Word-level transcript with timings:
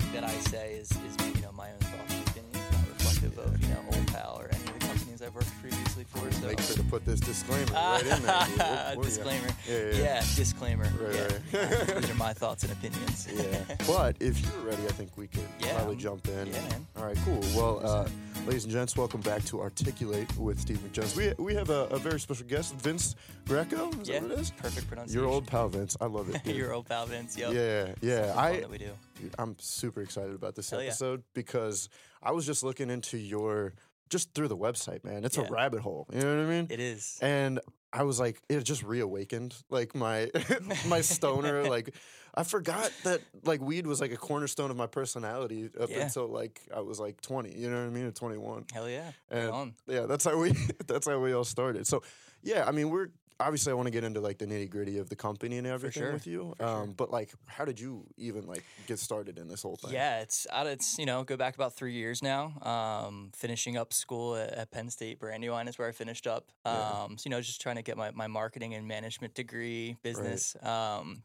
anything 0.00 0.20
that 0.20 0.28
I 0.30 0.34
say 0.40 0.74
is, 0.74 0.90
is 0.90 1.16
you 1.36 1.42
know 1.42 1.52
my 1.52 1.68
own 1.70 1.78
thoughts 1.80 2.14
and 2.14 2.28
opinions, 2.28 2.72
not 2.72 2.88
reflective 2.88 3.38
of 3.38 3.60
you 3.62 3.68
know 3.68 3.80
Old 3.92 4.06
Pal 4.08 4.36
or 4.40 4.48
any 4.52 4.62
of 4.64 4.78
the 4.78 4.86
companies 4.86 5.22
I've 5.22 5.34
worked 5.34 5.60
previously 5.60 6.04
for. 6.04 6.30
So 6.32 6.46
Make 6.46 6.60
sure 6.60 6.76
to 6.76 6.82
put 6.84 7.04
this 7.04 7.20
disclaimer 7.20 7.72
right 7.72 8.02
in 8.02 8.22
there. 8.22 8.46
We'll- 8.58 8.96
we'll- 8.96 9.04
disclaimer. 9.04 9.48
Yeah, 9.68 9.76
yeah, 9.78 9.84
Yeah, 9.90 9.98
yeah. 10.02 10.20
disclaimer. 10.36 10.84
Right, 11.00 11.14
yeah. 11.14 11.60
right. 11.62 11.96
These 12.00 12.10
are 12.10 12.14
my 12.14 12.32
thoughts 12.32 12.62
and 12.64 12.72
opinions. 12.72 13.28
Yeah. 13.32 13.76
But 13.86 14.16
if 14.20 14.40
you're 14.40 14.62
ready, 14.64 14.84
I 14.84 14.92
think 14.92 15.10
we 15.16 15.26
could 15.26 15.48
Yeah, 15.60 15.74
probably 15.76 15.96
jump 15.96 16.26
in. 16.28 16.46
yeah, 16.46 16.60
man. 16.68 16.86
All 16.96 17.04
right, 17.06 17.16
cool. 17.24 17.40
Well, 17.56 17.80
uh, 17.84 18.08
ladies 18.48 18.64
and 18.64 18.72
gents, 18.72 18.96
welcome 18.96 19.20
back 19.20 19.44
to 19.44 19.60
Articulate 19.60 20.34
with 20.38 20.58
Steve 20.58 20.78
McJones. 20.78 21.14
We 21.14 21.34
we 21.44 21.54
have 21.54 21.68
a, 21.68 21.84
a 21.90 21.98
very 21.98 22.18
special 22.18 22.46
guest, 22.46 22.74
Vince 22.76 23.14
Greco. 23.46 23.90
Is 24.00 24.08
yeah, 24.08 24.20
that 24.20 24.22
what 24.30 24.38
it 24.38 24.40
is? 24.40 24.50
perfect 24.52 24.88
pronunciation. 24.88 25.20
Your 25.20 25.30
old 25.30 25.46
pal, 25.46 25.68
Vince. 25.68 25.98
I 26.00 26.06
love 26.06 26.34
it. 26.34 26.46
Your 26.56 26.72
old 26.72 26.88
pal 26.88 27.04
Vince. 27.04 27.36
Yep. 27.36 27.52
Yeah, 27.52 27.92
yeah. 28.00 28.32
I 28.34 28.60
that 28.60 28.70
we 28.70 28.78
do. 28.78 28.92
I'm 29.38 29.54
super 29.58 30.00
excited 30.00 30.34
about 30.34 30.54
this 30.54 30.70
Hell 30.70 30.80
yeah. 30.80 30.88
episode 30.88 31.24
because 31.34 31.90
I 32.22 32.32
was 32.32 32.46
just 32.46 32.62
looking 32.62 32.88
into 32.88 33.18
your 33.18 33.74
just 34.08 34.32
through 34.32 34.48
the 34.48 34.56
website, 34.56 35.04
man. 35.04 35.26
It's 35.26 35.36
Yeah. 35.36 35.44
a 35.46 35.50
rabbit 35.50 35.80
hole. 35.80 36.06
You 36.10 36.20
know 36.20 36.36
what 36.38 36.46
I 36.46 36.48
mean? 36.48 36.68
It 36.70 36.80
is. 36.80 37.18
and 37.20 37.60
I 37.92 38.04
was 38.04 38.18
like, 38.18 38.40
it 38.48 38.62
just 38.64 38.82
reawakened 38.82 39.54
like 39.68 39.94
my 39.94 40.30
my 40.88 41.02
stoner. 41.02 41.64
like 41.68 41.94
I 42.38 42.44
forgot 42.44 42.90
that 43.04 43.20
like 43.44 43.60
weed 43.60 43.86
was 43.86 44.00
like 44.00 44.12
a 44.12 44.16
cornerstone 44.16 44.70
of 44.70 44.76
my 44.76 44.86
personality 44.86 45.70
up 45.80 45.90
Yeah. 45.90 46.02
until 46.02 46.28
like 46.28 46.60
I 46.74 46.80
was 46.80 46.98
like 47.00 47.20
20. 47.20 47.56
You 47.58 47.68
know 47.70 47.76
what 47.80 47.86
I 47.86 47.90
mean? 47.90 48.04
Or 48.06 48.10
21. 48.12 48.66
Hell 48.72 48.88
yeah. 48.88 49.12
And 49.30 49.74
yeah, 49.86 50.06
that's 50.06 50.24
how 50.24 50.38
we 50.38 50.52
that's 50.86 51.06
how 51.08 51.18
we 51.18 51.32
all 51.32 51.44
started. 51.44 51.86
So 51.86 52.02
yeah, 52.42 52.64
I 52.66 52.70
mean 52.72 52.90
we're 52.90 53.08
obviously 53.40 53.70
I 53.70 53.74
want 53.74 53.86
to 53.86 53.92
get 53.92 54.02
into 54.02 54.20
like 54.20 54.38
the 54.38 54.46
nitty 54.46 54.68
gritty 54.68 54.98
of 54.98 55.08
the 55.08 55.14
company 55.16 55.58
and 55.58 55.66
everything 55.66 56.02
sure, 56.02 56.12
with 56.12 56.26
you. 56.26 56.54
for 56.58 56.64
sure. 56.66 56.82
Um, 56.82 56.92
but 56.96 57.10
like, 57.12 57.30
how 57.46 57.64
did 57.64 57.78
you 57.78 58.04
even 58.16 58.46
like 58.48 58.64
get 58.88 58.98
started 58.98 59.38
in 59.38 59.46
this 59.48 59.62
whole 59.62 59.76
thing? 59.76 59.92
Yeah, 59.92 60.20
it's 60.22 60.46
out. 60.52 60.66
It's 60.66 60.98
you 60.98 61.06
know 61.06 61.22
go 61.24 61.36
back 61.36 61.54
about 61.54 61.74
three 61.74 61.92
years 61.94 62.20
now. 62.22 62.52
Um, 62.62 63.30
finishing 63.36 63.76
up 63.76 63.92
school 63.92 64.34
at, 64.36 64.50
at 64.52 64.70
Penn 64.72 64.90
State, 64.90 65.18
Brandywine 65.20 65.68
is 65.68 65.78
where 65.78 65.88
I 65.88 65.92
finished 65.92 66.26
up. 66.26 66.50
Um, 66.64 66.74
Yeah. 66.74 67.06
so 67.16 67.22
you 67.26 67.30
know 67.30 67.40
just 67.40 67.60
trying 67.60 67.76
to 67.76 67.82
get 67.82 67.96
my, 67.96 68.10
my 68.10 68.26
marketing 68.26 68.74
and 68.74 68.86
management 68.88 69.34
degree, 69.34 69.96
business. 70.02 70.56
Um, 70.62 71.22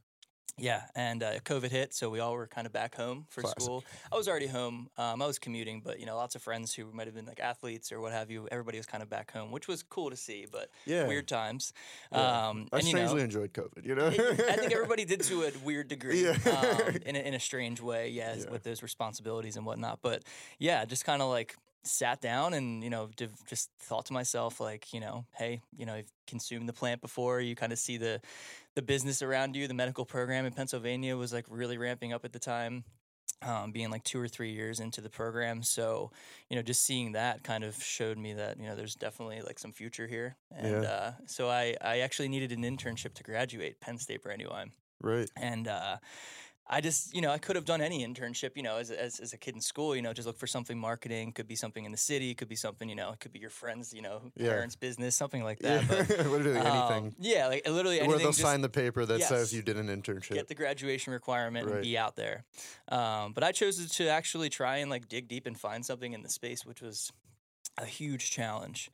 yeah, 0.57 0.83
and 0.95 1.23
uh, 1.23 1.39
COVID 1.39 1.69
hit, 1.71 1.93
so 1.93 2.09
we 2.09 2.19
all 2.19 2.33
were 2.33 2.45
kind 2.47 2.67
of 2.67 2.73
back 2.73 2.95
home 2.95 3.25
for 3.29 3.41
Classic. 3.41 3.61
school. 3.61 3.83
I 4.11 4.15
was 4.15 4.27
already 4.27 4.47
home. 4.47 4.89
Um, 4.97 5.21
I 5.21 5.25
was 5.25 5.39
commuting, 5.39 5.81
but 5.83 5.99
you 5.99 6.05
know, 6.05 6.15
lots 6.15 6.35
of 6.35 6.41
friends 6.41 6.73
who 6.73 6.91
might 6.93 7.07
have 7.07 7.15
been 7.15 7.25
like 7.25 7.39
athletes 7.39 7.91
or 7.91 7.99
what 7.99 8.11
have 8.13 8.29
you. 8.29 8.47
Everybody 8.51 8.77
was 8.77 8.85
kind 8.85 9.01
of 9.01 9.09
back 9.09 9.31
home, 9.31 9.51
which 9.51 9.67
was 9.67 9.81
cool 9.83 10.09
to 10.11 10.15
see, 10.15 10.45
but 10.51 10.69
Yeah. 10.85 11.07
weird 11.07 11.27
times. 11.27 11.73
Yeah. 12.11 12.49
Um, 12.49 12.67
I 12.71 12.77
and, 12.77 12.87
you 12.87 12.93
know, 12.93 12.99
strangely 12.99 13.21
enjoyed 13.23 13.53
COVID. 13.53 13.85
You 13.85 13.95
know? 13.95 14.07
it- 14.07 14.41
I 14.49 14.55
think 14.55 14.71
everybody 14.73 15.05
did 15.05 15.21
to 15.21 15.43
a 15.43 15.51
weird 15.63 15.87
degree, 15.87 16.23
Yeah. 16.23 16.37
um, 16.45 16.95
in, 17.05 17.15
a, 17.15 17.19
in 17.19 17.33
a 17.33 17.39
strange 17.39 17.81
way, 17.81 18.09
yeah, 18.09 18.35
Yeah. 18.35 18.49
with 18.51 18.63
those 18.63 18.83
responsibilities 18.83 19.57
and 19.57 19.65
whatnot. 19.65 19.99
But 20.01 20.23
yeah, 20.59 20.85
just 20.85 21.03
kind 21.05 21.21
of 21.21 21.29
like 21.29 21.55
sat 21.83 22.21
down 22.21 22.53
and 22.53 22.83
you 22.83 22.89
know 22.89 23.09
div- 23.15 23.45
just 23.47 23.69
thought 23.79 24.05
to 24.05 24.13
myself 24.13 24.59
like 24.61 24.93
you 24.93 24.99
know 24.99 25.25
hey 25.35 25.61
you 25.75 25.85
know 25.85 25.95
you've 25.95 26.11
consumed 26.27 26.67
the 26.69 26.73
plant 26.73 27.01
before. 27.01 27.41
You 27.41 27.55
kind 27.55 27.73
of 27.73 27.79
see 27.79 27.97
the 27.97 28.21
the 28.75 28.81
business 28.81 29.21
around 29.21 29.55
you. 29.55 29.67
The 29.67 29.73
medical 29.73 30.05
program 30.05 30.45
in 30.45 30.53
pennsylvania 30.53 31.17
was 31.17 31.33
like 31.33 31.45
really 31.49 31.77
ramping 31.77 32.13
up 32.13 32.25
at 32.25 32.33
the 32.33 32.39
time 32.39 32.83
um, 33.41 33.71
being 33.71 33.89
like 33.91 34.03
two 34.05 34.19
or 34.19 34.27
three 34.29 34.51
years 34.53 34.79
into 34.79 35.01
the 35.01 35.09
program. 35.09 35.63
So 35.63 36.11
you 36.49 36.55
know 36.55 36.61
just 36.61 36.85
seeing 36.85 37.11
that 37.13 37.43
kind 37.43 37.63
of 37.63 37.75
showed 37.83 38.17
me 38.17 38.33
that 38.33 38.59
you 38.59 38.65
know 38.67 38.75
there's 38.75 38.95
definitely 38.95 39.41
like 39.41 39.59
some 39.59 39.73
future 39.73 40.07
here. 40.07 40.37
And 40.55 40.83
Yeah. 40.83 40.89
uh, 40.89 41.11
so 41.25 41.49
I, 41.49 41.75
I 41.81 41.99
actually 41.99 42.29
needed 42.29 42.51
an 42.51 42.63
internship 42.63 43.13
to 43.15 43.23
graduate 43.23 43.79
penn 43.81 43.97
state 43.97 44.23
brandywine 44.23 44.71
right. 45.01 45.29
and 45.35 45.67
uh, 45.67 45.97
I 46.75 46.81
just, 46.81 47.13
you 47.13 47.21
know, 47.21 47.29
I 47.29 47.37
could 47.37 47.55
have 47.55 47.65
done 47.65 47.81
any 47.81 48.05
internship, 48.05 48.51
you 48.55 48.63
know, 48.63 48.77
as, 48.77 48.89
as, 48.89 49.19
as 49.19 49.31
a 49.33 49.37
kid 49.37 49.53
in 49.53 49.61
school, 49.61 49.95
you 49.95 50.01
know, 50.01 50.11
just 50.11 50.25
look 50.25 50.37
for 50.39 50.47
something 50.47 50.77
marketing, 50.79 51.31
could 51.31 51.47
be 51.47 51.55
something 51.55 51.85
in 51.85 51.91
the 51.91 51.97
city, 51.97 52.33
could 52.33 52.47
be 52.49 52.55
something, 52.55 52.89
you 52.89 52.95
know, 52.95 53.11
it 53.11 53.19
could 53.19 53.31
be 53.31 53.39
your 53.39 53.51
friends, 53.51 53.93
you 53.93 54.01
know, 54.01 54.31
Yeah. 54.35 54.49
parents' 54.49 54.75
business, 54.75 55.15
something 55.15 55.43
like 55.43 55.59
Yeah. 55.61 55.81
that. 55.81 56.07
But, 56.07 56.09
Literally 56.27 56.59
um, 56.59 56.67
anything. 56.67 57.15
yeah, 57.19 57.47
like 57.47 57.67
literally 57.67 57.97
Where 57.97 58.05
anything. 58.05 58.17
they'll 58.23 58.31
just 58.31 58.41
sign 58.41 58.61
the 58.61 58.69
paper 58.69 59.05
that 59.05 59.21
says 59.21 59.53
you 59.53 59.61
did 59.61 59.77
an 59.77 59.87
internship. 59.87 60.33
get 60.33 60.47
the 60.47 60.55
graduation 60.55 61.13
requirement 61.13 61.67
Right. 61.67 61.73
and 61.75 61.81
be 61.83 61.95
out 61.97 62.15
there. 62.15 62.43
Um, 62.89 63.33
but 63.33 63.43
I 63.43 63.51
chose 63.51 63.87
to 63.97 64.07
actually 64.07 64.49
try 64.49 64.77
and 64.77 64.89
like 64.89 65.07
dig 65.07 65.27
deep 65.27 65.45
and 65.45 65.59
find 65.59 65.85
something 65.85 66.13
in 66.13 66.23
the 66.23 66.29
space, 66.29 66.65
which 66.65 66.81
was 66.81 67.11
a 67.77 67.85
huge 67.85 68.31
challenge. 68.31 68.89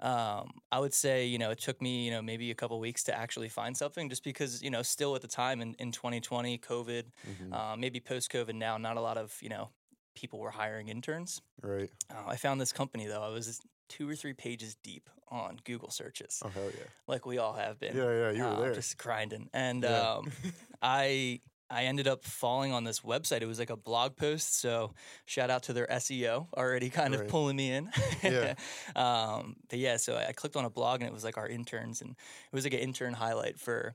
Um, 0.00 0.50
I 0.72 0.78
would 0.80 0.94
say, 0.94 1.26
you 1.26 1.38
know, 1.38 1.50
it 1.50 1.58
took 1.58 1.80
me, 1.82 2.04
you 2.04 2.10
know, 2.10 2.22
maybe 2.22 2.50
a 2.50 2.54
couple 2.54 2.80
weeks 2.80 3.02
to 3.04 3.16
actually 3.16 3.48
find 3.48 3.76
something 3.76 4.08
just 4.08 4.24
because, 4.24 4.62
you 4.62 4.70
know, 4.70 4.82
still 4.82 5.14
at 5.14 5.22
the 5.22 5.28
time 5.28 5.60
in, 5.60 5.74
in 5.78 5.92
2020, 5.92 6.58
COVID, 6.58 7.04
Mhm. 7.28 7.52
uh, 7.52 7.76
maybe 7.76 8.00
post 8.00 8.30
COVID 8.32 8.54
now, 8.54 8.78
not 8.78 8.96
a 8.96 9.00
lot 9.00 9.18
of, 9.18 9.36
you 9.42 9.48
know, 9.50 9.70
people 10.14 10.38
were 10.38 10.50
hiring 10.50 10.88
interns. 10.88 11.40
right. 11.62 11.90
Uh, 12.10 12.24
I 12.26 12.36
found 12.36 12.60
this 12.60 12.72
company 12.72 13.06
though, 13.06 13.22
I 13.22 13.28
was 13.28 13.60
two 13.88 14.08
or 14.08 14.16
three 14.16 14.32
pages 14.32 14.74
deep 14.82 15.10
on 15.28 15.58
Google 15.64 15.90
searches, 15.90 16.40
Oh 16.44 16.48
hell 16.48 16.70
yeah. 16.74 16.84
like 17.06 17.26
we 17.26 17.38
all 17.38 17.52
have 17.54 17.78
been. 17.78 17.96
Yeah, 17.96 18.10
yeah, 18.10 18.30
you 18.30 18.42
were 18.42 18.48
uh, 18.50 18.60
there. 18.60 18.74
Just 18.74 18.96
grinding. 18.98 19.48
And 19.52 19.84
Yeah. 19.84 20.14
um, 20.14 20.32
I 20.82 21.40
I 21.70 21.84
ended 21.84 22.08
up 22.08 22.24
falling 22.24 22.72
on 22.72 22.84
this 22.84 23.00
website. 23.00 23.42
It 23.42 23.46
was 23.46 23.58
like 23.58 23.70
a 23.70 23.76
blog 23.76 24.16
post. 24.16 24.60
So 24.60 24.94
shout 25.24 25.50
out 25.50 25.64
to 25.64 25.72
their 25.72 25.86
SEO 25.86 26.48
already 26.56 26.90
kind 26.90 27.14
of 27.14 27.28
pulling 27.28 27.56
me 27.56 27.70
in. 27.70 27.90
Yeah. 28.22 28.54
um, 28.96 29.56
but 29.68 29.78
yeah, 29.78 29.96
so 29.96 30.16
I 30.16 30.32
clicked 30.32 30.56
on 30.56 30.64
a 30.64 30.70
blog 30.70 31.00
and 31.00 31.08
it 31.08 31.12
was 31.12 31.24
like 31.24 31.38
our 31.38 31.48
interns 31.48 32.00
and 32.02 32.10
it 32.10 32.54
was 32.54 32.64
like 32.64 32.74
an 32.74 32.80
intern 32.80 33.14
highlight 33.14 33.58
for 33.58 33.94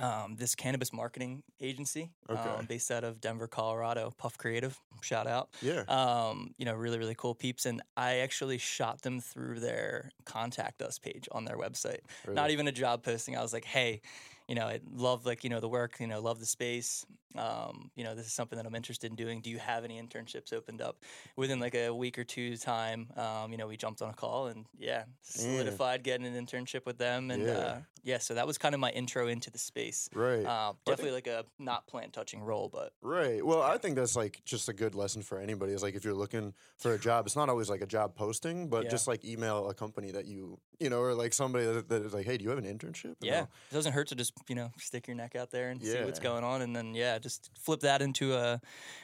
um, 0.00 0.36
this 0.38 0.54
cannabis 0.54 0.92
marketing 0.92 1.42
agency 1.60 2.10
Okay. 2.30 2.40
um, 2.40 2.66
based 2.66 2.90
out 2.90 3.04
of 3.04 3.20
Denver, 3.20 3.48
Colorado, 3.48 4.12
Puff 4.16 4.38
Creative. 4.38 4.78
Shout 5.00 5.26
out 5.26 5.48
yeah. 5.62 5.82
um, 5.88 6.54
you 6.58 6.64
know, 6.64 6.74
really, 6.74 6.98
really 6.98 7.14
cool 7.16 7.34
peeps. 7.34 7.66
And 7.66 7.82
I 7.96 8.18
actually 8.18 8.58
shot 8.58 9.02
them 9.02 9.20
through 9.20 9.60
their 9.60 10.10
contact 10.24 10.82
us 10.82 10.98
page 10.98 11.28
on 11.32 11.44
their 11.44 11.56
website. 11.56 12.00
Not 12.28 12.50
even 12.50 12.68
a 12.68 12.72
job 12.72 13.02
posting. 13.02 13.36
I 13.36 13.42
was 13.42 13.52
like, 13.52 13.64
hey, 13.64 14.02
you 14.48 14.54
know, 14.54 14.66
I 14.66 14.80
love 14.94 15.26
like, 15.26 15.44
you 15.44 15.50
know, 15.50 15.60
the 15.60 15.68
work, 15.68 15.96
you 16.00 16.06
know, 16.06 16.20
love 16.20 16.40
the 16.40 16.46
space. 16.46 17.04
Um, 17.36 17.90
you 17.94 18.02
know, 18.02 18.14
this 18.14 18.26
is 18.26 18.32
something 18.32 18.56
that 18.56 18.64
I'm 18.66 18.74
interested 18.74 19.10
in 19.10 19.14
doing. 19.16 19.42
Do 19.42 19.50
you 19.50 19.58
have 19.58 19.84
any 19.84 20.00
internships 20.00 20.52
opened 20.54 20.80
up? 20.80 20.96
Within 21.36 21.60
like 21.60 21.74
a 21.74 21.90
week 21.90 22.18
or 22.18 22.24
two 22.24 22.56
time, 22.56 23.08
um, 23.16 23.52
you 23.52 23.58
know, 23.58 23.66
we 23.66 23.76
jumped 23.76 24.00
on 24.00 24.08
a 24.08 24.14
call 24.14 24.46
and 24.46 24.64
yeah, 24.78 25.04
solidified 25.22 26.02
getting 26.02 26.26
an 26.26 26.46
internship 26.46 26.86
with 26.86 26.96
them. 26.98 27.30
And 27.30 27.42
Yeah. 27.46 27.52
uh, 27.52 27.80
yeah, 28.02 28.18
so 28.18 28.32
that 28.34 28.46
was 28.46 28.56
kind 28.56 28.74
of 28.74 28.80
my 28.80 28.90
intro 28.90 29.28
into 29.28 29.50
the 29.50 29.58
space. 29.58 30.08
Right. 30.14 30.44
Uh, 30.46 30.72
think- 30.72 30.84
definitely 30.86 31.12
like 31.12 31.26
a 31.26 31.44
not 31.58 31.86
plant 31.86 32.14
touching 32.14 32.40
role, 32.40 32.70
but 32.70 32.94
Right. 33.02 33.44
Well, 33.44 33.60
I 33.60 33.76
think 33.76 33.96
that's 33.96 34.16
like 34.16 34.40
just 34.46 34.68
a 34.70 34.72
good 34.72 34.94
lesson 34.94 35.20
for 35.22 35.38
anybody. 35.38 35.72
Is 35.74 35.82
like 35.82 35.94
if 35.94 36.04
you're 36.04 36.14
looking 36.14 36.54
for 36.78 36.94
a 36.94 36.98
job, 36.98 37.26
it's 37.26 37.36
not 37.36 37.50
always 37.50 37.68
like 37.68 37.82
a 37.82 37.86
job 37.86 38.14
posting, 38.14 38.68
but 38.68 38.84
Yeah. 38.84 38.90
just 38.90 39.06
like 39.06 39.24
email 39.24 39.68
a 39.68 39.74
company 39.74 40.10
that 40.12 40.24
you, 40.26 40.58
you 40.80 40.88
know, 40.88 41.00
or 41.00 41.12
like 41.12 41.34
somebody 41.34 41.66
that, 41.66 41.88
that 41.90 42.02
is 42.02 42.14
like, 42.14 42.24
hey, 42.24 42.38
do 42.38 42.44
you 42.44 42.50
have 42.50 42.58
an 42.58 42.64
internship? 42.64 43.16
Yeah, 43.20 43.42
it 43.42 43.74
doesn't 43.74 43.92
hurt 43.92 44.08
to 44.08 44.14
just 44.14 44.32
you 44.48 44.54
know 44.54 44.70
stick 44.78 45.06
your 45.06 45.16
neck 45.16 45.34
out 45.36 45.50
there 45.50 45.70
and 45.70 45.82
see 45.84 46.02
what's 46.02 46.18
going 46.18 46.44
on, 46.44 46.62
and 46.62 46.74
then 46.74 46.94
yeah, 46.94 47.18
just 47.18 47.50
flip 47.58 47.80
that 47.80 48.02
into 48.02 48.34
a, 48.34 48.60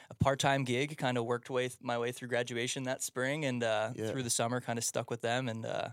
a 0.09 0.13
part 0.15 0.39
time 0.39 0.63
gig. 0.63 0.97
Kind 0.97 1.17
of 1.17 1.25
worked 1.25 1.49
way 1.49 1.69
my 1.81 1.97
way 1.97 2.11
through 2.11 2.27
graduation 2.29 2.83
that 2.83 3.01
spring, 3.03 3.45
and 3.45 3.63
uh, 3.63 3.91
Yeah. 3.95 4.05
through 4.05 4.23
the 4.23 4.29
summer, 4.29 4.61
kind 4.61 4.77
of 4.77 4.85
stuck 4.85 5.09
with 5.09 5.21
them, 5.21 5.49
and 5.49 5.65
uh, 5.65 5.89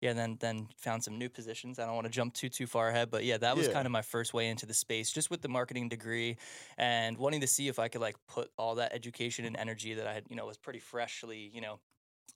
yeah, 0.00 0.12
then 0.12 0.36
then 0.40 0.68
found 0.78 1.02
some 1.04 1.18
new 1.18 1.28
positions. 1.28 1.78
I 1.78 1.86
don't 1.86 1.94
want 1.94 2.06
to 2.06 2.12
jump 2.12 2.34
too 2.34 2.48
too 2.48 2.66
far 2.66 2.88
ahead, 2.88 3.10
but 3.10 3.24
yeah, 3.24 3.38
that 3.38 3.56
was 3.56 3.66
Yeah. 3.66 3.72
kind 3.72 3.86
of 3.86 3.92
my 3.92 4.02
first 4.02 4.34
way 4.34 4.48
into 4.48 4.66
the 4.66 4.74
space, 4.74 5.10
just 5.12 5.30
with 5.30 5.42
the 5.42 5.48
marketing 5.48 5.88
degree, 5.88 6.36
and 6.76 7.16
wanting 7.18 7.40
to 7.40 7.46
see 7.46 7.68
if 7.68 7.78
I 7.78 7.88
could 7.88 8.00
like 8.00 8.16
put 8.28 8.50
all 8.58 8.76
that 8.76 8.92
education 8.92 9.44
and 9.44 9.56
energy 9.56 9.94
that 9.94 10.06
I 10.06 10.14
had, 10.14 10.24
you 10.28 10.36
know, 10.36 10.46
was 10.46 10.58
pretty 10.58 10.80
freshly, 10.80 11.50
you 11.52 11.60
know 11.60 11.80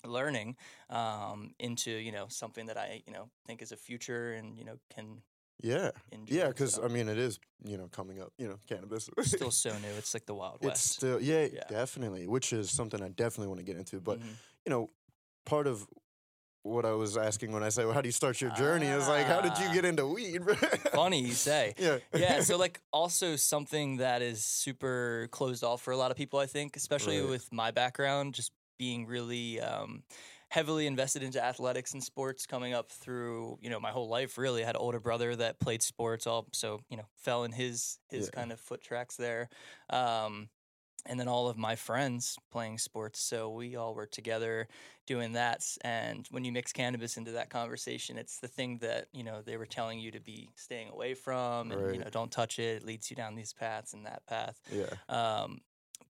learning 0.05 0.57
um, 0.91 1.51
into 1.59 1.91
you 1.91 2.13
know 2.13 2.27
something 2.29 2.67
that 2.67 2.77
I 2.77 3.03
you 3.07 3.13
know 3.13 3.31
think 3.47 3.63
is 3.63 3.73
a 3.73 3.77
future 3.77 4.33
and 4.33 4.57
you 4.57 4.65
know 4.65 4.77
can 4.95 5.23
Yeah. 5.63 5.91
Yeah. 6.27 6.49
Because 6.49 6.75
so. 6.75 6.85
I 6.85 6.89
mean, 6.89 7.09
it 7.09 7.19
is, 7.19 7.39
you 7.65 7.77
know, 7.77 7.89
coming 7.89 8.21
up, 8.21 8.33
you 8.39 8.49
know, 8.49 8.59
cannabis. 8.69 9.09
still 9.23 9.51
so 9.51 9.71
new. 9.83 9.89
It's 9.99 10.15
like 10.15 10.27
the 10.27 10.35
Wild 10.35 10.57
it's 10.63 10.67
West. 10.69 10.93
still, 10.95 11.21
yeah, 11.21 11.47
Yeah. 11.53 11.65
definitely, 11.69 12.27
which 12.27 12.53
is 12.53 12.71
something 12.71 13.03
I 13.03 13.09
definitely 13.09 13.49
want 13.49 13.59
to 13.61 13.65
get 13.65 13.77
into. 13.77 14.01
But, 14.01 14.21
Mhm. 14.21 14.35
you 14.67 14.71
know, 14.71 14.91
part 15.45 15.67
of 15.67 15.87
what 16.63 16.85
I 16.85 16.93
was 16.93 17.17
asking 17.17 17.53
when 17.53 17.63
I 17.63 17.71
say, 17.71 17.85
well, 17.85 17.95
how 17.95 18.03
do 18.03 18.09
you 18.09 18.13
start 18.13 18.41
your 18.41 18.51
journey 18.51 18.87
is 18.87 19.09
like, 19.09 19.27
how 19.27 19.41
did 19.41 19.57
you 19.59 19.67
Ah. 19.69 19.73
get 19.73 19.85
into 19.85 20.07
weed? 20.07 20.43
funny 20.93 21.21
you 21.21 21.33
say. 21.33 21.75
yeah. 21.79 21.99
yeah, 22.15 22.41
so 22.43 22.57
like 22.65 22.81
also 22.93 23.37
something 23.37 23.97
that 23.99 24.23
is 24.23 24.45
super 24.45 25.29
closed 25.31 25.65
off 25.65 25.81
for 25.83 25.93
a 25.93 25.97
lot 25.97 26.11
of 26.11 26.17
people, 26.17 26.39
I 26.39 26.47
think, 26.47 26.77
especially 26.77 27.21
Right. 27.21 27.31
with 27.31 27.51
my 27.53 27.71
background, 27.71 28.35
just 28.35 28.53
being 28.79 29.07
really 29.07 29.61
um, 29.61 30.03
heavily 30.51 30.87
invested 30.87 31.23
into 31.23 31.43
athletics 31.45 31.93
and 31.93 32.03
sports 32.03 32.47
coming 32.47 32.73
up 32.75 32.91
through 32.93 33.59
you 33.61 33.71
know 33.71 33.81
my 33.81 33.91
whole 33.93 34.09
life. 34.09 34.39
Really, 34.39 34.63
I 34.63 34.67
had 34.67 34.77
an 34.77 34.81
older 34.83 35.01
brother 35.01 35.37
that 35.37 35.61
played 35.61 35.83
sports, 35.83 36.27
all 36.27 36.49
so 36.53 36.81
you 36.91 36.97
know 36.97 37.07
fell 37.17 37.45
in 37.45 37.53
his 37.53 37.99
his 38.11 38.29
Yeah. 38.29 38.31
kind 38.31 38.53
of 38.53 38.61
foot 38.61 38.81
tracks 38.83 39.17
there. 39.17 39.49
Um, 39.91 40.51
and 41.07 41.19
then 41.19 41.29
all 41.29 41.49
of 41.49 41.57
my 41.57 41.77
friends 41.77 42.37
playing 42.51 42.77
sports. 42.79 43.21
So 43.21 43.51
we 43.51 43.77
all 43.77 43.95
were 43.95 44.07
together 44.07 44.69
doing 45.07 45.33
that. 45.33 45.65
And 45.83 46.27
when 46.31 46.45
you 46.45 46.53
mix 46.53 46.73
cannabis 46.73 47.17
into 47.17 47.33
that 47.33 47.51
conversation, 47.51 48.19
it's 48.19 48.41
the 48.41 48.49
thing 48.49 48.79
that, 48.79 49.09
you 49.13 49.25
know, 49.25 49.41
they 49.41 49.57
were 49.57 49.67
telling 49.67 50.01
you 50.01 50.11
to 50.11 50.21
be 50.21 50.51
staying 50.57 50.91
away 50.91 51.15
from 51.15 51.73
and, 51.73 51.91
Right. 51.91 51.95
you 51.95 52.01
know, 52.01 52.11
don't 52.11 52.33
touch 52.33 52.59
it. 52.59 52.79
It 52.79 52.85
leads 52.85 53.09
you 53.11 53.17
down 53.17 53.37
these 53.37 53.55
paths 53.55 53.95
and 53.95 54.05
that 54.07 54.27
path. 54.27 54.61
Yeah. 54.69 54.97
Um, 55.09 55.61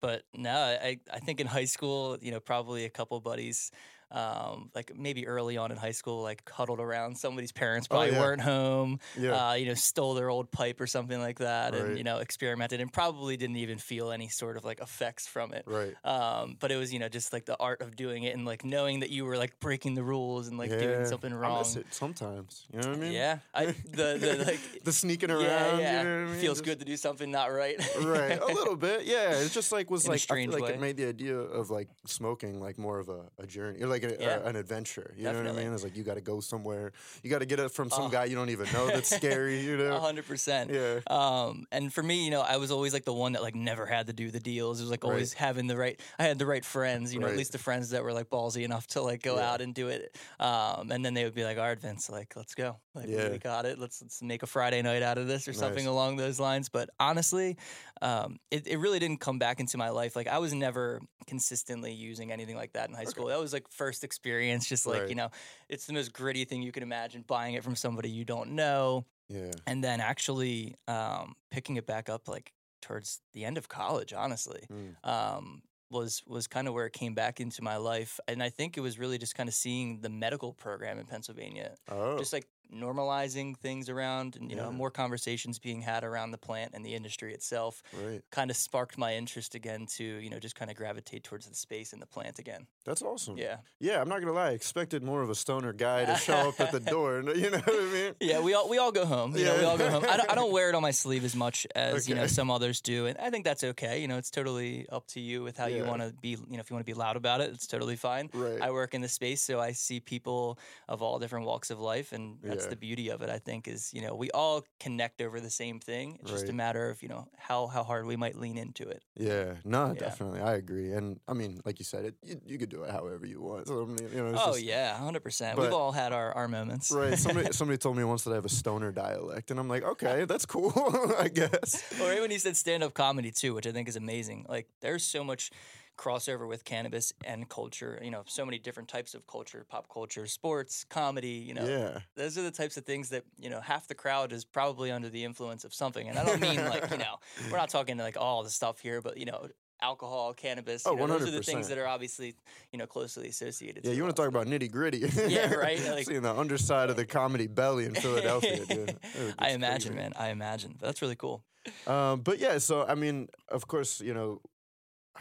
but 0.01 0.25
no, 0.35 0.53
I 0.57 1.01
I 1.13 1.19
think 1.21 1.41
in 1.41 1.47
high 1.47 1.65
school, 1.67 2.19
you 2.21 2.31
know, 2.31 2.41
probably 2.41 2.85
a 2.85 2.91
couple 2.91 3.21
buddies. 3.21 3.71
Um, 4.11 4.71
like 4.75 4.97
maybe 4.97 5.27
early 5.27 5.57
on 5.59 5.71
in 5.71 5.77
high 5.77 5.91
school, 5.93 6.23
like 6.23 6.49
huddled 6.51 6.81
around 6.81 7.17
somebody's 7.19 7.53
parents 7.53 7.87
Oh, 7.91 7.95
probably 7.97 8.13
yeah. 8.13 8.21
weren't 8.21 8.41
home. 8.41 9.01
Yeah. 9.19 9.51
Uh, 9.51 9.53
you 9.55 9.67
know, 9.67 9.75
stole 9.75 10.15
their 10.15 10.31
old 10.31 10.51
pipe 10.51 10.81
or 10.81 10.87
something 10.87 11.19
like 11.21 11.41
that, 11.41 11.75
and 11.75 11.99
you 11.99 12.05
know, 12.05 12.19
experimented 12.19 12.81
and 12.81 12.91
probably 12.93 13.37
didn't 13.37 13.57
even 13.57 13.77
feel 13.79 14.11
any 14.11 14.29
sort 14.29 14.57
of 14.57 14.65
like 14.65 14.81
effects 14.81 15.27
from 15.27 15.53
it. 15.53 15.65
right. 15.67 15.95
Um, 16.05 16.57
but 16.59 16.73
it 16.73 16.77
was 16.77 16.93
you 16.93 16.99
know 16.99 17.09
just 17.09 17.33
like 17.35 17.45
the 17.45 17.57
art 17.59 17.83
of 17.83 17.97
doing 17.97 18.23
it 18.23 18.35
and 18.35 18.47
like 18.47 18.65
knowing 18.65 19.01
that 19.01 19.11
you 19.11 19.25
were 19.27 19.37
like 19.37 19.61
breaking 19.61 19.95
the 19.95 20.03
rules 20.03 20.49
and 20.49 20.57
like 20.57 20.71
doing 20.71 21.01
Yeah. 21.01 21.05
something 21.05 21.33
I 21.33 21.37
wrong. 21.37 21.59
miss 21.59 21.77
it 21.77 21.87
sometimes. 21.91 22.65
You 22.73 22.81
know 22.81 22.89
what 22.89 22.97
I 22.97 23.01
mean? 23.01 23.13
Yeah, 23.13 23.39
I 23.55 23.67
the 23.67 23.73
the 24.19 24.45
like 24.47 24.61
the 24.85 24.93
sneaking 24.93 25.31
around. 25.31 25.43
yeah 25.45 25.79
yeah 25.79 25.99
You 26.03 26.09
know 26.09 26.15
what 26.23 26.29
I 26.29 26.33
mean? 26.33 26.41
feels 26.41 26.59
Just- 26.59 26.65
good 26.65 26.79
to 26.79 26.85
do 26.87 26.97
something 26.97 27.31
not 27.31 27.53
right. 27.53 27.77
right 28.03 28.41
a 28.41 28.47
little 28.47 28.77
bit 28.89 29.05
yeah 29.05 29.33
it 29.33 29.51
just 29.53 29.71
like 29.71 29.91
was 29.91 30.05
In 30.07 30.13
like 30.13 30.23
I 30.31 30.35
feel 30.35 30.51
like 30.53 30.63
way. 30.63 30.73
it 30.73 30.81
made 30.81 30.97
the 30.97 31.07
idea 31.09 31.37
of 31.37 31.71
like 31.71 31.89
smoking 32.07 32.61
like 32.61 32.79
more 32.79 32.99
of 32.99 33.09
a, 33.09 33.21
a 33.39 33.47
journey 33.47 33.83
or 33.83 33.87
like 33.89 33.98
a, 34.05 34.17
Yeah. 34.19 34.39
a- 34.39 34.45
an 34.45 34.57
adventure 34.57 35.15
you 35.17 35.25
know 35.25 35.35
what 35.43 35.47
i 35.47 35.53
mean 35.53 35.73
it's 35.73 35.83
like 35.85 35.97
you 35.97 36.03
got 36.05 36.15
to 36.15 36.21
go 36.21 36.41
somewhere 36.41 36.93
you 37.23 37.31
got 37.31 37.39
to 37.41 37.47
get 37.47 37.59
it 37.61 37.71
from 37.71 37.91
some 37.91 38.05
Oh. 38.05 38.09
guy 38.09 38.25
you 38.27 38.35
don't 38.37 38.51
even 38.51 38.67
know 38.73 38.87
that's 38.89 39.15
scary 39.15 39.61
you 39.61 39.77
know 39.83 39.99
hundred 39.99 40.27
percent. 40.27 40.71
yeah 40.71 41.01
Um, 41.07 41.67
and 41.73 41.93
for 41.93 42.03
me, 42.03 42.25
you 42.25 42.31
know, 42.31 42.41
I 42.43 42.57
was 42.59 42.71
always 42.71 42.93
like 42.93 43.05
the 43.05 43.13
one 43.13 43.33
that 43.33 43.43
like 43.43 43.55
never 43.55 43.87
had 43.87 44.07
to 44.07 44.13
do 44.13 44.31
the 44.31 44.41
deals. 44.41 44.81
It 44.81 44.85
was 44.85 44.91
like 44.91 45.05
Right. 45.05 45.11
always 45.11 45.33
having 45.33 45.67
the 45.67 45.77
right. 45.77 45.99
I 46.19 46.25
had 46.25 46.39
the 46.39 46.47
right 46.47 46.65
friends, 46.65 47.13
you 47.13 47.21
know, 47.21 47.27
Right. 47.27 47.33
at 47.33 47.39
least 47.39 47.53
the 47.53 47.59
friends 47.59 47.91
that 47.91 48.03
were 48.03 48.13
like 48.13 48.29
ballsy 48.31 48.63
enough 48.65 48.87
to 48.89 49.03
like 49.03 49.23
go 49.23 49.37
Yeah. 49.37 49.51
out 49.51 49.61
and 49.61 49.75
do 49.75 49.89
it. 49.89 50.17
Um, 50.39 50.91
and 50.93 51.05
then 51.05 51.15
they 51.15 51.25
would 51.25 51.35
be 51.35 51.45
like, 51.45 51.59
"All 51.59 51.65
right, 51.65 51.79
Vince, 51.79 52.09
like 52.11 52.35
let's 52.37 52.55
go. 52.55 52.77
Like 52.99 53.09
Yeah. 53.09 53.31
we 53.31 53.39
got 53.39 53.65
it. 53.65 53.79
Let's 53.79 54.03
let's 54.03 54.21
make 54.23 54.43
a 54.43 54.47
Friday 54.47 54.83
night 54.83 55.03
out 55.03 55.17
of 55.19 55.27
this 55.27 55.49
or 55.49 55.53
something 55.53 55.85
Nice. 55.85 55.91
along 55.91 56.17
those 56.17 56.39
lines." 56.39 56.69
But 56.69 56.91
honestly, 57.01 57.57
um, 58.03 58.39
it 58.51 58.67
it 58.67 58.77
really 58.79 58.99
didn't 58.99 59.21
come 59.21 59.39
back 59.39 59.61
into 59.61 59.79
my 59.79 59.91
life. 59.91 60.15
Like 60.17 60.29
I 60.29 60.39
was 60.39 60.53
never 60.53 61.01
consistently 61.27 61.93
using 61.93 62.33
anything 62.33 62.57
like 62.57 62.73
that 62.73 62.89
in 62.89 62.95
high 62.95 63.05
school. 63.05 63.27
That 63.27 63.39
was 63.39 63.53
like 63.53 63.69
first 63.71 64.05
experience. 64.05 64.67
Just 64.69 64.87
like 64.87 65.01
Right. 65.03 65.09
you 65.09 65.15
know, 65.15 65.31
it's 65.69 65.87
the 65.87 65.93
most 65.93 66.13
gritty 66.13 66.45
thing 66.45 66.63
you 66.63 66.73
can 66.73 66.83
imagine. 66.83 67.23
Buying 67.27 67.55
it 67.55 67.63
from 67.65 67.77
somebody 67.77 68.11
you 68.11 68.25
don't 68.25 68.51
know 68.53 69.05
yeah 69.31 69.51
and 69.67 69.85
then 69.85 70.01
actually 70.01 70.75
um, 70.87 71.35
picking 71.51 71.77
it 71.77 71.85
back 71.87 72.09
up 72.09 72.29
like 72.29 72.53
towards 72.81 73.21
the 73.35 73.45
end 73.45 73.59
of 73.59 73.69
college 73.69 74.15
honestly 74.15 74.63
Mm. 74.73 74.95
um, 75.07 75.63
was 75.91 76.23
was 76.27 76.47
kind 76.47 76.67
of 76.67 76.73
where 76.73 76.87
it 76.87 76.95
came 76.95 77.15
back 77.15 77.39
into 77.41 77.63
my 77.63 77.77
life 77.77 78.19
and 78.27 78.43
i 78.43 78.49
think 78.49 78.77
it 78.79 78.81
was 78.81 78.99
really 78.99 79.19
just 79.19 79.35
kind 79.35 79.49
of 79.49 79.55
seeing 79.55 80.01
the 80.01 80.09
medical 80.09 80.53
program 80.55 80.99
in 80.99 81.05
pennsylvania 81.07 81.75
oh 81.91 82.17
just 82.19 82.33
like 82.33 82.47
normalizing 82.75 83.57
things 83.57 83.89
around 83.89 84.37
and 84.37 84.51
you 84.51 84.57
know 84.57 84.71
more 84.71 84.91
conversations 84.91 85.59
being 85.59 85.81
had 85.81 86.05
around 86.05 86.31
the 86.31 86.39
plant 86.39 86.73
and 86.75 86.85
the 86.85 86.95
industry 86.95 87.33
itself 87.35 87.83
right 88.05 88.23
kind 88.31 88.51
of 88.51 88.57
sparked 88.57 88.99
my 88.99 89.15
interest 89.15 89.55
again 89.55 89.87
to 89.87 90.05
you 90.05 90.31
know 90.31 90.39
just 90.39 90.55
kind 90.55 90.71
of 90.71 90.77
gravitate 90.77 91.25
towards 91.25 91.47
the 91.47 91.55
space 91.55 91.93
and 91.93 92.01
the 92.03 92.07
plant 92.07 92.39
again 92.39 92.67
that's 92.85 93.03
awesome 93.03 93.37
yeah 93.39 93.57
yeah 93.81 94.01
i'm 94.01 94.09
not 94.09 94.21
gonna 94.21 94.33
lie 94.33 94.49
i 94.49 94.53
expected 94.53 95.03
more 95.03 95.23
of 95.23 95.31
a 95.31 95.35
stoner 95.35 95.73
guy 95.73 96.05
to 96.05 96.15
show 96.17 96.35
up 96.49 96.61
at 96.61 96.73
the 96.73 96.81
door 96.95 97.23
you 97.35 97.51
know 97.51 97.59
what 97.59 97.69
i 97.69 97.93
mean 97.93 98.15
Yeah, 98.21 98.41
we 98.41 98.53
all 98.55 98.69
we 98.69 98.79
all 98.79 98.93
go 98.93 99.07
home. 99.07 99.37
You 99.37 99.45
know, 99.45 99.57
we 99.59 99.65
all 99.65 99.79
go 99.79 99.89
home. 99.91 100.05
I 100.09 100.17
don't, 100.17 100.31
I 100.31 100.35
don't 100.35 100.53
wear 100.57 100.69
it 100.69 100.75
on 100.75 100.83
my 100.83 100.91
sleeve 100.91 101.25
as 101.25 101.35
much 101.37 101.67
as 101.75 102.09
you 102.09 102.15
know 102.15 102.27
some 102.27 102.51
others 102.51 102.81
do, 102.81 103.07
and 103.07 103.17
I 103.19 103.31
think 103.31 103.45
that's 103.45 103.65
okay. 103.65 104.01
You 104.01 104.09
know, 104.09 104.19
it's 104.19 104.31
totally 104.31 104.87
up 104.91 105.07
to 105.09 105.21
you 105.21 105.43
with 105.43 105.57
how 105.57 105.67
you 105.67 105.85
want 105.85 106.03
to 106.03 106.13
be. 106.21 106.31
You 106.31 106.37
know, 106.51 106.59
if 106.59 106.69
you 106.71 106.75
want 106.75 106.85
to 106.87 106.93
be 106.93 106.99
loud 106.99 107.17
about 107.17 107.41
it, 107.41 107.51
it's 107.51 107.67
totally 107.67 107.97
fine. 107.97 108.29
right 108.35 108.61
I 108.61 108.71
work 108.71 108.95
in 108.95 109.01
the 109.01 109.09
space, 109.09 109.41
so 109.41 109.61
I 109.61 109.73
see 109.73 110.01
people 110.01 110.59
of 110.89 111.01
all 111.03 111.19
different 111.19 111.47
walks 111.47 111.71
of 111.71 111.81
life, 111.81 112.13
and 112.13 112.39
that's 112.59 112.71
the 112.71 112.77
beauty 112.77 113.09
of 113.11 113.23
it. 113.23 113.31
I 113.31 113.39
think 113.39 113.69
is 113.69 113.93
you 113.95 114.03
know 114.03 114.15
we 114.15 114.31
all 114.33 114.65
connect 114.81 115.21
over 115.23 115.41
the 115.41 115.51
same 115.51 115.81
thing. 115.81 116.19
It's 116.21 116.31
just 116.31 116.49
a 116.49 116.53
matter 116.53 116.91
of 116.91 117.03
you 117.03 117.09
know 117.09 117.29
how 117.37 117.67
how 117.69 117.83
hard 117.85 118.07
we 118.07 118.17
might 118.17 118.37
lean 118.37 118.59
into 118.59 118.89
it. 118.89 119.03
yeah 119.17 119.55
no 119.65 119.87
Yeah. 119.89 119.95
definitely 119.95 120.41
i 120.41 120.55
agree 120.55 120.93
and 120.93 121.19
i 121.29 121.33
mean 121.33 121.61
like 121.65 121.79
you 121.79 121.85
said 121.85 122.05
it 122.05 122.15
you, 122.23 122.41
you 122.47 122.59
could 122.59 122.69
do 122.69 122.83
it 122.85 122.91
however 122.91 123.27
you 123.27 123.41
want 123.41 123.67
so 123.69 123.83
I 123.83 123.87
mean, 123.87 123.99
you 124.15 124.23
know 124.23 124.33
oh 124.39 124.53
just- 124.53 124.63
yeah, 124.65 124.97
hundred 124.99 125.23
percent. 125.23 125.59
We've 125.59 125.73
all 125.73 125.93
had 125.93 126.13
our 126.13 126.33
our 126.33 126.49
moments. 126.49 126.91
Right. 126.91 127.19
Somebody 127.19 127.53
somebody 127.61 127.79
told 127.79 127.97
me 127.97 128.05
once 128.05 128.25
that 128.25 128.33
I 128.33 128.35
have 128.35 128.45
a 128.45 128.49
stoner 128.63 128.93
dialect, 128.93 129.51
and 129.51 129.59
I'm 129.61 129.69
like, 129.69 129.83
okay, 129.85 130.25
that's 130.25 130.47
cool, 130.47 130.73
I 131.19 131.29
guess. 131.29 131.83
or 132.01 132.13
even 132.13 132.31
he 132.31 132.39
said 132.39 132.57
stand 132.57 132.83
up 132.83 132.95
comedy 132.95 133.31
too, 133.31 133.55
which 133.55 133.67
I 133.67 133.73
think 133.73 133.89
is 133.89 133.97
amazing. 133.97 134.47
Like 134.49 134.67
there's 134.81 135.05
so 135.05 135.23
much 135.25 135.51
crossover 135.99 136.49
with 136.49 136.65
cannabis 136.65 137.13
and 137.25 137.49
culture. 137.49 137.99
You 138.03 138.11
know, 138.11 138.23
so 138.27 138.47
many 138.47 138.59
different 138.59 138.89
types 138.89 139.15
of 139.15 139.27
culture, 139.27 139.67
pop 139.69 139.89
culture, 139.93 140.27
sports, 140.27 140.85
comedy. 140.89 141.29
You 141.49 141.55
know, 141.55 141.67
Yeah. 141.67 141.99
those 142.15 142.39
are 142.39 142.43
the 142.43 142.51
types 142.51 142.77
of 142.79 142.85
things 142.87 143.11
that 143.11 143.25
you 143.39 143.51
know 143.51 143.61
half 143.61 143.87
the 143.89 143.95
crowd 143.95 144.33
is 144.33 144.45
probably 144.45 144.91
under 144.91 145.11
the 145.11 145.25
influence 145.25 145.65
of 145.65 145.75
something. 145.75 146.09
And 146.09 146.19
I 146.19 146.25
don't 146.25 146.41
mean 146.41 146.65
like 146.65 146.91
you 146.91 146.97
know 146.99 147.17
we're 147.51 147.59
not 147.59 147.69
talking 147.69 147.99
like 147.99 148.17
all 148.17 148.43
the 148.45 148.51
stuff 148.51 148.81
here, 148.81 149.03
but 149.03 149.19
you 149.19 149.27
know. 149.27 149.49
Alcohol, 149.81 150.35
cannabis, 150.35 150.85
Oh, 150.89 150.91
you 150.91 150.99
know, 151.07 151.07
those 151.07 151.29
are 151.29 151.31
the 151.31 151.41
things 151.41 151.69
that 151.69 151.79
are 151.79 151.87
obviously, 151.87 152.35
you 152.73 152.81
know, 152.81 152.87
closely 152.89 153.29
associated. 153.29 153.85
Yeah, 153.85 153.93
you 153.93 154.03
want 154.03 154.17
to 154.17 154.21
talk 154.21 154.29
about 154.29 154.49
nitty 154.49 154.73
gritty? 154.73 155.09
Yeah, 155.29 155.55
right, 155.67 155.79
like- 155.89 156.05
Seeing 156.05 156.23
the 156.23 156.35
underside 156.35 156.91
of 156.91 156.97
the 156.97 157.07
comedy 157.07 157.47
belly 157.47 157.85
in 157.85 157.95
Philadelphia, 157.95 158.67
dude. 158.67 158.99
I 159.39 159.51
imagine, 159.51 159.93
crazy. 159.93 160.03
man. 160.03 160.15
I 160.19 160.31
imagine. 160.31 160.75
That's 160.81 161.01
really 161.01 161.15
cool. 161.15 161.45
Um, 161.87 162.23
but 162.23 162.41
yeah, 162.41 162.59
so 162.59 162.85
I 162.89 162.97
mean, 162.97 163.29
of 163.51 163.69
course, 163.69 164.01
you 164.01 164.15
know, 164.15 164.41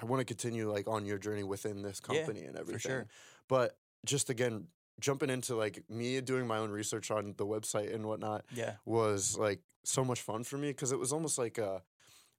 I 0.02 0.06
want 0.06 0.20
to 0.22 0.26
continue 0.26 0.72
like 0.72 0.88
on 0.88 1.06
your 1.06 1.18
journey 1.18 1.44
within 1.44 1.82
this 1.82 2.02
Yeah, 2.02 2.16
company 2.16 2.46
and 2.46 2.56
everything. 2.58 2.80
sure. 2.80 3.08
But 3.48 3.78
just 4.06 4.30
again, 4.30 4.68
jumping 5.00 5.30
into 5.30 5.56
like 5.56 5.84
me 5.90 6.20
doing 6.22 6.48
my 6.48 6.58
own 6.58 6.72
research 6.72 7.12
on 7.12 7.34
the 7.38 7.46
website 7.46 7.94
and 7.94 8.06
whatnot 8.06 8.46
Yeah. 8.54 8.74
was 8.86 9.38
like 9.38 9.60
so 9.84 10.04
much 10.04 10.22
fun 10.22 10.44
for 10.44 10.58
me 10.58 10.70
because 10.70 10.92
it 10.92 11.00
was 11.00 11.14
almost 11.14 11.38
like 11.38 11.58
a 11.58 11.82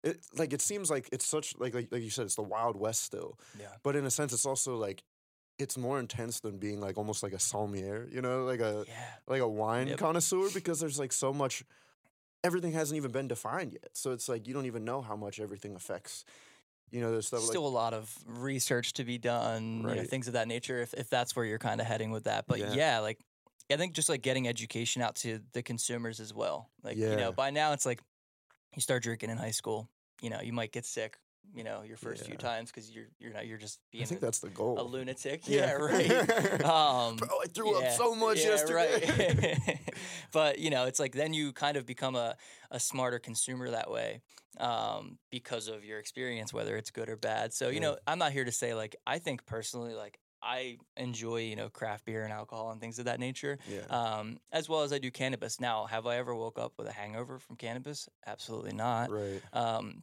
it 0.04 0.20
like 0.36 0.52
it 0.52 0.60
seems 0.60 0.90
like 0.90 1.08
it's 1.12 1.24
such 1.26 1.54
like, 1.58 1.74
like 1.74 1.88
like 1.90 2.02
you 2.02 2.10
said 2.10 2.24
it's 2.26 2.34
the 2.36 2.42
wild 2.42 2.76
west 2.76 3.02
still 3.02 3.38
Yeah. 3.58 3.66
but 3.82 3.96
in 3.96 4.04
a 4.04 4.10
sense 4.10 4.32
it's 4.32 4.44
also 4.46 4.76
like 4.76 5.02
it's 5.58 5.76
more 5.76 5.98
intense 5.98 6.38
than 6.40 6.58
being 6.58 6.80
like 6.80 6.96
almost 6.98 7.22
like 7.22 7.32
a 7.32 7.38
sommelier 7.38 8.06
you 8.12 8.20
know 8.22 8.44
like 8.44 8.60
a 8.60 8.84
Yeah. 8.86 8.94
like 9.26 9.40
a 9.40 9.48
wine 9.48 9.88
Yep. 9.88 9.98
connoisseur 9.98 10.50
because 10.52 10.78
there's 10.78 10.98
like 10.98 11.12
so 11.12 11.32
much 11.32 11.64
everything 12.44 12.72
hasn't 12.72 12.96
even 12.96 13.10
been 13.10 13.28
defined 13.28 13.72
yet 13.72 13.90
so 13.94 14.12
it's 14.12 14.28
like 14.28 14.46
you 14.46 14.54
don't 14.54 14.66
even 14.66 14.84
know 14.84 15.00
how 15.00 15.16
much 15.16 15.40
everything 15.40 15.74
affects 15.74 16.24
you 16.90 17.00
know 17.00 17.10
there's 17.12 17.26
stuff 17.26 17.40
like 17.40 17.50
Still 17.50 17.66
a 17.66 17.68
lot 17.68 17.94
of 17.94 18.12
research 18.26 18.94
to 18.94 19.04
be 19.04 19.18
done, 19.18 19.84
you 19.88 19.94
know, 19.94 20.04
things 20.04 20.26
of 20.26 20.34
that 20.34 20.48
nature. 20.48 20.80
If 20.80 20.94
if 20.94 21.08
that's 21.10 21.34
where 21.36 21.44
you're 21.44 21.58
kind 21.58 21.80
of 21.80 21.86
heading 21.86 22.10
with 22.10 22.24
that, 22.24 22.46
but 22.46 22.58
Yeah. 22.58 22.72
yeah. 22.72 22.98
like 23.00 23.18
I 23.70 23.76
think 23.76 23.94
just 23.94 24.08
like 24.08 24.22
getting 24.22 24.48
education 24.48 25.02
out 25.02 25.16
to 25.16 25.40
the 25.52 25.62
consumers 25.62 26.20
as 26.20 26.32
well. 26.32 26.70
Like 26.82 26.96
you 26.96 27.16
know, 27.16 27.32
by 27.32 27.50
now 27.50 27.72
it's 27.72 27.84
like 27.84 28.00
you 28.74 28.80
start 28.82 29.02
drinking 29.02 29.30
in 29.30 29.36
high 29.36 29.50
school. 29.50 29.88
You 30.22 30.30
know, 30.30 30.40
you 30.40 30.52
might 30.52 30.72
get 30.72 30.84
sick. 30.84 31.18
You 31.54 31.64
know, 31.64 31.82
your 31.82 31.96
first 31.96 32.26
few 32.26 32.36
times 32.36 32.70
because 32.70 32.90
you're 32.90 33.06
you're 33.18 33.32
not 33.32 33.46
you're 33.46 33.58
just 33.58 33.80
being. 33.90 34.04
i 34.04 34.06
think 34.06 34.20
a, 34.20 34.24
that's 34.24 34.38
the 34.38 34.50
goal 34.50 34.78
a 34.78 34.82
lunatic. 34.82 35.42
Yeah, 35.48 35.72
right. 35.72 36.10
Um, 36.64 37.16
bro 37.16 37.28
i 37.42 37.46
threw 37.48 37.76
up 37.78 37.90
so 37.92 38.14
much 38.14 38.38
yeah, 38.38 38.50
yesterday 38.50 39.00
Right. 39.08 39.80
but 40.32 40.58
you 40.58 40.70
know, 40.70 40.84
it's 40.86 41.00
like 41.00 41.12
then 41.12 41.32
you 41.32 41.52
kind 41.52 41.76
of 41.76 41.86
become 41.86 42.14
a, 42.14 42.36
a 42.70 42.78
smarter 42.78 43.18
consumer 43.18 43.70
that 43.70 43.90
way 43.90 44.20
um, 44.60 45.18
because 45.30 45.68
of 45.68 45.84
your 45.84 45.98
experience, 45.98 46.52
whether 46.52 46.76
it's 46.76 46.90
good 46.90 47.08
or 47.08 47.16
bad. 47.16 47.52
So 47.52 47.68
you 47.68 47.76
Yeah. 47.76 47.80
know, 47.80 47.98
I'm 48.06 48.18
not 48.18 48.32
here 48.32 48.44
to 48.44 48.52
say 48.52 48.74
like 48.74 48.96
I 49.06 49.18
think 49.18 49.46
personally 49.46 49.94
like 49.94 50.18
I 50.42 50.76
enjoy 50.96 51.38
you 51.42 51.56
know 51.56 51.68
craft 51.68 52.04
beer 52.04 52.22
and 52.24 52.32
alcohol 52.32 52.70
and 52.70 52.80
things 52.80 52.98
of 52.98 53.06
that 53.06 53.18
nature, 53.18 53.58
yeah 53.68 53.86
um, 53.90 54.38
as 54.52 54.68
well 54.68 54.82
as 54.82 54.92
I 54.92 54.98
do 54.98 55.10
cannabis. 55.10 55.60
Now, 55.60 55.86
have 55.86 56.06
I 56.06 56.16
ever 56.18 56.34
woke 56.34 56.58
up 56.58 56.74
with 56.78 56.86
a 56.88 56.92
hangover 56.92 57.38
from 57.38 57.56
cannabis? 57.56 58.08
Absolutely 58.26 58.72
not. 58.72 59.10
right 59.10 59.40
Um, 59.52 60.02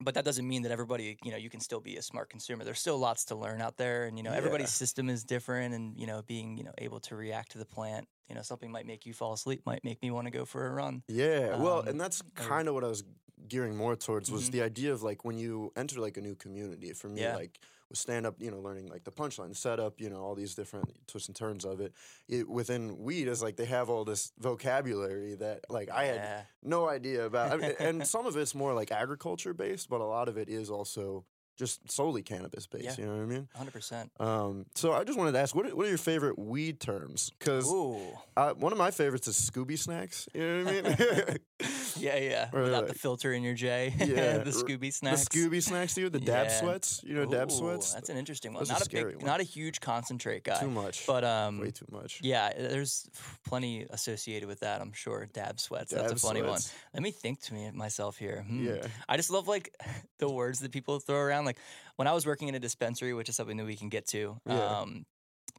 but 0.00 0.14
that 0.14 0.24
doesn't 0.24 0.46
mean 0.46 0.62
that 0.62 0.72
everybody, 0.72 1.16
you 1.24 1.30
know, 1.30 1.36
you 1.36 1.48
can 1.50 1.60
still 1.60 1.80
be 1.80 1.96
a 1.96 2.02
smart 2.02 2.28
consumer. 2.30 2.64
There's 2.64 2.78
still 2.80 2.98
lots 2.98 3.24
to 3.26 3.34
learn 3.34 3.60
out 3.60 3.76
there, 3.76 4.04
and 4.04 4.16
you 4.18 4.22
know, 4.22 4.30
Yeah. 4.30 4.36
everybody's 4.36 4.70
system 4.72 5.08
is 5.08 5.24
different, 5.24 5.74
and 5.74 5.98
you 5.98 6.06
know, 6.06 6.22
being 6.22 6.56
you 6.58 6.64
know 6.64 6.72
able 6.78 7.00
to 7.00 7.16
react 7.16 7.52
to 7.52 7.58
the 7.58 7.64
plant, 7.64 8.08
you 8.28 8.34
know, 8.34 8.42
something 8.42 8.70
might 8.70 8.86
make 8.86 9.06
you 9.06 9.14
fall 9.14 9.32
asleep, 9.32 9.62
might 9.64 9.84
make 9.84 10.02
me 10.02 10.10
want 10.10 10.26
to 10.26 10.30
go 10.30 10.44
for 10.44 10.66
a 10.66 10.70
run. 10.70 11.02
Yeah, 11.08 11.56
well, 11.62 11.80
Um, 11.80 11.88
and 11.88 12.00
that's 12.00 12.22
kind 12.34 12.68
of 12.68 12.74
what 12.74 12.84
I 12.84 12.88
was 12.88 13.04
gearing 13.48 13.76
more 13.76 13.94
towards 13.96 14.30
was 14.30 14.48
Mhm. 14.48 14.52
the 14.52 14.62
idea 14.62 14.92
of 14.92 15.02
like 15.02 15.24
when 15.24 15.38
you 15.38 15.72
enter 15.76 16.00
like 16.00 16.16
a 16.16 16.20
new 16.20 16.34
community. 16.34 16.92
For 16.92 17.08
me, 17.08 17.20
Yeah. 17.22 17.36
like 17.36 17.60
with 17.88 17.98
stand 17.98 18.26
up, 18.26 18.34
you 18.38 18.50
know, 18.50 18.58
learning 18.60 18.88
like 18.88 19.04
the 19.04 19.10
punchline 19.12 19.56
setup, 19.56 20.00
you 20.00 20.10
know, 20.10 20.18
all 20.20 20.34
these 20.34 20.54
different 20.54 20.90
twists 21.06 21.28
and 21.28 21.36
turns 21.36 21.64
of 21.64 21.80
it. 21.80 21.92
It 22.28 22.48
within 22.48 22.98
weed 22.98 23.28
is 23.28 23.42
like 23.42 23.56
they 23.56 23.64
have 23.66 23.88
all 23.88 24.04
this 24.04 24.32
vocabulary 24.38 25.34
that 25.36 25.60
like 25.68 25.90
I 25.90 26.04
had 26.04 26.16
Yeah. 26.16 26.42
no 26.62 26.88
idea 26.88 27.26
about, 27.26 27.52
I 27.52 27.56
mean, 27.56 27.72
and 27.78 28.06
some 28.14 28.26
of 28.26 28.36
it's 28.36 28.54
more 28.54 28.74
like 28.74 28.90
agriculture 28.92 29.54
based, 29.54 29.88
but 29.88 30.00
a 30.00 30.04
lot 30.06 30.28
of 30.28 30.36
it 30.36 30.48
is 30.48 30.70
also 30.70 31.24
just 31.56 31.90
solely 31.90 32.22
cannabis 32.22 32.66
based. 32.66 32.84
Yeah. 32.84 32.94
You 32.98 33.06
know 33.06 33.16
what 33.16 33.22
I 33.22 33.26
mean? 33.26 33.48
hundred 33.56 33.72
percent. 33.72 34.10
Um, 34.20 34.66
so 34.74 34.92
I 34.92 35.04
just 35.04 35.18
wanted 35.18 35.32
to 35.32 35.38
ask, 35.38 35.54
what 35.54 35.66
are, 35.66 35.74
what 35.74 35.86
are 35.86 35.88
your 35.88 35.98
favorite 35.98 36.38
weed 36.38 36.80
terms? 36.80 37.30
Because 37.38 37.66
one 37.68 38.72
of 38.72 38.78
my 38.78 38.90
favorites 38.90 39.26
is 39.28 39.36
Scooby 39.50 39.78
snacks. 39.78 40.28
You 40.34 40.40
know 40.42 40.64
what 40.64 40.74
I 40.74 40.82
mean? 40.82 41.36
yeah, 41.98 42.16
yeah. 42.18 42.48
Or 42.52 42.62
Without 42.62 42.86
the 42.88 42.94
filter 42.94 43.32
in 43.32 43.42
your 43.42 43.54
J, 43.54 43.94
Yeah, 43.98 44.38
the 44.38 44.50
Scooby 44.50 44.92
snacks. 44.92 45.24
the. 45.28 45.38
Scooby 45.38 45.62
snacks, 45.62 45.94
dude. 45.94 46.12
The 46.12 46.20
dab 46.20 46.46
Yeah. 46.48 46.60
sweats. 46.60 47.02
You 47.04 47.14
know, 47.14 47.24
dab 47.26 47.50
sweats. 47.50 47.94
That's 47.94 48.08
an 48.10 48.16
interesting 48.16 48.52
one. 48.52 48.62
Are 48.64 48.66
Not 48.66 48.82
a 48.82 48.84
scary 48.84 49.04
big, 49.12 49.16
ones. 49.16 49.26
not 49.26 49.40
a 49.40 49.44
huge 49.44 49.80
concentrate 49.80 50.44
guy, 50.44 50.60
Too 50.60 50.70
much. 50.70 51.06
but 51.06 51.24
um, 51.24 51.60
way 51.60 51.70
too 51.70 51.86
much. 51.90 52.20
Yeah, 52.22 52.52
there's 52.56 53.08
plenty 53.46 53.86
associated 53.90 54.46
with 54.48 54.60
that. 54.60 54.80
I'm 54.80 54.92
sure. 54.92 55.26
Dab 55.32 55.58
sweats. 55.58 55.92
That's 55.92 56.06
a 56.06 56.14
Dab 56.14 56.18
funny 56.18 56.42
one. 56.42 56.60
Let 56.92 57.02
me 57.02 57.10
think 57.10 57.40
to 57.42 57.54
me 57.54 57.70
myself 57.72 58.16
here. 58.18 58.44
Hmm. 58.46 58.66
Yeah. 58.66 58.86
I 59.08 59.16
just 59.16 59.30
love 59.30 59.48
like 59.48 59.74
the 60.18 60.28
words 60.30 60.60
that 60.60 60.72
people 60.72 60.98
throw 60.98 61.16
around. 61.18 61.45
Like 61.46 61.58
when 61.96 62.06
I 62.08 62.12
was 62.12 62.26
working 62.26 62.48
in 62.48 62.54
a 62.54 62.58
dispensary, 62.60 63.14
which 63.14 63.28
is 63.28 63.36
something 63.36 63.56
that 63.56 63.66
we 63.66 63.76
can 63.76 63.88
get 63.88 64.06
to. 64.08 64.38
Yeah. 64.46 64.80
Um, 64.80 65.06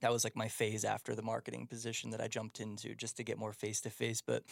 that 0.02 0.12
was 0.12 0.24
like 0.24 0.36
my 0.36 0.48
phase 0.48 0.84
after 0.86 1.16
the 1.16 1.24
marketing 1.24 1.66
position 1.66 2.12
that 2.12 2.22
I 2.22 2.28
jumped 2.28 2.60
into 2.60 2.94
just 2.94 3.18
to 3.18 3.24
get 3.24 3.38
more 3.40 3.54
face 3.54 3.82
to 3.82 3.90
face. 3.90 4.22
But 4.22 4.44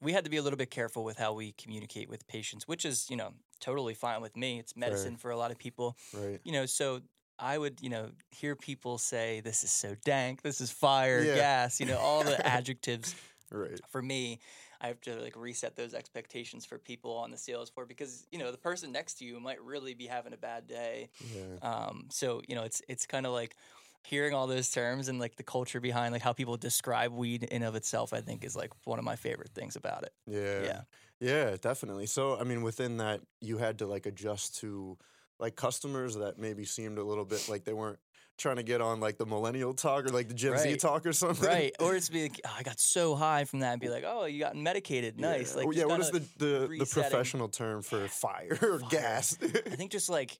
we 0.00 0.12
had 0.12 0.22
to 0.24 0.30
be 0.30 0.36
a 0.36 0.42
little 0.42 0.58
bit 0.58 0.70
careful 0.70 1.02
with 1.02 1.16
how 1.16 1.32
we 1.32 1.52
communicate 1.52 2.08
with 2.08 2.26
patients, 2.28 2.68
which 2.68 2.84
is, 2.84 3.06
you 3.10 3.16
know, 3.16 3.32
totally 3.58 3.94
fine 3.94 4.20
with 4.20 4.36
me. 4.36 4.58
It's 4.60 4.76
medicine 4.76 5.16
for 5.16 5.30
a 5.30 5.36
lot 5.36 5.50
of 5.50 5.58
people, 5.58 5.96
Right. 6.12 6.38
you 6.44 6.52
know, 6.52 6.66
so 6.66 7.00
I 7.38 7.58
would, 7.58 7.80
you 7.80 7.88
know, 7.88 8.10
hear 8.30 8.54
people 8.54 8.98
say, 8.98 9.40
this 9.40 9.64
is 9.64 9.70
so 9.72 9.96
dank, 10.04 10.42
this 10.42 10.60
is 10.60 10.70
fire, 10.70 11.24
Yeah. 11.24 11.34
gas, 11.36 11.80
you 11.80 11.86
know, 11.86 11.98
all 11.98 12.22
the 12.22 12.46
adjectives 12.46 13.14
Right. 13.50 13.80
for 13.88 14.02
me, 14.02 14.38
I 14.80 14.88
have 14.88 15.00
to 15.02 15.16
like 15.20 15.36
reset 15.36 15.76
those 15.76 15.94
expectations 15.94 16.64
for 16.64 16.78
people 16.78 17.12
on 17.16 17.30
the 17.30 17.36
sales 17.36 17.70
floor 17.70 17.86
because 17.86 18.26
you 18.30 18.38
know 18.38 18.50
the 18.50 18.58
person 18.58 18.92
next 18.92 19.14
to 19.18 19.24
you 19.24 19.40
might 19.40 19.62
really 19.62 19.94
be 19.94 20.06
having 20.06 20.32
a 20.32 20.36
bad 20.36 20.66
day. 20.66 21.10
Yeah. 21.34 21.58
Um, 21.62 22.06
so 22.10 22.42
you 22.48 22.54
know 22.54 22.64
it's 22.64 22.82
it's 22.88 23.06
kind 23.06 23.26
of 23.26 23.32
like 23.32 23.56
hearing 24.04 24.34
all 24.34 24.46
those 24.46 24.70
terms 24.70 25.08
and 25.08 25.18
like 25.18 25.36
the 25.36 25.42
culture 25.42 25.80
behind 25.80 26.12
like 26.12 26.22
how 26.22 26.32
people 26.32 26.56
describe 26.56 27.12
weed 27.12 27.42
in 27.42 27.62
of 27.62 27.74
itself. 27.74 28.12
I 28.12 28.20
think 28.20 28.44
is 28.44 28.56
like 28.56 28.72
one 28.84 28.98
of 28.98 29.04
my 29.04 29.16
favorite 29.16 29.50
things 29.54 29.76
about 29.76 30.04
it. 30.04 30.12
Yeah. 30.26 30.62
Yeah. 30.62 30.80
Yeah, 31.18 31.56
definitely. 31.58 32.06
So, 32.06 32.38
I 32.38 32.44
mean, 32.44 32.62
within 32.62 32.98
that, 32.98 33.22
you 33.40 33.56
had 33.56 33.78
to 33.78 33.86
like 33.86 34.04
adjust 34.04 34.56
to 34.60 34.98
like 35.38 35.56
customers 35.56 36.14
that 36.16 36.38
maybe 36.38 36.64
seemed 36.64 36.98
a 36.98 37.04
little 37.04 37.24
bit 37.24 37.48
like 37.48 37.64
they 37.64 37.72
weren't 37.72 37.98
trying 38.36 38.56
to 38.56 38.62
get 38.62 38.80
on 38.80 39.00
like 39.00 39.18
the 39.18 39.26
millennial 39.26 39.74
talk 39.74 40.04
or 40.04 40.08
like 40.08 40.28
the 40.28 40.34
Gen 40.34 40.58
Z 40.58 40.76
talk 40.76 41.06
or 41.06 41.12
something. 41.12 41.48
Right, 41.48 41.74
or 41.80 41.96
it's 41.96 42.08
be 42.08 42.24
like, 42.24 42.40
oh, 42.44 42.54
I 42.58 42.62
got 42.62 42.78
so 42.78 43.14
high 43.14 43.44
from 43.44 43.60
that, 43.60 43.72
and 43.72 43.80
be 43.80 43.88
like, 43.88 44.04
oh, 44.06 44.26
you 44.26 44.40
got 44.40 44.56
medicated, 44.56 45.18
nice. 45.18 45.52
Yeah. 45.52 45.58
Like, 45.58 45.66
oh, 45.66 45.70
yeah. 45.72 45.84
What 45.84 46.00
is 46.00 46.10
the 46.10 46.22
the, 46.38 46.68
the 46.78 46.88
professional 46.90 47.48
term 47.48 47.82
for 47.82 48.06
fire 48.08 48.58
or 48.62 48.78
Fire. 48.80 48.90
gas? 48.90 49.38
I 49.42 49.46
think 49.76 49.90
just 49.90 50.08
like 50.08 50.38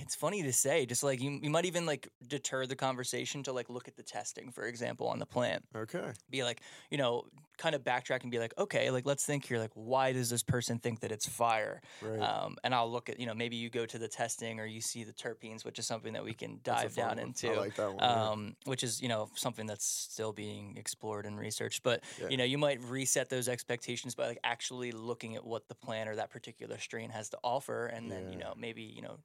it's 0.00 0.14
funny 0.14 0.42
to 0.42 0.52
say, 0.52 0.86
just 0.86 1.02
like 1.02 1.20
you, 1.20 1.38
you 1.42 1.50
might 1.50 1.64
even 1.64 1.86
like 1.86 2.08
deter 2.26 2.66
the 2.66 2.76
conversation 2.76 3.42
to 3.44 3.52
like 3.52 3.68
look 3.70 3.88
at 3.88 3.96
the 3.96 4.02
testing, 4.02 4.50
for 4.50 4.66
example, 4.66 5.08
on 5.08 5.18
the 5.18 5.26
plant. 5.26 5.64
okay. 5.74 6.12
Be 6.30 6.44
like, 6.44 6.60
you 6.90 6.98
know, 6.98 7.24
kind 7.56 7.74
of 7.74 7.82
backtrack 7.82 8.22
and 8.22 8.30
be 8.30 8.38
like, 8.38 8.54
okay, 8.56 8.90
like 8.90 9.04
let's 9.04 9.24
think 9.26 9.44
here, 9.46 9.58
like 9.58 9.72
why 9.74 10.12
does 10.12 10.30
this 10.30 10.42
person 10.44 10.78
think 10.78 11.00
that 11.00 11.10
it's 11.10 11.26
fire? 11.28 11.80
Right. 12.02 12.20
Um, 12.20 12.56
and 12.62 12.74
I'll 12.74 12.90
look 12.90 13.08
at, 13.08 13.18
you 13.18 13.26
know, 13.26 13.34
maybe 13.34 13.56
you 13.56 13.68
go 13.70 13.84
to 13.86 13.98
the 13.98 14.06
testing 14.08 14.60
or 14.60 14.66
you 14.66 14.80
see 14.80 15.02
the 15.04 15.12
terpenes, 15.12 15.64
which 15.64 15.78
is 15.78 15.86
something 15.86 16.12
that 16.12 16.24
we 16.24 16.34
can 16.34 16.60
dive 16.62 16.94
down 16.94 17.16
one. 17.16 17.18
into. 17.18 17.50
I 17.50 17.56
like 17.56 17.74
that 17.76 17.88
one. 17.88 17.96
yeah. 17.98 18.28
Um, 18.30 18.56
which 18.64 18.82
is 18.84 19.00
you 19.02 19.08
know 19.08 19.28
something 19.34 19.66
that's 19.66 19.84
still 19.86 20.32
being 20.32 20.76
explored 20.76 21.26
and 21.26 21.38
researched, 21.38 21.82
but 21.82 22.02
Yeah. 22.20 22.28
you 22.28 22.36
know 22.36 22.44
you 22.44 22.58
might 22.58 22.80
reset 22.82 23.28
those 23.28 23.48
expectations 23.48 24.14
by 24.14 24.28
like 24.28 24.38
actually 24.44 24.92
looking 24.92 25.34
at 25.34 25.44
what 25.44 25.66
the 25.68 25.74
plant 25.74 26.08
or 26.08 26.16
that 26.16 26.30
particular 26.30 26.78
strain 26.78 27.10
has 27.10 27.28
to 27.30 27.38
offer, 27.42 27.86
and 27.86 28.10
then 28.10 28.30
you 28.30 28.38
know 28.38 28.54
maybe 28.56 28.82
you 28.82 29.02
know 29.02 29.16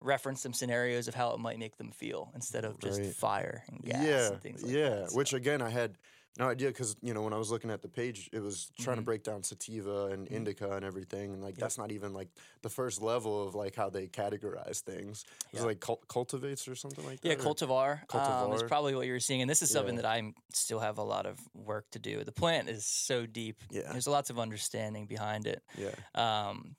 reference 0.00 0.42
some 0.42 0.52
scenarios 0.52 1.08
of 1.08 1.14
how 1.14 1.32
it 1.32 1.38
might 1.38 1.58
make 1.58 1.76
them 1.76 1.90
feel 1.90 2.30
instead 2.34 2.64
of 2.64 2.78
just 2.80 3.00
Right. 3.00 3.14
fire 3.14 3.64
and 3.68 3.82
gas 3.82 4.04
yeah, 4.04 4.32
and 4.32 4.40
things 4.42 4.62
like 4.62 4.72
yeah. 4.72 4.88
that. 4.90 5.12
Which 5.12 5.30
so- 5.30 5.36
again, 5.36 5.62
I 5.62 5.70
had 5.70 5.96
no 6.38 6.50
idea 6.50 6.68
because 6.68 6.96
you 7.00 7.14
know 7.14 7.22
when 7.22 7.32
I 7.32 7.38
was 7.38 7.50
looking 7.50 7.70
at 7.70 7.80
the 7.80 7.88
page, 7.88 8.28
it 8.30 8.40
was 8.40 8.70
trying 8.78 8.96
to 8.96 9.02
Mhm. 9.02 9.06
break 9.06 9.22
down 9.22 9.42
sativa 9.42 10.08
and 10.08 10.28
Mhm. 10.28 10.32
indica 10.32 10.70
and 10.72 10.84
everything, 10.84 11.32
and 11.32 11.42
like 11.42 11.54
Yep. 11.54 11.60
that's 11.60 11.78
not 11.78 11.92
even 11.92 12.12
like 12.12 12.28
the 12.60 12.68
first 12.68 13.00
level 13.00 13.48
of 13.48 13.54
like 13.54 13.74
how 13.74 13.88
they 13.88 14.06
categorize 14.06 14.80
things. 14.80 15.24
It's 15.50 15.60
Yeah. 15.60 15.62
like 15.62 15.80
cul- 15.80 16.02
cultivates 16.08 16.68
or 16.68 16.76
something 16.76 17.06
like 17.06 17.20
Yeah, 17.22 17.36
that. 17.36 17.40
or- 17.46 17.54
cultivar, 17.54 18.14
Um, 18.14 18.52
is 18.52 18.62
probably 18.64 18.94
what 18.94 19.06
you're 19.06 19.18
seeing, 19.18 19.40
and 19.40 19.48
this 19.50 19.62
is 19.62 19.70
something 19.70 19.94
Yeah. 19.94 20.02
that 20.02 20.10
I 20.24 20.34
still 20.52 20.80
have 20.80 20.98
a 20.98 21.02
lot 21.04 21.24
of 21.24 21.38
work 21.54 21.90
to 21.92 21.98
do. 21.98 22.22
The 22.22 22.32
plant 22.32 22.68
is 22.68 22.84
so 22.84 23.24
deep. 23.24 23.62
Yeah. 23.70 23.90
There's 23.90 24.06
lots 24.06 24.28
of 24.28 24.38
understanding 24.38 25.06
behind 25.06 25.46
it. 25.46 25.62
Yeah, 25.78 25.94
Um, 26.14 26.76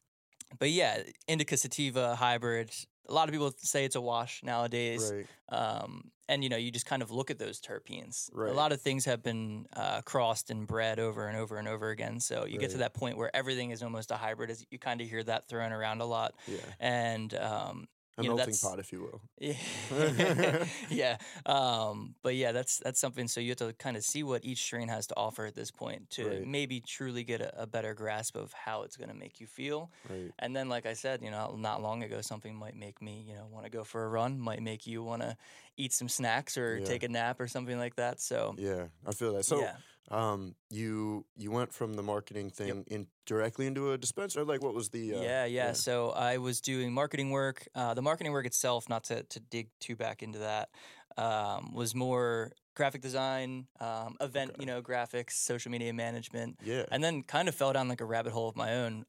but 0.60 0.70
yeah, 0.70 1.02
indica 1.28 1.58
sativa 1.58 2.16
hybrid. 2.16 2.72
A 3.10 3.14
lot 3.14 3.30
of 3.30 3.34
people 3.34 3.54
say 3.58 3.86
it's 3.86 3.96
a 3.96 4.02
wash 4.02 4.42
nowadays. 4.44 5.14
right. 5.14 5.28
Um, 5.50 6.12
and 6.30 6.44
you 6.44 6.50
know, 6.50 6.58
you 6.58 6.72
just 6.72 6.86
kind 6.86 7.02
of 7.02 7.10
look 7.10 7.32
at 7.32 7.40
those 7.40 7.62
terpenes. 7.62 8.30
Right. 8.34 8.52
A 8.52 8.54
lot 8.54 8.72
of 8.72 8.82
things 8.82 9.06
have 9.06 9.24
been 9.24 9.66
uh, 9.74 10.02
crossed 10.02 10.50
and 10.50 10.68
bred 10.68 11.00
over 11.00 11.28
and 11.28 11.38
over 11.38 11.58
and 11.58 11.68
over 11.68 11.90
again. 11.90 12.20
So 12.20 12.46
you 12.46 12.58
get 12.58 12.72
to 12.72 12.78
that 12.80 12.94
point 12.94 13.18
where 13.18 13.34
everything 13.36 13.72
is 13.72 13.82
almost 13.82 14.12
a 14.12 14.16
hybrid. 14.16 14.50
As 14.50 14.66
you 14.70 14.78
kind 14.78 15.00
of 15.00 15.10
hear 15.10 15.24
that 15.24 15.48
thrown 15.48 15.72
around 15.72 16.02
a 16.02 16.06
lot. 16.06 16.36
Yeah, 16.48 16.58
And 16.80 17.34
um, 17.36 17.88
a 18.18 18.24
you 18.24 18.30
know, 18.30 18.36
melting 18.38 18.58
pot, 18.58 18.80
if 18.80 18.92
you 18.92 19.02
will. 19.02 19.22
yeah, 19.40 19.54
yeah. 20.90 21.18
Um, 21.46 22.16
but 22.24 22.36
yeah, 22.36 22.52
that's 22.52 22.80
that's 22.80 23.00
something. 23.00 23.28
So 23.28 23.40
you 23.40 23.50
have 23.50 23.58
to 23.58 23.74
kind 23.74 23.96
of 23.98 24.04
see 24.04 24.24
what 24.24 24.44
each 24.44 24.60
strain 24.60 24.88
has 24.90 25.08
to 25.08 25.18
offer 25.18 25.46
at 25.46 25.56
this 25.56 25.72
point 25.72 26.10
to 26.12 26.24
Right. 26.26 26.44
maybe 26.44 26.82
truly 26.82 27.24
get 27.24 27.42
a, 27.42 27.62
a 27.64 27.68
better 27.68 27.94
grasp 27.94 28.36
of 28.36 28.54
how 28.54 28.84
it's 28.84 28.98
going 28.98 29.10
to 29.10 29.16
make 29.16 29.40
you 29.40 29.48
feel. 29.48 29.92
Right. 30.10 30.34
And 30.40 30.56
then, 30.56 30.70
like 30.70 30.86
I 30.86 30.94
said, 30.94 31.22
you 31.22 31.32
know, 31.32 31.56
not 31.58 31.82
long 31.82 32.04
ago, 32.04 32.22
something 32.22 32.56
might 32.56 32.76
make 32.76 33.02
me, 33.02 33.24
you 33.28 33.36
know, 33.36 33.48
want 33.48 33.66
to 33.66 33.72
go 33.72 33.84
for 33.84 34.06
a 34.06 34.10
run. 34.10 34.40
Might 34.40 34.62
make 34.62 34.88
you 34.88 35.04
want 35.04 35.22
to 35.22 35.38
eat 35.78 35.94
some 35.94 36.10
snacks 36.10 36.58
or 36.58 36.80
Yeah. 36.80 36.88
take 36.88 37.04
a 37.04 37.10
nap 37.10 37.40
or 37.40 37.48
something 37.48 37.78
like 37.78 37.96
that. 37.96 38.20
So 38.20 38.56
Yeah, 38.58 38.88
I 39.06 39.14
feel 39.14 39.34
that. 39.34 39.44
So, 39.46 39.60
yeah, 39.60 39.78
um, 40.10 40.56
you 40.70 41.26
you 41.36 41.52
went 41.52 41.74
from 41.74 41.96
the 41.96 42.04
marketing 42.04 42.50
thing 42.50 42.86
in 42.88 43.08
directly 43.26 43.68
into 43.68 43.92
a 43.92 43.98
dispenser. 43.98 44.46
Like, 44.46 44.62
what 44.62 44.74
was 44.74 44.90
the? 44.90 45.16
Uh, 45.16 45.22
yeah, 45.22 45.46
yeah, 45.46 45.74
So 45.74 46.12
I 46.12 46.38
was 46.38 46.62
doing 46.62 46.94
marketing 46.94 47.32
work. 47.32 47.68
Uh, 47.76 47.94
the 47.94 48.02
marketing 48.02 48.32
work 48.32 48.46
itself, 48.46 48.88
not 48.90 49.04
to 49.06 49.24
to 49.24 49.40
dig 49.40 49.70
too 49.80 49.96
back 49.96 50.24
into 50.24 50.40
that, 50.40 50.70
um, 51.18 51.74
was 51.74 51.94
more 51.94 52.54
graphic 52.78 53.02
design, 53.02 53.66
um, 53.80 54.16
event, 54.22 54.52
Okay. 54.52 54.60
you 54.62 54.68
know, 54.68 54.82
graphics, 54.84 55.32
social 55.32 55.72
media 55.72 55.92
management. 55.92 56.58
Yeah. 56.64 56.86
and 56.92 57.04
then 57.04 57.24
kind 57.24 57.48
of 57.50 57.56
fell 57.56 57.74
down 57.74 57.88
like 57.90 58.02
a 58.02 58.06
rabbit 58.06 58.32
hole 58.34 58.48
of 58.48 58.56
my 58.56 58.76
own 58.76 59.06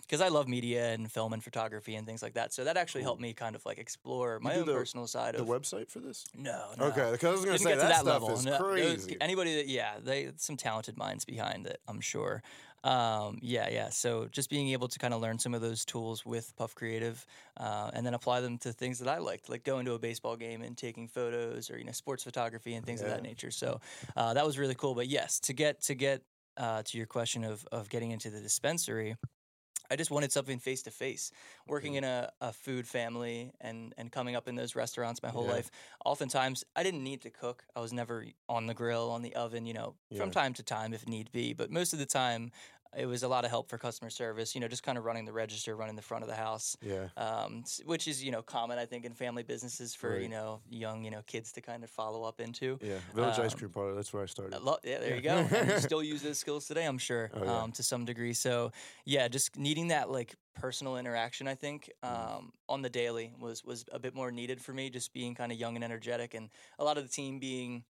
because 0.00 0.20
I 0.22 0.28
love 0.28 0.48
media 0.48 0.92
and 0.94 1.10
film 1.12 1.32
and 1.34 1.44
photography 1.44 1.94
and 1.96 2.06
things 2.06 2.22
like 2.22 2.34
that. 2.34 2.52
So 2.54 2.64
that 2.64 2.76
actually 2.78 3.02
Cool. 3.02 3.08
helped 3.10 3.20
me 3.22 3.34
kind 3.34 3.54
of 3.54 3.64
like 3.66 3.78
explore 3.78 4.40
my 4.40 4.56
own 4.56 4.66
the- 4.66 4.72
personal 4.72 5.06
side 5.06 5.34
the 5.34 5.40
of 5.42 5.46
the 5.46 5.52
website 5.52 5.90
for 5.90 6.00
this? 6.00 6.24
no, 6.34 6.70
no. 6.78 6.86
Okay, 6.86 7.10
because 7.12 7.28
I 7.28 7.32
was 7.32 7.44
gonna 7.44 7.58
say 7.58 7.74
that, 7.76 7.88
that 7.88 7.94
stuff 8.00 8.06
level. 8.06 8.30
is 8.32 8.46
No, 8.46 8.58
crazy. 8.58 9.16
anybody 9.20 9.54
that 9.56 9.68
yeah, 9.68 9.96
they 10.02 10.32
some 10.36 10.56
talented 10.56 10.96
minds 10.96 11.24
behind 11.26 11.66
it, 11.66 11.80
I'm 11.86 12.00
sure. 12.00 12.42
Um, 12.82 13.38
yeah, 13.42 13.68
yeah. 13.70 13.90
So 13.90 14.28
just 14.30 14.48
being 14.48 14.68
able 14.70 14.88
to 14.88 14.98
kind 14.98 15.12
of 15.12 15.20
learn 15.20 15.38
some 15.38 15.54
of 15.54 15.60
those 15.60 15.84
tools 15.84 16.24
with 16.24 16.54
Puff 16.56 16.74
Creative, 16.74 17.24
uh, 17.58 17.90
and 17.92 18.06
then 18.06 18.14
apply 18.14 18.40
them 18.40 18.58
to 18.58 18.72
things 18.72 18.98
that 19.00 19.08
I 19.08 19.18
liked, 19.18 19.48
like 19.48 19.64
going 19.64 19.84
to 19.86 19.92
a 19.92 19.98
baseball 19.98 20.36
game 20.36 20.62
and 20.62 20.76
taking 20.76 21.08
photos, 21.08 21.70
or 21.70 21.78
you 21.78 21.84
know, 21.84 21.92
sports 21.92 22.24
photography 22.24 22.74
and 22.74 22.86
things 22.86 23.02
of 23.02 23.08
that 23.08 23.22
nature. 23.22 23.50
So 23.50 23.80
uh, 24.16 24.34
that 24.34 24.46
was 24.46 24.58
really 24.58 24.74
cool. 24.74 24.94
But 24.94 25.08
yes, 25.08 25.40
to 25.40 25.52
get 25.52 25.82
to 25.82 25.94
get 25.94 26.22
uh, 26.56 26.82
to 26.82 26.96
your 26.96 27.06
question 27.06 27.44
of 27.44 27.66
of 27.70 27.88
getting 27.88 28.10
into 28.10 28.30
the 28.30 28.40
dispensary. 28.40 29.16
I 29.90 29.96
just 29.96 30.10
wanted 30.10 30.30
something 30.32 30.58
face 30.58 30.82
to 30.82 30.90
face. 30.90 31.32
Working 31.66 31.94
in 31.94 32.04
a, 32.04 32.30
a 32.40 32.52
food 32.52 32.86
family 32.86 33.52
and, 33.60 33.92
and 33.98 34.12
coming 34.12 34.36
up 34.36 34.46
in 34.48 34.54
those 34.54 34.76
restaurants 34.76 35.22
my 35.22 35.30
whole 35.30 35.44
Yeah. 35.44 35.52
life, 35.52 35.70
oftentimes 36.04 36.64
I 36.76 36.82
didn't 36.82 37.02
need 37.02 37.20
to 37.22 37.30
cook. 37.30 37.64
I 37.74 37.80
was 37.80 37.92
never 37.92 38.26
on 38.48 38.66
the 38.66 38.74
grill, 38.74 39.10
on 39.10 39.22
the 39.22 39.34
oven, 39.34 39.66
you 39.66 39.74
know, 39.74 39.94
from 40.16 40.30
time 40.30 40.54
to 40.54 40.62
time 40.62 40.94
if 40.94 41.08
need 41.08 41.32
be. 41.32 41.52
But 41.52 41.70
most 41.70 41.92
of 41.92 41.98
the 41.98 42.06
time, 42.06 42.52
it 42.96 43.06
was 43.06 43.22
a 43.22 43.28
lot 43.28 43.44
of 43.44 43.50
help 43.50 43.68
for 43.68 43.78
customer 43.78 44.10
service, 44.10 44.54
you 44.54 44.60
know, 44.60 44.66
just 44.68 44.82
kind 44.82 44.98
of 44.98 45.04
running 45.04 45.24
the 45.24 45.32
register, 45.32 45.76
running 45.76 45.94
the 45.96 46.02
front 46.02 46.24
of 46.24 46.28
the 46.28 46.34
house, 46.34 46.76
yeah. 46.82 47.08
um, 47.16 47.62
which 47.84 48.08
is, 48.08 48.22
you 48.22 48.32
know, 48.32 48.42
common, 48.42 48.78
I 48.78 48.86
think, 48.86 49.04
in 49.04 49.12
family 49.12 49.42
businesses 49.44 49.94
for, 49.94 50.18
you 50.18 50.28
know, 50.28 50.60
young, 50.68 51.04
you 51.04 51.10
know, 51.10 51.22
kids 51.26 51.52
to 51.52 51.60
kind 51.60 51.84
of 51.84 51.90
follow 51.90 52.24
up 52.24 52.40
into. 52.40 52.78
Yeah. 52.82 52.98
Village 53.14 53.38
Ice 53.38 53.52
um, 53.52 53.58
Cream 53.58 53.70
Parlor. 53.70 53.94
That's 53.94 54.12
where 54.12 54.22
I 54.24 54.26
started. 54.26 54.60
Lo- 54.60 54.78
yeah, 54.82 54.98
there 54.98 55.14
you 55.14 55.22
go. 55.22 55.46
You 55.68 55.78
still 55.78 56.02
use 56.02 56.22
those 56.22 56.38
skills 56.38 56.66
today, 56.66 56.84
I'm 56.84 56.98
sure, 56.98 57.30
Oh, 57.34 57.44
yeah. 57.44 57.62
um, 57.62 57.72
to 57.72 57.82
some 57.82 58.04
degree. 58.04 58.32
So, 58.32 58.72
yeah, 59.04 59.28
just 59.28 59.56
needing 59.56 59.88
that 59.88 60.10
like 60.10 60.34
personal 60.54 60.96
interaction, 60.96 61.46
I 61.46 61.54
think, 61.54 61.90
Mm. 62.04 62.36
um, 62.38 62.52
on 62.68 62.82
the 62.82 62.90
daily 62.90 63.32
was 63.38 63.64
was 63.64 63.84
a 63.92 63.98
bit 63.98 64.14
more 64.14 64.30
needed 64.32 64.60
for 64.60 64.72
me. 64.72 64.90
Just 64.90 65.12
being 65.12 65.34
kind 65.34 65.52
of 65.52 65.58
young 65.58 65.74
and 65.76 65.84
energetic, 65.84 66.34
and 66.34 66.50
a 66.78 66.84
lot 66.84 66.98
of 66.98 67.04
the 67.04 67.10
team 67.10 67.38
being. 67.38 67.84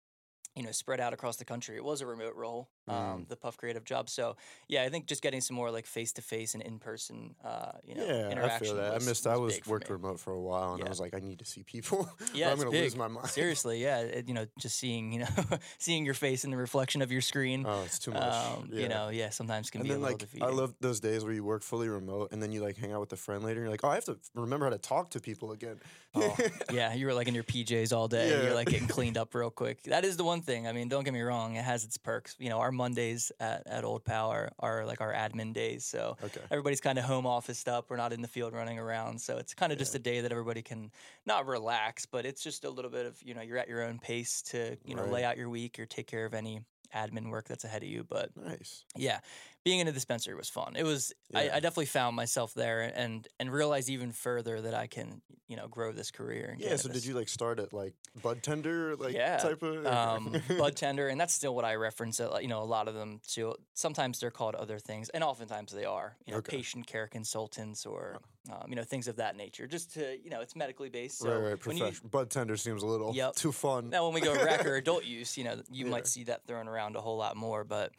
You 0.56 0.64
know, 0.64 0.72
spread 0.72 0.98
out 0.98 1.12
across 1.12 1.36
the 1.36 1.44
country. 1.44 1.76
It 1.76 1.84
was 1.84 2.00
a 2.00 2.06
remote 2.06 2.34
role, 2.34 2.68
um, 2.90 2.98
Mm. 3.24 3.28
the 3.28 3.36
Puff 3.36 3.56
Creative 3.56 3.84
job. 3.84 4.08
So, 4.08 4.36
yeah, 4.68 4.82
I 4.82 4.88
think 4.88 5.06
just 5.06 5.22
getting 5.22 5.40
some 5.40 5.56
more 5.56 5.70
like 5.70 5.86
face 5.86 6.12
to 6.14 6.22
face 6.22 6.54
and 6.54 6.62
in 6.62 6.78
person, 6.78 7.34
uh, 7.44 7.72
you 7.84 7.94
know, 7.94 8.04
yeah, 8.04 8.44
I 8.44 8.58
feel 8.58 8.74
that. 8.76 8.94
Was, 8.94 9.06
I 9.06 9.08
missed. 9.10 9.26
I 9.26 9.36
was 9.36 9.54
big 9.54 9.64
for 9.64 9.70
worked 9.72 9.90
remote 9.90 10.20
for 10.20 10.32
a 10.32 10.40
while, 10.40 10.72
and 10.72 10.80
Yeah. 10.80 10.86
I 10.86 10.88
was 10.88 11.00
like, 11.00 11.14
I 11.14 11.20
need 11.20 11.38
to 11.40 11.44
see 11.44 11.62
people. 11.62 12.08
Yeah, 12.34 12.50
I'm 12.52 12.58
gonna 12.58 12.70
big. 12.70 12.82
lose 12.84 12.96
my 12.96 13.08
mind. 13.08 13.28
Seriously, 13.30 13.82
yeah, 13.82 14.00
it, 14.00 14.28
you 14.28 14.34
know, 14.34 14.46
just 14.58 14.76
seeing 14.78 15.12
you 15.12 15.20
know, 15.20 15.26
seeing 15.78 16.04
your 16.04 16.14
face 16.14 16.44
in 16.44 16.50
the 16.50 16.56
reflection 16.56 17.02
of 17.02 17.10
your 17.10 17.20
screen. 17.22 17.64
Oh, 17.66 17.82
it's 17.84 17.98
too 17.98 18.10
much. 18.12 18.22
Um, 18.22 18.68
yeah. 18.72 18.80
You 18.80 18.88
know, 18.88 19.08
yeah, 19.08 19.30
sometimes 19.30 19.70
can 19.70 19.80
and 19.80 19.88
be 19.88 19.90
a 19.90 19.94
then 19.94 20.02
little 20.02 20.12
like 20.14 20.18
defeating. 20.20 20.46
I 20.46 20.50
love 20.50 20.74
those 20.80 21.00
days 21.00 21.24
where 21.24 21.32
you 21.32 21.42
work 21.44 21.62
fully 21.62 21.88
remote, 21.88 22.30
and 22.32 22.42
then 22.42 22.52
you 22.52 22.60
like 22.62 22.76
hang 22.76 22.92
out 22.92 23.00
with 23.00 23.12
a 23.12 23.16
friend 23.16 23.42
later, 23.42 23.60
and 23.60 23.64
you're 23.66 23.70
like, 23.70 23.84
oh, 23.84 23.88
I 23.88 23.94
have 23.94 24.04
to 24.04 24.18
remember 24.34 24.66
how 24.66 24.70
to 24.70 24.78
talk 24.78 25.10
to 25.10 25.20
people 25.20 25.52
again. 25.52 25.78
Oh, 26.14 26.36
yeah, 26.72 26.94
you 26.94 27.06
were 27.06 27.14
like 27.14 27.28
in 27.28 27.34
your 27.34 27.44
PJs 27.44 27.92
all 27.96 28.08
day. 28.08 28.30
Yeah. 28.30 28.42
You're 28.44 28.54
like 28.54 28.68
getting 28.68 28.88
cleaned 28.88 29.16
up 29.18 29.34
real 29.34 29.50
quick. 29.50 29.82
That 29.84 30.04
is 30.04 30.16
the 30.16 30.24
one 30.24 30.40
thing. 30.42 30.66
I 30.66 30.72
mean, 30.72 30.88
don't 30.88 31.04
get 31.04 31.12
me 31.14 31.20
wrong; 31.20 31.56
it 31.56 31.64
has 31.64 31.84
its 31.84 31.96
perks. 31.96 32.34
You 32.38 32.48
know, 32.48 32.58
our 32.58 32.72
Mondays 32.78 33.30
at, 33.40 33.66
at 33.66 33.84
Old 33.84 34.04
Pal 34.04 34.30
are, 34.58 34.86
like 34.86 35.02
our 35.02 35.12
admin 35.12 35.52
days. 35.52 35.84
So 35.84 36.16
okay. 36.24 36.40
everybody's 36.50 36.80
kind 36.80 36.98
of 36.98 37.04
home 37.04 37.26
officed 37.26 37.68
up. 37.68 37.90
We're 37.90 37.96
not 37.96 38.14
in 38.14 38.22
the 38.22 38.28
field 38.28 38.54
running 38.54 38.78
around. 38.78 39.20
So 39.20 39.36
it's 39.36 39.52
kind 39.52 39.72
of 39.72 39.78
just 39.78 39.94
a 39.94 39.98
day 39.98 40.22
that 40.22 40.32
everybody 40.32 40.62
can 40.62 40.90
not 41.26 41.46
relax, 41.46 42.06
but 42.06 42.24
it's 42.24 42.42
just 42.42 42.64
a 42.64 42.70
little 42.70 42.90
bit 42.90 43.04
of 43.04 43.20
you 43.22 43.34
know 43.34 43.42
you're 43.42 43.58
at 43.58 43.68
your 43.68 43.82
own 43.82 43.98
pace 43.98 44.40
to 44.42 44.78
you 44.84 44.94
know 44.94 45.02
Right. 45.02 45.12
lay 45.12 45.24
out 45.24 45.36
your 45.36 45.50
week 45.50 45.78
or 45.78 45.84
take 45.86 46.06
care 46.06 46.24
of 46.24 46.32
any 46.32 46.60
admin 46.94 47.28
work 47.28 47.46
that's 47.48 47.64
ahead 47.64 47.82
of 47.82 47.88
you. 47.88 48.04
But 48.08 48.30
Nice. 48.36 48.84
yeah, 48.96 49.20
being 49.68 49.80
in 49.80 49.88
a 49.88 49.92
dispensary 49.92 50.34
was 50.34 50.48
fun. 50.48 50.70
It 50.76 50.84
was. 50.92 51.12
I, 51.34 51.44
Yeah. 51.44 51.56
I 51.56 51.60
definitely 51.60 51.86
found 52.00 52.16
myself 52.16 52.50
there 52.54 52.80
and 53.02 53.28
and 53.38 53.46
realized 53.52 53.88
even 53.90 54.12
further 54.12 54.54
that 54.62 54.74
I 54.84 54.86
can 54.86 55.20
you 55.50 55.56
know 55.58 55.68
grow 55.68 55.92
this 55.92 56.10
career. 56.10 56.56
Yeah. 56.58 56.76
So 56.76 56.88
did 56.88 57.04
you 57.04 57.14
like 57.20 57.28
start 57.28 57.58
at 57.64 57.70
like 57.72 57.94
bud 58.22 58.42
tender 58.42 58.96
like 58.96 59.14
Yeah, 59.14 59.36
type 59.48 59.62
of 59.62 59.86
um, 59.86 60.22
bud 60.62 60.74
tender, 60.76 61.08
and 61.10 61.20
that's 61.20 61.34
still 61.34 61.54
what 61.54 61.64
I 61.64 61.74
reference. 61.88 62.18
uh, 62.20 62.38
You 62.44 62.48
know, 62.48 62.62
a 62.62 62.70
lot 62.76 62.88
of 62.88 62.94
them 62.94 63.20
too. 63.34 63.54
Sometimes 63.74 64.20
they're 64.20 64.36
called 64.40 64.54
other 64.54 64.78
things, 64.78 65.08
and 65.14 65.22
oftentimes 65.22 65.70
they 65.72 65.84
are. 65.84 66.16
You 66.26 66.32
know, 66.32 66.38
Okay. 66.38 66.56
patient 66.56 66.86
care 66.86 67.06
consultants 67.08 67.84
or 67.86 68.18
um, 68.50 68.64
you 68.68 68.76
know 68.76 68.82
things 68.84 69.08
of 69.08 69.16
that 69.16 69.36
nature. 69.36 69.66
Just 69.66 69.94
to 69.94 70.16
you 70.22 70.30
know, 70.30 70.40
it's 70.40 70.56
medically 70.56 70.88
based. 70.88 71.18
So 71.18 71.28
right, 71.28 71.50
right. 71.50 71.66
when 71.66 71.76
you 71.76 71.82
Professional. 71.84 72.10
Bud 72.10 72.30
tender 72.30 72.56
seems 72.56 72.82
a 72.82 72.86
little 72.86 73.14
Yep. 73.14 73.34
too 73.36 73.52
fun. 73.52 73.90
now 73.90 74.04
when 74.06 74.14
we 74.14 74.20
go 74.20 74.32
rec 74.34 74.64
or 74.66 74.76
adult 74.84 75.04
use, 75.04 75.36
you 75.36 75.44
know, 75.44 75.56
you 75.70 75.84
Yeah. 75.84 75.90
might 75.90 76.06
see 76.06 76.24
that 76.24 76.46
thrown 76.46 76.68
around 76.68 76.96
a 76.96 77.00
whole 77.00 77.16
lot 77.16 77.36
more. 77.36 77.64
But 77.64 77.92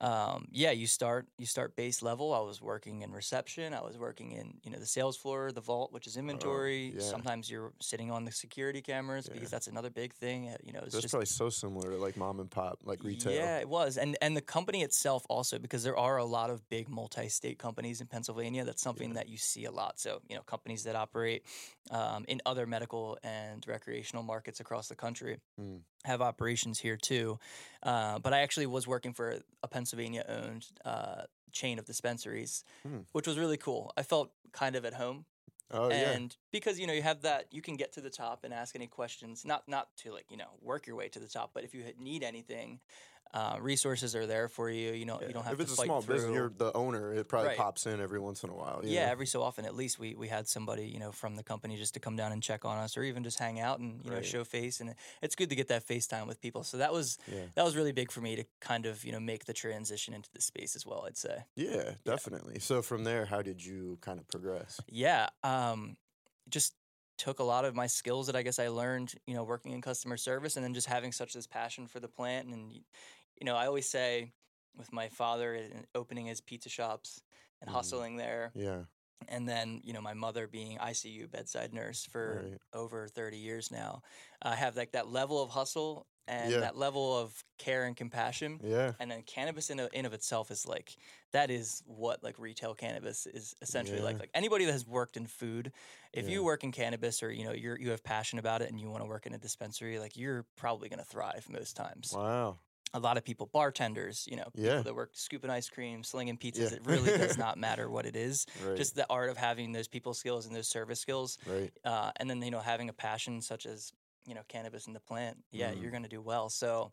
um, 0.00 0.48
yeah, 0.50 0.70
you 0.72 0.86
start 0.86 1.26
you 1.38 1.46
start 1.46 1.76
base 1.76 2.02
level. 2.02 2.32
I 2.34 2.40
was 2.40 2.60
working 2.60 3.02
in 3.02 3.12
reception. 3.12 3.72
I 3.74 3.82
was 3.82 3.96
working 3.96 4.32
in 4.32 4.54
you 4.64 4.70
know 4.72 4.78
the 4.78 4.86
sales 4.86 5.16
floor, 5.16 5.52
the 5.52 5.60
vault, 5.60 5.92
which 5.92 6.06
is 6.06 6.16
inventory. 6.16 6.92
Oh, 6.96 6.98
yeah. 7.00 7.08
Sometimes 7.10 7.50
you're 7.50 7.72
sitting 7.80 8.10
on 8.10 8.24
the 8.24 8.32
security 8.32 8.80
cameras 8.82 9.26
Yeah. 9.28 9.34
because 9.34 9.50
that's 9.50 9.68
another 9.68 9.90
big 9.90 10.12
thing. 10.14 10.48
uh, 10.48 10.56
You 10.64 10.72
know, 10.72 10.80
it's 10.80 10.92
That's 10.92 11.02
just 11.02 11.12
probably 11.12 11.26
so 11.26 11.50
similar 11.50 11.90
to 11.92 11.96
like 11.98 12.16
mom 12.16 12.40
and 12.40 12.50
pop, 12.50 12.80
like 12.84 13.04
retail. 13.04 13.32
yeah, 13.32 13.58
it 13.58 13.68
was, 13.68 13.96
and 13.98 14.16
and 14.20 14.36
the 14.36 14.40
company 14.40 14.82
itself 14.82 15.24
also 15.28 15.58
because 15.58 15.84
there 15.84 15.96
are 15.96 16.16
a 16.16 16.24
lot 16.24 16.50
of 16.50 16.68
big 16.68 16.88
multi-state 16.88 17.58
companies 17.58 18.00
in 18.00 18.06
Pennsylvania. 18.08 18.64
That's 18.64 18.82
something 18.82 19.14
that 19.14 19.28
you 19.28 19.36
see 19.36 19.66
a 19.66 19.70
lot. 19.70 19.91
So 19.98 20.20
you 20.28 20.36
know, 20.36 20.42
companies 20.42 20.84
that 20.84 20.96
operate 20.96 21.44
um, 21.90 22.24
in 22.28 22.40
other 22.46 22.66
medical 22.66 23.18
and 23.22 23.64
recreational 23.66 24.22
markets 24.22 24.60
across 24.60 24.88
the 24.88 24.96
country 24.96 25.38
Mm. 25.60 25.80
have 26.04 26.22
operations 26.22 26.78
here 26.80 26.96
too. 26.96 27.38
Uh, 27.82 28.18
but 28.18 28.32
I 28.32 28.40
actually 28.40 28.66
was 28.66 28.86
working 28.86 29.12
for 29.12 29.38
a 29.62 29.68
Pennsylvania-owned 29.68 30.66
uh, 30.84 31.22
chain 31.52 31.78
of 31.78 31.84
dispensaries, 31.84 32.64
Hmm. 32.82 33.00
which 33.12 33.26
was 33.26 33.38
really 33.38 33.58
cool. 33.58 33.92
I 33.96 34.02
felt 34.02 34.32
kind 34.52 34.76
of 34.76 34.84
at 34.84 34.94
home 34.94 35.26
Oh 35.70 35.88
yeah. 35.88 36.10
and 36.12 36.36
because 36.50 36.78
you 36.78 36.86
know 36.86 36.92
you 36.92 37.02
have 37.02 37.22
that 37.22 37.46
you 37.50 37.62
can 37.62 37.76
get 37.76 37.92
to 37.92 38.00
the 38.00 38.10
top 38.10 38.44
and 38.44 38.52
ask 38.52 38.74
any 38.76 38.86
questions 38.86 39.44
not 39.44 39.66
not 39.66 39.88
to 39.96 40.12
like 40.12 40.26
you 40.30 40.36
know 40.36 40.50
work 40.60 40.86
your 40.86 40.96
way 40.96 41.08
to 41.08 41.18
the 41.18 41.26
top 41.28 41.50
but 41.54 41.64
if 41.64 41.74
you 41.74 41.82
need 41.98 42.22
anything 42.22 42.78
uh, 43.34 43.56
resources 43.60 44.14
are 44.14 44.26
there 44.26 44.46
for 44.48 44.68
you 44.68 44.92
you 44.92 45.06
know 45.06 45.18
Yeah. 45.20 45.28
you 45.28 45.32
don't 45.34 45.44
have 45.44 45.54
if 45.54 45.58
to 45.58 45.62
it's 45.64 45.72
a 45.80 45.84
small 45.84 46.02
through 46.02 46.16
business, 46.16 46.34
you're 46.34 46.52
the 46.54 46.70
owner. 46.76 47.14
It 47.14 47.28
probably 47.28 47.48
Right. 47.48 47.56
pops 47.56 47.86
in 47.86 48.00
every 48.00 48.20
once 48.20 48.44
in 48.44 48.50
a 48.50 48.54
while. 48.54 48.80
yeah 48.84 49.08
every 49.10 49.26
so 49.26 49.42
often 49.42 49.64
at 49.64 49.74
least 49.74 49.98
we 49.98 50.14
we 50.14 50.28
had 50.28 50.46
somebody 50.48 50.86
you 50.86 50.98
know 50.98 51.12
from 51.12 51.36
the 51.36 51.42
company 51.42 51.76
just 51.76 51.94
to 51.94 52.00
come 52.00 52.14
down 52.16 52.30
and 52.32 52.42
check 52.42 52.64
on 52.64 52.76
us 52.78 52.96
or 52.96 53.02
even 53.02 53.22
just 53.24 53.38
hang 53.38 53.58
out 53.58 53.78
and 53.78 54.04
you 54.04 54.10
know 54.10 54.20
show 54.20 54.44
face 54.44 54.80
and 54.80 54.94
it's 55.22 55.34
good 55.34 55.48
to 55.48 55.56
get 55.56 55.68
that 55.68 55.86
FaceTime 55.86 56.26
with 56.26 56.40
people 56.40 56.62
so 56.62 56.76
that 56.76 56.92
was 56.92 57.16
yeah, 57.26 57.44
that 57.54 57.64
was 57.64 57.74
really 57.74 57.92
big 57.92 58.10
for 58.12 58.20
me 58.20 58.36
to 58.36 58.44
kind 58.60 58.84
of 58.86 59.04
you 59.04 59.12
know 59.12 59.20
make 59.20 59.46
the 59.46 59.54
transition 59.54 60.12
into 60.14 60.28
the 60.34 60.42
space 60.42 60.76
as 60.76 60.84
well 60.84 61.04
I'd 61.06 61.16
say 61.16 61.44
yeah, 61.56 61.92
definitely. 62.04 62.58
So 62.60 62.82
from 62.82 63.04
there, 63.04 63.24
how 63.26 63.40
did 63.42 63.64
you 63.64 63.98
kind 64.02 64.18
of 64.20 64.28
progress? 64.28 64.80
Yeah, 64.88 65.28
um, 65.42 65.96
just 66.48 66.74
took 67.18 67.38
a 67.38 67.44
lot 67.44 67.64
of 67.64 67.74
my 67.74 67.86
skills 67.86 68.26
that 68.26 68.34
I 68.36 68.42
guess 68.42 68.58
I 68.58 68.68
learned, 68.68 69.14
you 69.26 69.34
know, 69.34 69.44
working 69.44 69.72
in 69.72 69.80
customer 69.82 70.16
service, 70.16 70.56
and 70.56 70.64
then 70.64 70.74
just 70.74 70.86
having 70.88 71.12
such 71.12 71.32
this 71.34 71.46
passion 71.46 71.86
for 71.86 72.00
the 72.00 72.08
plant. 72.08 72.48
And 72.48 72.70
y- 72.70 72.80
you 73.40 73.44
know, 73.46 73.56
I 73.56 73.66
always 73.66 73.88
say, 73.88 74.32
with 74.76 74.92
my 74.92 75.08
father 75.08 75.68
opening 75.94 76.26
his 76.26 76.40
pizza 76.40 76.68
shops 76.68 77.22
and 77.60 77.68
Mhm. 77.68 77.70
hustling 77.70 78.16
there, 78.16 78.54
Yeah, 78.54 78.84
and 79.28 79.48
then 79.48 79.80
you 79.84 79.92
know 79.92 80.00
my 80.00 80.14
mother 80.14 80.46
being 80.48 80.78
ICU 80.78 81.28
bedside 81.28 81.72
nurse 81.74 82.04
for 82.04 82.48
Right. 82.48 82.60
over 82.72 83.08
thirty 83.08 83.38
years 83.38 83.70
now, 83.70 84.02
I 84.42 84.54
have 84.56 84.76
like 84.76 84.92
that 84.92 85.08
level 85.08 85.42
of 85.42 85.50
hustle 85.50 86.06
and 86.28 86.60
Yeah. 86.60 86.62
that 86.62 86.76
level 86.76 87.16
of 87.18 87.44
care 87.58 87.84
and 87.84 87.96
compassion 87.96 88.62
yeah, 88.62 88.92
and 89.00 89.10
then 89.10 89.22
cannabis 89.22 89.70
in, 89.70 89.80
in 89.92 90.06
of 90.06 90.12
itself 90.12 90.50
is 90.52 90.66
like 90.66 90.96
that 91.32 91.50
is 91.50 91.82
what 91.86 92.22
like 92.22 92.38
retail 92.38 92.74
cannabis 92.74 93.26
is 93.26 93.54
essentially 93.60 94.00
like 94.00 94.20
like 94.20 94.30
anybody 94.34 94.64
that 94.64 94.72
has 94.72 94.86
worked 94.86 95.16
in 95.16 95.26
food 95.26 95.72
if 96.12 96.28
Yeah. 96.28 96.28
you 96.28 96.44
work 96.44 96.62
in 96.64 96.70
cannabis 96.72 97.22
or 97.22 97.32
you 97.32 97.44
know 97.44 97.52
you're 97.52 97.78
you 97.78 97.90
have 97.90 98.04
passion 98.04 98.38
about 98.38 98.62
it 98.62 98.70
and 98.70 98.80
you 98.80 98.88
want 98.90 99.02
to 99.02 99.06
work 99.08 99.26
in 99.26 99.34
a 99.34 99.38
dispensary 99.38 99.98
like 99.98 100.16
you're 100.16 100.46
probably 100.56 100.88
going 100.88 100.98
to 101.00 101.04
thrive 101.04 101.48
most 101.50 101.74
times 101.76 102.18
wow, 102.18 102.60
a 102.94 103.00
lot 103.00 103.16
of 103.16 103.24
people 103.24 103.46
bartenders 103.46 104.26
you 104.30 104.36
know 104.36 104.44
people 104.44 104.62
Yeah. 104.76 104.82
that 104.82 104.94
work 104.94 105.10
scooping 105.14 105.50
ice 105.50 105.68
cream 105.68 106.02
slinging 106.04 106.36
pizzas 106.38 106.70
Yeah. 106.70 106.76
it 106.76 106.82
really 106.84 107.12
does 107.12 107.36
not 107.46 107.56
matter 107.58 107.90
what 107.90 108.06
it 108.06 108.16
is 108.16 108.46
right, 108.64 108.76
just 108.76 108.94
the 108.94 109.06
art 109.10 109.30
of 109.30 109.36
having 109.36 109.72
those 109.72 109.88
people 109.88 110.14
skills 110.14 110.46
and 110.46 110.54
those 110.54 110.68
service 110.68 111.00
skills 111.00 111.38
right, 111.46 111.72
uh, 111.84 112.10
and 112.16 112.28
then 112.30 112.42
you 112.42 112.50
know 112.50 112.60
having 112.60 112.88
a 112.88 112.92
passion 112.92 113.40
such 113.40 113.66
as 113.66 113.92
you 114.26 114.34
know 114.34 114.42
cannabis 114.48 114.86
in 114.86 114.92
the 114.92 115.00
plant 115.00 115.36
yeah 115.52 115.72
Mhm. 115.72 115.80
you're 115.80 115.90
going 115.90 116.02
to 116.04 116.08
do 116.08 116.20
well 116.20 116.48
so 116.48 116.92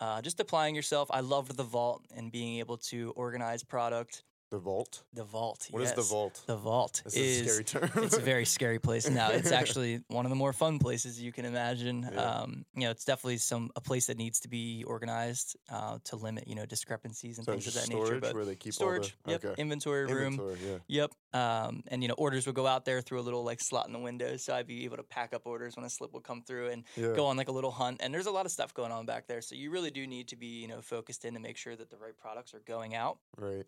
uh, 0.00 0.20
just 0.22 0.40
applying 0.40 0.74
yourself 0.74 1.08
i 1.10 1.20
loved 1.20 1.56
the 1.56 1.62
vault 1.64 2.04
and 2.14 2.32
being 2.32 2.58
able 2.58 2.76
to 2.76 3.12
organize 3.16 3.62
product 3.62 4.24
the 4.50 4.58
vault. 4.58 5.02
the 5.12 5.24
vault 5.24 5.66
What 5.70 5.82
is 5.82 5.92
the 5.94 6.02
vault? 6.02 6.42
the 6.46 6.56
vault 6.56 7.02
This 7.04 7.16
is, 7.16 7.40
is 7.40 7.46
a 7.58 7.64
scary 7.64 7.88
term. 7.88 8.04
it's 8.04 8.16
a 8.16 8.20
very 8.20 8.44
scary 8.44 8.78
place 8.78 9.08
now 9.10 9.30
it's 9.30 9.50
actually 9.60 10.02
one 10.08 10.26
of 10.26 10.30
the 10.30 10.36
more 10.36 10.52
fun 10.52 10.78
places 10.78 11.20
you 11.20 11.32
can 11.32 11.44
imagine 11.44 12.08
Yeah. 12.12 12.20
um, 12.20 12.64
you 12.74 12.82
know 12.82 12.90
it's 12.90 13.04
definitely 13.04 13.38
some 13.38 13.70
a 13.74 13.80
place 13.80 14.06
that 14.06 14.16
needs 14.16 14.40
to 14.40 14.48
be 14.48 14.84
organized 14.86 15.56
uh, 15.72 15.98
to 16.04 16.16
limit 16.16 16.46
you 16.46 16.54
know 16.54 16.66
discrepancies 16.66 17.38
and 17.38 17.44
so 17.46 17.52
things 17.52 17.66
of 17.66 17.74
that 17.74 17.84
storage 17.84 18.08
nature 18.10 18.20
but 18.20 18.34
where 18.34 18.44
they 18.44 18.54
keep 18.54 18.74
storage 18.74 19.16
all 19.24 19.24
the 19.24 19.30
yep 19.32 19.44
okay. 19.44 19.60
inventory 19.60 20.06
room 20.06 20.34
Inventory, 20.34 20.58
yeah. 20.64 20.78
Yep. 20.86 21.10
Um, 21.34 21.82
and 21.88 22.00
you 22.00 22.06
know, 22.08 22.14
orders 22.16 22.46
would 22.46 22.54
go 22.54 22.64
out 22.64 22.84
there 22.84 23.00
through 23.00 23.18
a 23.18 23.22
little 23.26 23.42
like 23.42 23.60
slot 23.60 23.88
in 23.88 23.92
the 23.92 23.98
window, 23.98 24.36
so 24.36 24.54
I'd 24.54 24.68
be 24.68 24.84
able 24.84 24.98
to 24.98 25.02
pack 25.02 25.34
up 25.34 25.42
orders 25.46 25.74
when 25.76 25.84
a 25.84 25.90
slip 25.90 26.12
would 26.12 26.22
come 26.22 26.42
through 26.42 26.68
and 26.68 26.84
Yeah. 26.94 27.12
go 27.16 27.26
on 27.26 27.36
like 27.36 27.48
a 27.48 27.52
little 27.52 27.72
hunt. 27.72 28.00
And 28.02 28.14
there's 28.14 28.26
a 28.26 28.30
lot 28.30 28.46
of 28.46 28.52
stuff 28.52 28.72
going 28.72 28.92
on 28.92 29.04
back 29.04 29.26
there, 29.26 29.40
so 29.42 29.56
you 29.56 29.72
really 29.72 29.90
do 29.90 30.06
need 30.06 30.28
to 30.28 30.36
be 30.36 30.46
you 30.62 30.68
know 30.68 30.80
focused 30.80 31.24
in 31.24 31.34
to 31.34 31.40
make 31.40 31.56
sure 31.56 31.74
that 31.74 31.90
the 31.90 31.96
right 31.96 32.16
products 32.16 32.54
are 32.54 32.62
going 32.64 32.94
out. 32.94 33.18
Right. 33.36 33.66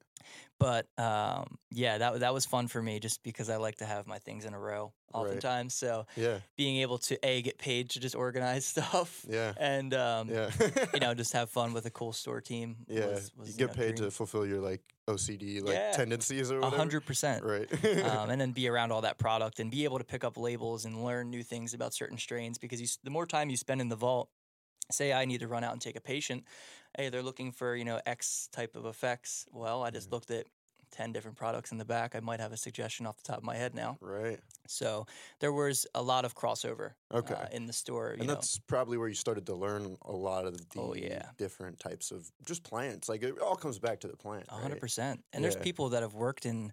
But 0.60 0.65
um, 0.98 1.58
yeah, 1.70 1.98
that 1.98 2.20
that 2.20 2.34
was 2.34 2.46
fun 2.46 2.68
for 2.68 2.82
me 2.82 2.98
just 3.00 3.22
because 3.22 3.48
I 3.50 3.56
like 3.56 3.76
to 3.76 3.84
have 3.84 4.06
my 4.06 4.18
things 4.18 4.44
in 4.44 4.54
a 4.54 4.58
row 4.58 4.92
oftentimes. 5.12 5.74
So 5.74 6.06
Yeah. 6.16 6.38
being 6.56 6.78
able 6.78 6.98
to 6.98 7.18
a 7.24 7.42
get 7.42 7.58
paid 7.58 7.90
to 7.90 8.00
just 8.00 8.14
organize 8.14 8.66
stuff 8.74 9.24
Yeah. 9.28 9.52
and 9.58 9.92
um, 9.94 10.28
Yeah. 10.28 10.50
you 10.94 11.00
know 11.00 11.14
just 11.22 11.32
have 11.34 11.50
fun 11.50 11.72
with 11.72 11.86
a 11.86 11.90
cool 11.90 12.12
store 12.12 12.40
team. 12.40 12.76
yeah. 12.88 13.06
was, 13.06 13.32
was, 13.36 13.48
you 13.48 13.52
you 13.52 13.58
get 13.58 13.68
know, 13.68 13.82
paid 13.82 13.96
dream. 13.96 14.08
to 14.08 14.10
fulfill 14.10 14.46
your 14.46 14.60
like 14.60 14.82
OCD 15.08 15.62
like 15.62 15.74
Yeah. 15.74 15.92
tendencies 15.92 16.50
or 16.50 16.56
whatever. 16.60 16.76
hundred 16.76 17.06
percent. 17.06 17.44
Right. 17.44 17.68
um, 18.04 18.30
and 18.30 18.40
then 18.40 18.52
be 18.60 18.68
around 18.68 18.92
all 18.92 19.02
that 19.02 19.18
product 19.18 19.60
and 19.60 19.70
be 19.70 19.84
able 19.84 19.98
to 19.98 20.04
pick 20.04 20.24
up 20.24 20.36
labels 20.36 20.84
and 20.84 21.04
learn 21.04 21.30
new 21.30 21.42
things 21.42 21.74
about 21.74 21.94
certain 21.94 22.18
strains 22.18 22.58
because 22.58 22.80
you, 22.80 22.88
the 23.04 23.10
more 23.10 23.26
time 23.26 23.50
you 23.50 23.56
spend 23.56 23.80
in 23.80 23.88
the 23.88 23.96
vault 23.96 24.28
say 24.92 25.12
i 25.12 25.24
need 25.24 25.40
to 25.40 25.48
run 25.48 25.64
out 25.64 25.72
and 25.72 25.82
take 25.82 25.96
a 25.96 26.00
patient 26.00 26.44
hey 26.96 27.08
they're 27.08 27.22
looking 27.22 27.50
for 27.50 27.74
you 27.74 27.84
know 27.84 28.00
x 28.06 28.48
type 28.52 28.76
of 28.76 28.86
effects 28.86 29.44
well 29.50 29.82
i 29.82 29.90
just 29.90 30.08
Yeah. 30.08 30.14
looked 30.14 30.30
at 30.30 30.46
10 30.92 31.12
different 31.12 31.36
products 31.36 31.72
in 31.72 31.78
the 31.78 31.84
back 31.84 32.14
i 32.14 32.20
might 32.20 32.40
have 32.40 32.52
a 32.52 32.56
suggestion 32.56 33.06
off 33.06 33.16
the 33.16 33.22
top 33.22 33.38
of 33.38 33.44
my 33.44 33.56
head 33.56 33.74
now 33.74 33.96
right. 34.00 34.38
so 34.66 35.06
there 35.40 35.52
was 35.52 35.86
a 35.94 36.02
lot 36.02 36.24
of 36.24 36.34
crossover 36.34 36.90
Okay. 37.12 37.34
uh, 37.34 37.46
in 37.52 37.66
the 37.66 37.72
store 37.72 38.12
you 38.14 38.18
and 38.20 38.28
know 38.28 38.34
that's 38.34 38.58
probably 38.66 38.96
where 38.98 39.08
you 39.08 39.14
started 39.14 39.46
to 39.46 39.54
learn 39.54 39.96
a 40.02 40.12
lot 40.12 40.44
of 40.46 40.56
the 40.56 40.64
Oh, 40.76 40.94
yeah. 40.94 41.26
different 41.38 41.78
types 41.78 42.10
of 42.10 42.30
just 42.44 42.62
plants. 42.64 43.08
Like 43.08 43.22
it 43.22 43.38
all 43.40 43.56
comes 43.56 43.78
back 43.78 44.00
to 44.00 44.08
the 44.08 44.16
plant. 44.16 44.44
A 44.48 44.54
hundred 44.54 44.74
right? 44.74 44.80
percent. 44.80 45.24
And 45.32 45.42
there's 45.42 45.54
Yeah. 45.56 45.62
people 45.62 45.88
that 45.90 46.02
have 46.02 46.14
worked 46.14 46.44
in 46.46 46.72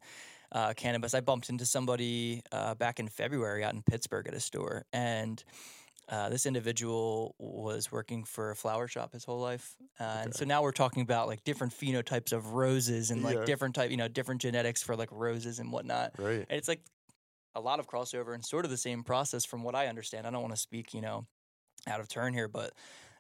uh, 0.51 0.73
cannabis. 0.73 1.13
I 1.13 1.21
bumped 1.21 1.49
into 1.49 1.65
somebody 1.65 2.41
uh, 2.51 2.75
back 2.75 2.99
in 2.99 3.07
February 3.07 3.63
out 3.63 3.73
in 3.73 3.81
Pittsburgh 3.81 4.27
at 4.27 4.33
a 4.33 4.39
store, 4.39 4.85
and 4.93 5.43
uh, 6.09 6.29
this 6.29 6.45
individual 6.45 7.35
was 7.39 7.91
working 7.91 8.23
for 8.25 8.51
a 8.51 8.55
flower 8.55 8.87
shop 8.87 9.13
his 9.13 9.23
whole 9.23 9.39
life. 9.39 9.77
Uh, 9.99 10.03
And 10.23 10.33
so 10.35 10.45
now 10.45 10.61
we're 10.61 10.71
talking 10.71 11.01
about 11.03 11.27
like 11.27 11.43
different 11.43 11.73
phenotypes 11.73 12.33
of 12.33 12.53
roses 12.53 13.11
and 13.11 13.23
like 13.23 13.37
Yeah. 13.37 13.45
different 13.45 13.75
type, 13.75 13.91
you 13.91 13.97
know, 13.97 14.07
different 14.07 14.41
genetics 14.41 14.83
for 14.83 14.95
like 14.95 15.11
roses 15.11 15.59
and 15.59 15.71
whatnot. 15.71 16.13
Right. 16.17 16.47
And 16.49 16.57
it's 16.57 16.67
like 16.67 16.81
a 17.55 17.61
lot 17.61 17.79
of 17.79 17.87
crossover 17.87 18.33
and 18.33 18.43
sort 18.45 18.65
of 18.65 18.71
the 18.71 18.77
same 18.77 19.03
process 19.03 19.45
from 19.45 19.63
what 19.63 19.75
I 19.75 19.87
understand. 19.87 20.27
I 20.27 20.31
don't 20.31 20.41
want 20.41 20.53
to 20.55 20.61
speak, 20.61 20.93
you 20.93 21.01
know, 21.01 21.27
out 21.87 21.99
of 21.99 22.07
turn 22.09 22.33
here, 22.33 22.47
but 22.47 22.73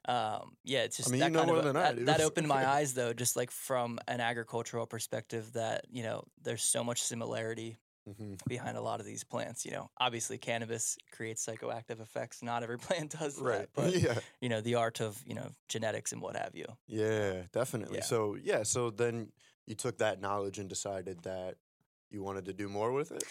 um, 0.05 0.57
yeah, 0.63 0.83
it's 0.83 0.97
just 0.97 1.09
mean, 1.09 1.19
that 1.19 1.31
you 1.31 1.31
know 1.31 1.45
kind 1.45 1.49
of 1.49 1.55
more 1.55 1.61
a- 1.65 1.67
than 1.67 1.75
I 1.77 1.93
that, 1.93 2.05
that 2.05 2.21
opened 2.21 2.47
my 2.47 2.67
eyes 2.67 2.93
though, 2.93 3.13
just 3.13 3.35
like 3.35 3.51
from 3.51 3.99
an 4.07 4.21
agricultural 4.21 4.87
perspective 4.87 5.53
that, 5.53 5.85
you 5.89 6.03
know, 6.03 6.25
there's 6.41 6.63
so 6.63 6.83
much 6.83 7.01
similarity 7.01 7.77
hmm 8.05 8.33
behind 8.47 8.77
a 8.77 8.81
lot 8.81 8.99
of 8.99 9.05
these 9.05 9.23
plants, 9.23 9.65
you 9.65 9.71
know. 9.71 9.89
Obviously 9.99 10.37
cannabis 10.37 10.97
creates 11.11 11.45
psychoactive 11.45 12.01
effects. 12.01 12.43
Not 12.43 12.63
every 12.63 12.77
plant 12.87 13.11
does 13.17 13.39
Right. 13.39 13.59
that, 13.59 13.69
but 13.75 13.95
yeah. 13.95 14.19
you 14.41 14.49
know, 14.49 14.61
the 14.61 14.75
art 14.75 14.99
of, 15.01 15.21
you 15.25 15.35
know, 15.35 15.49
genetics 15.69 16.11
and 16.11 16.21
what 16.21 16.35
have 16.35 16.55
you. 16.55 16.65
Yeah. 16.87 17.43
Definitely. 17.51 17.97
Yeah. 17.97 18.03
So 18.03 18.35
yeah. 18.35 18.63
So 18.63 18.89
then 18.89 19.31
you 19.65 19.75
took 19.75 19.97
that 19.99 20.19
knowledge 20.21 20.59
and 20.59 20.67
decided 20.67 21.23
that 21.23 21.55
you 22.11 22.23
wanted 22.23 22.45
to 22.45 22.53
do 22.53 22.69
more 22.69 22.91
with 22.91 23.11
it. 23.11 23.23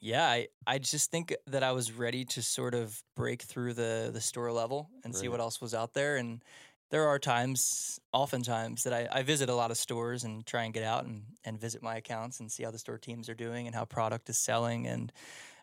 Yeah, 0.00 0.24
I, 0.26 0.48
I 0.64 0.78
just 0.78 1.10
think 1.10 1.34
that 1.48 1.64
I 1.64 1.72
was 1.72 1.90
ready 1.90 2.24
to 2.26 2.42
sort 2.42 2.74
of 2.74 3.02
break 3.16 3.42
through 3.42 3.74
the 3.74 4.10
the 4.12 4.20
store 4.20 4.52
level 4.52 4.90
and 5.02 5.14
see 5.14 5.28
what 5.28 5.40
else 5.40 5.60
was 5.60 5.74
out 5.74 5.92
there. 5.92 6.16
And 6.16 6.44
there 6.90 7.06
are 7.08 7.18
times, 7.18 8.00
oftentimes, 8.12 8.84
that 8.84 8.92
I, 8.92 9.08
I 9.10 9.22
visit 9.22 9.48
a 9.48 9.54
lot 9.54 9.70
of 9.70 9.76
stores 9.76 10.24
and 10.24 10.44
try 10.46 10.64
and 10.64 10.72
get 10.72 10.82
out 10.84 11.04
and, 11.04 11.22
and 11.44 11.60
visit 11.60 11.82
my 11.82 11.96
accounts 11.96 12.40
and 12.40 12.50
see 12.50 12.62
how 12.62 12.70
the 12.70 12.78
store 12.78 12.98
teams 12.98 13.28
are 13.28 13.34
doing 13.34 13.66
and 13.66 13.74
how 13.74 13.84
product 13.84 14.28
is 14.30 14.38
selling. 14.38 14.86
And 14.86 15.12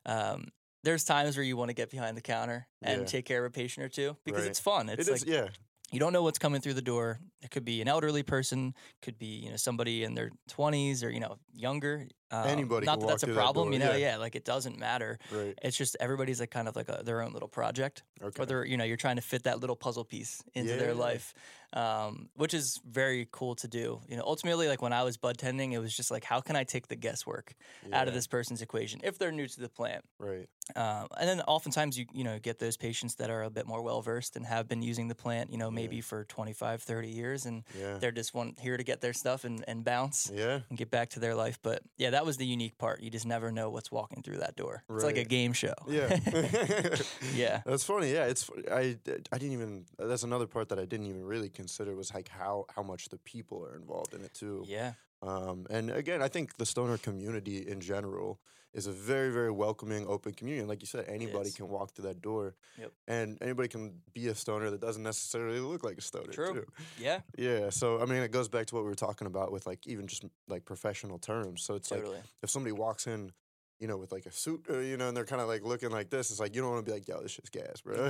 um, 0.05 0.49
there's 0.83 1.03
times 1.03 1.35
where 1.35 1.43
you 1.43 1.57
want 1.57 1.69
to 1.69 1.73
get 1.73 1.89
behind 1.89 2.15
the 2.15 2.21
counter 2.21 2.67
and 2.81 3.01
Yeah. 3.01 3.07
take 3.07 3.25
care 3.25 3.43
of 3.43 3.49
a 3.49 3.53
patient 3.53 3.85
or 3.85 3.89
two 3.89 4.15
because 4.23 4.43
Right. 4.43 4.49
it's 4.51 4.59
fun. 4.59 4.89
It's 4.89 5.07
It 5.07 5.11
like 5.11 5.21
is. 5.23 5.27
Yeah. 5.27 5.47
you 5.91 5.99
don't 5.99 6.13
know 6.13 6.21
what's 6.23 6.37
coming 6.39 6.61
through 6.61 6.75
the 6.75 6.81
door. 6.83 7.19
It 7.41 7.49
could 7.51 7.65
be 7.65 7.81
an 7.81 7.87
elderly 7.87 8.21
person, 8.23 8.75
could 9.01 9.17
be 9.17 9.25
you 9.43 9.49
know 9.49 9.57
somebody 9.57 10.03
in 10.03 10.13
their 10.13 10.31
twenties 10.47 11.03
or 11.03 11.09
you 11.09 11.19
know 11.19 11.37
younger. 11.55 12.07
Um, 12.31 12.47
Anybody 12.47 12.85
Not 12.87 12.99
that 13.01 13.07
that's 13.07 13.23
a 13.23 13.27
that 13.27 13.35
problem, 13.35 13.71
you 13.71 13.79
know. 13.79 13.91
yeah. 13.91 14.13
Yeah. 14.13 14.17
like 14.17 14.35
it 14.35 14.43
doesn't 14.45 14.79
matter. 14.79 15.19
Right. 15.31 15.57
It's 15.61 15.77
just 15.77 15.95
everybody's 15.99 16.39
like 16.39 16.49
kind 16.51 16.67
of 16.67 16.75
like 16.75 16.89
a, 16.89 17.01
their 17.05 17.21
own 17.21 17.33
little 17.33 17.47
project, 17.47 18.03
Okay. 18.21 18.45
they're 18.45 18.65
you 18.65 18.77
know 18.77 18.83
you're 18.83 18.97
trying 18.97 19.17
to 19.17 19.21
fit 19.21 19.43
that 19.43 19.59
little 19.59 19.75
puzzle 19.75 20.03
piece 20.05 20.43
into 20.55 20.75
their 20.75 20.93
Yeah. 20.93 20.99
life, 20.99 21.33
um, 21.73 22.29
which 22.35 22.53
is 22.53 22.79
very 22.89 23.27
cool 23.31 23.55
to 23.55 23.67
do. 23.67 24.01
You 24.09 24.17
know, 24.17 24.23
ultimately, 24.25 24.67
like 24.67 24.81
when 24.81 24.93
I 24.93 25.03
was 25.03 25.17
bud 25.17 25.37
tending, 25.37 25.73
it 25.73 25.79
was 25.79 25.95
just 25.95 26.09
like 26.09 26.23
how 26.23 26.41
can 26.41 26.55
I 26.55 26.63
take 26.63 26.87
the 26.87 26.95
guesswork 26.95 27.53
out 27.93 28.07
of 28.07 28.13
this 28.13 28.27
person's 28.27 28.61
equation 28.61 29.01
if 29.03 29.17
they're 29.19 29.31
new 29.31 29.47
to 29.47 29.59
the 29.61 29.69
plant. 29.69 30.03
Right. 30.17 30.47
Um, 30.75 31.07
and 31.19 31.29
then 31.29 31.41
oftentimes 31.41 31.95
you 31.97 32.05
you 32.11 32.23
know 32.23 32.39
get 32.39 32.57
those 32.57 32.75
patients 32.75 33.15
that 33.15 33.29
are 33.29 33.43
a 33.43 33.51
bit 33.51 33.67
more 33.67 33.83
well 33.83 34.01
versed 34.01 34.35
and 34.35 34.43
have 34.47 34.67
been 34.67 34.81
using 34.81 35.07
the 35.09 35.13
plant 35.15 35.51
you 35.51 35.57
know 35.59 35.67
Yeah. 35.69 35.75
maybe 35.75 36.01
for 36.01 36.23
25 36.25 36.81
30 36.81 37.07
years 37.09 37.45
and 37.45 37.63
Yeah. 37.79 37.99
they're 37.99 38.11
just 38.11 38.33
one 38.33 38.55
here 38.59 38.75
to 38.75 38.83
get 38.83 38.99
their 38.99 39.13
stuff 39.13 39.43
and, 39.43 39.63
and 39.67 39.83
bounce 39.85 40.31
Yeah. 40.33 40.61
and 40.69 40.75
get 40.77 40.89
back 40.89 41.09
to 41.11 41.19
their 41.19 41.35
life 41.35 41.59
but 41.61 41.83
yeah 41.97 42.09
that 42.15 42.25
was 42.25 42.37
the 42.37 42.45
unique 42.45 42.77
part 42.77 43.01
you 43.01 43.09
just 43.09 43.25
never 43.25 43.51
know 43.51 43.69
what's 43.69 43.91
walking 43.91 44.21
through 44.23 44.37
that 44.37 44.55
door 44.55 44.83
it's 44.89 45.03
like 45.03 45.17
a 45.17 45.23
game 45.23 45.53
show 45.53 45.73
Yeah. 45.87 46.17
yeah 47.35 47.61
That's 47.65 47.83
funny. 47.83 48.13
Yeah, 48.13 48.25
it's 48.25 48.49
I 48.71 48.97
I 49.31 49.37
didn't 49.37 49.53
even 49.53 49.85
that's 49.97 50.23
another 50.23 50.47
part 50.47 50.69
that 50.69 50.79
I 50.79 50.85
didn't 50.85 51.07
even 51.07 51.23
really 51.25 51.49
consider 51.49 51.95
was 51.95 52.13
like 52.13 52.29
how 52.29 52.65
how 52.75 52.83
much 52.83 53.09
the 53.09 53.17
people 53.17 53.63
are 53.65 53.75
involved 53.75 54.13
in 54.13 54.21
it 54.21 54.33
too. 54.33 54.63
yeah 54.67 54.93
Um, 55.21 55.65
and 55.69 55.89
again, 55.91 56.21
I 56.21 56.27
think 56.27 56.57
the 56.57 56.65
stoner 56.65 56.97
community 56.97 57.67
in 57.67 57.79
general 57.81 58.39
is 58.73 58.87
a 58.87 58.91
very, 58.91 59.31
very 59.31 59.51
welcoming, 59.51 60.05
open 60.05 60.33
community. 60.33 60.67
Like 60.67 60.81
you 60.81 60.85
said, 60.87 61.05
anybody 61.07 61.49
can 61.51 61.69
walk 61.69 61.93
through 61.93 62.07
that 62.09 62.21
door, 62.21 62.55
Yep. 62.77 62.91
and 63.07 63.37
anybody 63.41 63.69
can 63.69 64.01
be 64.13 64.27
a 64.27 64.35
stoner 64.35 64.69
that 64.69 64.81
doesn't 64.81 65.01
necessarily 65.03 65.61
look 65.61 65.83
like 65.85 65.97
a 65.97 66.01
stoner. 66.01 66.31
True. 66.33 66.53
Too. 66.53 66.65
yeah 66.99 67.21
Yeah. 67.37 67.69
So 67.69 68.01
I 68.01 68.05
mean, 68.05 68.21
it 68.21 68.31
goes 68.31 68.49
back 68.49 68.65
to 68.67 68.75
what 68.75 68.83
we 68.83 68.89
were 68.89 68.95
talking 68.95 69.27
about 69.27 69.51
with 69.53 69.65
like 69.65 69.87
even 69.87 70.07
just 70.07 70.25
like 70.49 70.65
professional 70.65 71.17
terms. 71.19 71.63
So 71.63 71.75
it's 71.75 71.89
like 71.89 72.03
if 72.43 72.49
somebody 72.49 72.73
walks 72.73 73.07
in. 73.07 73.31
You 73.79 73.87
know, 73.87 73.97
with 73.97 74.11
like 74.11 74.25
a 74.25 74.31
suit, 74.31 74.65
uh, 74.69 74.77
you 74.79 74.95
know, 74.95 75.09
and 75.09 75.17
they're 75.17 75.25
kind 75.25 75.41
of 75.41 75.47
like 75.49 75.63
looking 75.63 75.89
like 75.89 76.09
this. 76.09 76.31
It's 76.31 76.39
like 76.39 76.55
you 76.55 76.61
don't 76.61 76.71
want 76.71 76.85
to 76.85 76.89
be 76.89 76.95
like, 76.95 77.07
"Yo, 77.07 77.21
this 77.21 77.31
shit's 77.31 77.49
gas, 77.49 77.81
bro." 77.83 78.09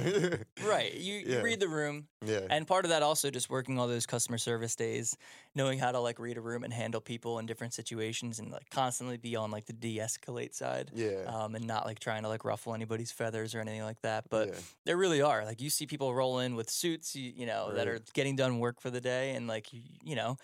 right 0.66 0.94
you, 0.94 1.16
Yeah. 1.26 1.38
you 1.38 1.42
read 1.42 1.60
the 1.60 1.68
room 1.68 2.08
yeah, 2.24 2.42
and 2.50 2.68
part 2.68 2.86
of 2.86 2.90
that 2.90 3.02
also 3.02 3.32
just 3.32 3.50
working 3.50 3.80
all 3.80 3.88
those 3.88 4.06
customer 4.06 4.38
service 4.38 4.76
days 4.76 5.18
knowing 5.56 5.80
how 5.80 5.92
to 5.92 6.00
like 6.00 6.20
read 6.20 6.38
a 6.38 6.42
room 6.42 6.64
and 6.64 6.74
handle 6.74 7.02
people 7.02 7.40
in 7.40 7.46
different 7.46 7.74
situations 7.74 8.40
and 8.40 8.52
like 8.52 8.70
constantly 8.70 9.18
be 9.18 9.36
on 9.36 9.50
like 9.52 9.66
the 9.66 9.74
de-escalate 9.74 10.54
side 10.54 10.92
yeah, 10.94 11.24
um, 11.28 11.56
and 11.56 11.66
not 11.66 11.86
like 11.86 12.00
trying 12.00 12.24
to 12.24 12.30
like 12.30 12.46
ruffle 12.46 12.74
anybody's 12.74 13.12
feathers 13.12 13.56
or 13.56 13.60
anything 13.60 13.84
like 13.84 14.02
that. 14.02 14.26
But 14.30 14.50
yeah. 14.50 14.54
there 14.86 14.98
really 14.98 15.22
are 15.22 15.46
like 15.46 15.62
you 15.62 15.70
see 15.70 15.86
people 15.86 16.14
roll 16.14 16.40
in 16.40 16.56
with 16.56 16.70
suits, 16.70 17.16
you, 17.16 17.32
you 17.36 17.46
know, 17.46 17.74
that 17.74 17.88
are 17.88 18.00
getting 18.14 18.36
done 18.36 18.60
work 18.60 18.80
for 18.82 18.90
the 18.90 19.02
day, 19.02 19.32
and 19.32 19.48
like 19.48 19.74
you, 19.74 19.82
you 20.04 20.16
know. 20.16 20.38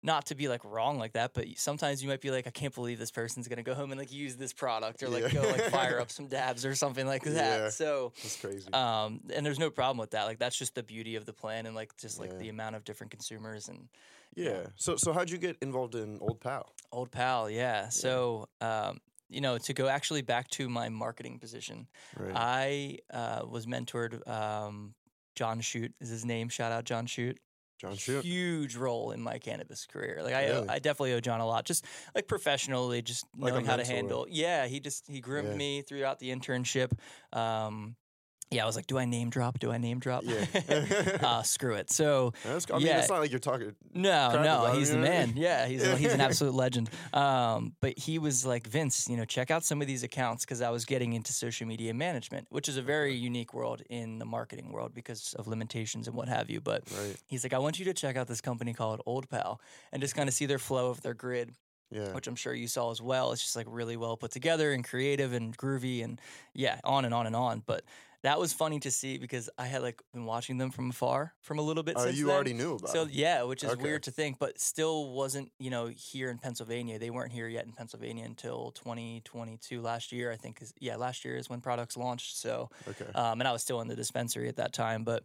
Not 0.00 0.26
to 0.26 0.36
be 0.36 0.46
like 0.48 0.64
wrong 0.64 0.96
like 0.98 1.14
that, 1.14 1.34
but 1.34 1.46
sometimes 1.56 2.02
you 2.02 2.08
might 2.08 2.20
be 2.20 2.30
like, 2.30 2.46
I 2.46 2.50
can't 2.50 2.72
believe 2.74 3.00
this 3.00 3.10
person's 3.10 3.48
gonna 3.48 3.64
go 3.64 3.74
home 3.74 3.90
and 3.90 3.98
like 3.98 4.12
use 4.12 4.36
this 4.36 4.52
product 4.52 5.02
or 5.02 5.08
like 5.08 5.24
Yeah. 5.32 5.42
go 5.42 5.48
like 5.48 5.62
fire 5.70 5.98
up 6.00 6.10
some 6.12 6.28
dabs 6.28 6.64
or 6.64 6.76
something 6.76 7.04
like 7.06 7.24
that. 7.24 7.34
Yeah. 7.60 7.68
So, 7.70 8.12
That's 8.22 8.40
crazy. 8.40 8.72
um, 8.72 9.20
and 9.34 9.44
there's 9.44 9.58
no 9.58 9.70
problem 9.70 9.98
with 9.98 10.12
that. 10.12 10.24
Like 10.26 10.38
that's 10.38 10.56
just 10.56 10.76
the 10.76 10.84
beauty 10.84 11.16
of 11.16 11.24
the 11.26 11.32
plan 11.32 11.66
and 11.66 11.74
like 11.74 11.96
just 11.96 12.20
like 12.20 12.30
Yeah. 12.30 12.38
the 12.38 12.48
amount 12.48 12.76
of 12.76 12.84
different 12.84 13.10
consumers 13.10 13.68
and 13.68 13.88
yeah. 14.36 14.66
So, 14.76 14.94
so 14.94 15.12
how'd 15.12 15.30
you 15.30 15.38
get 15.38 15.56
involved 15.62 15.96
in 15.96 16.18
Old 16.20 16.40
Pal? 16.40 16.72
old 16.92 17.10
pal. 17.10 17.50
Yeah. 17.50 17.88
So, 17.88 18.48
um, 18.60 19.00
you 19.28 19.40
know, 19.40 19.58
to 19.58 19.74
go 19.74 19.88
actually 19.88 20.22
back 20.22 20.48
to 20.50 20.68
my 20.68 20.88
marketing 20.90 21.38
position, 21.40 21.88
Right. 22.16 22.32
I 22.34 22.98
uh, 23.12 23.46
was 23.50 23.66
mentored. 23.66 24.26
Um, 24.28 24.94
John 25.34 25.60
Shoot 25.60 25.92
is 26.00 26.08
his 26.08 26.24
name. 26.24 26.48
Shout 26.48 26.70
out 26.72 26.84
John 26.84 27.06
Shoot. 27.06 27.38
John. 27.78 27.92
Huge 27.94 28.76
role 28.76 29.12
in 29.12 29.20
my 29.22 29.38
cannabis 29.38 29.86
career. 29.86 30.20
Like 30.22 30.34
I, 30.34 30.46
Really? 30.46 30.68
I 30.68 30.78
definitely 30.78 31.14
owe 31.14 31.20
John 31.20 31.40
a 31.40 31.46
lot. 31.46 31.64
Just 31.64 31.84
like 32.14 32.26
professionally, 32.26 33.02
just 33.02 33.24
Like 33.36 33.52
knowing 33.52 33.64
how 33.64 33.76
to 33.76 33.84
handle. 33.84 34.26
Yeah, 34.28 34.66
he 34.66 34.80
just 34.80 35.06
he 35.08 35.20
groomed 35.20 35.48
Yeah. 35.50 35.54
me 35.56 35.82
throughout 35.82 36.18
the 36.18 36.30
internship. 36.30 36.92
Um, 37.32 37.96
yeah, 38.50 38.62
I 38.62 38.66
was 38.66 38.76
like, 38.76 38.86
do 38.86 38.96
I 38.98 39.04
name 39.04 39.30
drop? 39.30 39.58
Do 39.58 39.70
I 39.70 39.78
name 39.78 39.98
drop? 39.98 40.22
Yeah. 40.24 40.44
uh, 41.22 41.42
screw 41.42 41.74
it. 41.74 41.90
So 41.90 42.32
That's, 42.44 42.66
I 42.70 42.78
mean, 42.78 42.86
yeah. 42.86 42.98
it's 43.00 43.08
not 43.10 43.20
like 43.20 43.30
you're 43.30 43.38
talking. 43.40 43.74
no, 43.92 44.32
no, 44.32 44.40
about 44.40 44.70
him, 44.72 44.78
he's 44.78 44.90
the 44.90 44.98
man. 44.98 45.34
Yeah, 45.36 45.66
he's 45.66 45.84
he's 45.98 46.12
an 46.12 46.20
absolute 46.28 46.54
legend. 46.54 46.88
Um, 47.12 47.74
but 47.80 47.98
he 47.98 48.18
was 48.18 48.46
like 48.46 48.66
Vince, 48.66 49.08
you 49.08 49.16
know, 49.16 49.24
check 49.24 49.50
out 49.50 49.64
some 49.64 49.80
of 49.82 49.86
these 49.86 50.02
accounts 50.02 50.44
because 50.44 50.62
I 50.62 50.70
was 50.70 50.84
getting 50.84 51.12
into 51.12 51.32
social 51.32 51.66
media 51.66 51.92
management, 51.94 52.46
which 52.50 52.68
is 52.68 52.76
a 52.76 52.82
very 52.82 53.14
unique 53.14 53.52
world 53.54 53.82
in 53.90 54.18
the 54.18 54.24
marketing 54.24 54.72
world 54.72 54.94
because 54.94 55.34
of 55.34 55.46
limitations 55.46 56.06
and 56.08 56.16
what 56.16 56.28
have 56.28 56.48
you. 56.50 56.60
But 56.60 56.84
Right. 56.90 57.16
he's 57.26 57.44
like, 57.44 57.52
I 57.52 57.58
want 57.58 57.78
you 57.78 57.84
to 57.86 57.94
check 57.94 58.16
out 58.16 58.26
this 58.28 58.40
company 58.40 58.72
called 58.72 59.02
Old 59.06 59.28
Pal 59.28 59.60
and 59.92 60.00
just 60.00 60.14
kind 60.16 60.28
of 60.28 60.34
see 60.34 60.46
their 60.46 60.58
flow 60.58 60.88
of 60.90 61.02
their 61.02 61.14
grid, 61.14 61.52
Yeah. 61.90 62.12
which 62.12 62.26
I'm 62.26 62.36
sure 62.36 62.54
you 62.54 62.66
saw 62.68 62.90
as 62.90 63.00
well. 63.02 63.32
It's 63.32 63.42
just 63.42 63.56
like 63.56 63.66
really 63.68 63.96
well 63.96 64.16
put 64.16 64.30
together 64.30 64.72
and 64.72 64.82
creative 64.84 65.32
and 65.32 65.56
groovy 65.56 66.02
and 66.04 66.20
yeah, 66.54 66.80
on 66.84 67.04
and 67.04 67.12
on 67.14 67.26
and 67.26 67.36
on. 67.36 67.62
But 67.66 67.82
that 68.22 68.38
was 68.40 68.52
funny 68.52 68.80
to 68.80 68.90
see 68.90 69.16
because 69.18 69.48
I 69.56 69.66
had 69.66 69.82
like 69.82 70.02
been 70.12 70.24
watching 70.24 70.58
them 70.58 70.70
from 70.70 70.90
afar 70.90 71.34
from 71.40 71.58
a 71.58 71.62
little 71.62 71.82
bit. 71.82 71.94
Oh, 71.96 72.04
since 72.04 72.18
you 72.18 72.26
then. 72.26 72.34
already 72.34 72.52
knew 72.52 72.74
about 72.74 72.90
So 72.90 73.02
it. 73.02 73.10
yeah, 73.10 73.42
which 73.44 73.62
is 73.62 73.70
Okay. 73.70 73.82
weird 73.82 74.02
to 74.04 74.10
think, 74.10 74.38
but 74.38 74.60
still 74.60 75.12
wasn't 75.12 75.52
you 75.58 75.70
know 75.70 75.86
here 75.86 76.30
in 76.30 76.38
Pennsylvania. 76.38 76.98
They 76.98 77.10
weren't 77.10 77.32
here 77.32 77.48
yet 77.48 77.64
in 77.66 77.72
Pennsylvania 77.72 78.24
until 78.24 78.72
2022 78.72 79.80
last 79.80 80.10
year. 80.12 80.32
I 80.32 80.36
think 80.36 80.60
is 80.62 80.72
yeah 80.80 80.96
last 80.96 81.24
year 81.24 81.36
is 81.36 81.48
when 81.48 81.60
products 81.60 81.96
launched. 81.96 82.38
So 82.38 82.70
Okay. 82.88 83.06
um, 83.14 83.40
and 83.40 83.46
I 83.48 83.52
was 83.52 83.62
still 83.62 83.80
in 83.80 83.88
the 83.88 83.96
dispensary 83.96 84.48
at 84.48 84.56
that 84.56 84.72
time, 84.72 85.04
but 85.04 85.24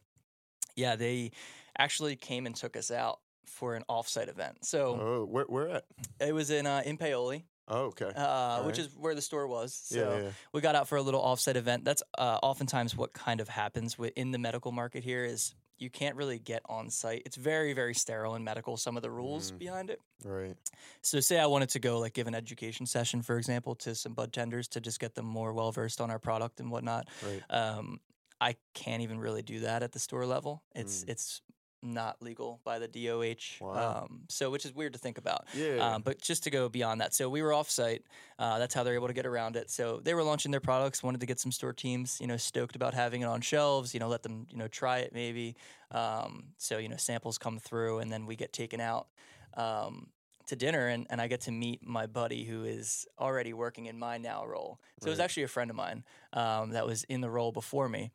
yeah, 0.75 0.95
they 0.95 1.31
actually 1.77 2.15
came 2.15 2.45
and 2.45 2.55
took 2.55 2.75
us 2.77 2.91
out 2.91 3.19
for 3.45 3.75
an 3.75 3.83
offsite 3.89 4.29
event. 4.29 4.65
So 4.65 4.99
oh, 5.01 5.25
where 5.25 5.45
where 5.45 5.69
at? 5.69 5.85
it 6.19 6.33
was 6.33 6.49
in 6.49 6.65
uh, 6.65 6.81
in 6.85 6.97
Paoli, 6.97 7.45
Oh, 7.67 7.85
okay. 7.85 8.11
uh, 8.15 8.63
which 8.63 8.77
right. 8.77 8.87
is 8.87 8.93
where 8.97 9.15
the 9.15 9.21
store 9.21 9.47
was. 9.47 9.73
So 9.73 9.97
yeah, 10.17 10.23
yeah. 10.23 10.29
we 10.51 10.61
got 10.61 10.75
out 10.75 10.87
for 10.87 10.97
a 10.97 11.01
little 11.01 11.21
offset 11.21 11.55
event. 11.57 11.85
That's 11.85 12.03
uh, 12.17 12.39
oftentimes 12.43 12.95
what 12.95 13.13
kind 13.13 13.39
of 13.41 13.47
happens 13.47 13.97
in 14.15 14.31
the 14.31 14.37
medical 14.37 14.71
market 14.71 15.03
here 15.03 15.23
is 15.23 15.55
you 15.79 15.89
can't 15.89 16.15
really 16.15 16.39
get 16.39 16.61
on 16.67 16.89
site. 16.89 17.23
It's 17.25 17.35
very 17.35 17.73
very 17.73 17.93
sterile 17.93 18.35
in 18.35 18.43
medical. 18.43 18.77
Some 18.77 18.95
of 18.97 19.03
the 19.03 19.09
rules 19.11 19.51
Mm. 19.51 19.57
behind 19.59 19.89
it. 19.89 19.99
Right. 20.23 20.55
So 21.01 21.19
say 21.19 21.39
I 21.39 21.47
wanted 21.47 21.69
to 21.69 21.79
go 21.79 21.99
like 21.99 22.13
give 22.13 22.27
an 22.27 22.35
education 22.35 22.85
session, 22.85 23.21
for 23.21 23.37
example, 23.37 23.75
to 23.75 23.95
some 23.95 24.13
bud 24.13 24.31
tenders 24.33 24.67
to 24.69 24.81
just 24.81 24.99
get 24.99 25.15
them 25.15 25.25
more 25.25 25.51
well 25.53 25.71
versed 25.71 25.99
on 26.01 26.11
our 26.11 26.19
product 26.19 26.59
and 26.59 26.69
whatnot. 26.71 27.07
Right. 27.25 27.41
Um, 27.49 27.99
I 28.39 28.55
can't 28.73 29.01
even 29.01 29.19
really 29.19 29.41
do 29.41 29.61
that 29.61 29.83
at 29.83 29.93
the 29.93 29.99
store 29.99 30.25
level. 30.25 30.63
It's 30.75 31.03
Mm. 31.05 31.09
it's 31.09 31.41
not 31.83 32.21
legal 32.21 32.59
by 32.63 32.79
the 32.79 32.87
DOH. 32.87 33.63
Wow. 33.63 34.03
Um, 34.03 34.21
so 34.29 34.49
which 34.49 34.65
is 34.65 34.73
weird 34.73 34.93
to 34.93 34.99
think 34.99 35.17
about. 35.17 35.45
Yeah. 35.53 35.77
Um, 35.77 36.01
but 36.01 36.21
just 36.21 36.43
to 36.43 36.49
go 36.49 36.69
beyond 36.69 37.01
that, 37.01 37.13
so 37.13 37.29
we 37.29 37.41
were 37.41 37.49
offsite. 37.49 38.01
Uh, 38.39 38.57
that's 38.59 38.73
how 38.73 38.83
they're 38.83 38.95
able 38.95 39.07
to 39.07 39.13
get 39.13 39.25
around 39.25 39.55
it. 39.55 39.69
So 39.69 39.99
they 40.03 40.13
were 40.13 40.23
launching 40.23 40.51
their 40.51 40.61
products, 40.61 41.03
wanted 41.03 41.19
to 41.19 41.27
get 41.27 41.39
some 41.39 41.51
store 41.51 41.73
teams, 41.73 42.19
you 42.19 42.27
know, 42.27 42.37
stoked 42.37 42.75
about 42.75 42.93
having 42.93 43.21
it 43.21 43.25
on 43.25 43.41
shelves. 43.41 43.93
You 43.93 43.99
know, 43.99 44.07
let 44.07 44.23
them, 44.23 44.47
you 44.49 44.57
know, 44.57 44.67
try 44.67 44.99
it 44.99 45.13
maybe. 45.13 45.55
Um, 45.91 46.45
so 46.57 46.77
you 46.77 46.89
know, 46.89 46.97
samples 46.97 47.37
come 47.37 47.59
through, 47.59 47.99
and 47.99 48.11
then 48.11 48.25
we 48.25 48.35
get 48.35 48.53
taken 48.53 48.79
out 48.79 49.07
um, 49.55 50.07
to 50.47 50.55
dinner, 50.55 50.87
and, 50.87 51.07
and 51.09 51.21
I 51.21 51.27
get 51.27 51.41
to 51.41 51.51
meet 51.51 51.85
my 51.85 52.05
buddy 52.07 52.43
who 52.43 52.63
is 52.63 53.07
already 53.19 53.53
working 53.53 53.85
in 53.85 53.97
my 53.97 54.17
now 54.17 54.45
role. 54.45 54.79
So 55.01 55.07
it 55.07 55.09
was 55.09 55.19
actually 55.19 55.43
a 55.43 55.47
friend 55.47 55.69
of 55.69 55.75
mine 55.75 56.03
um, 56.33 56.71
that 56.71 56.85
was 56.85 57.03
in 57.05 57.21
the 57.21 57.29
role 57.29 57.51
before 57.51 57.89
me. 57.89 58.11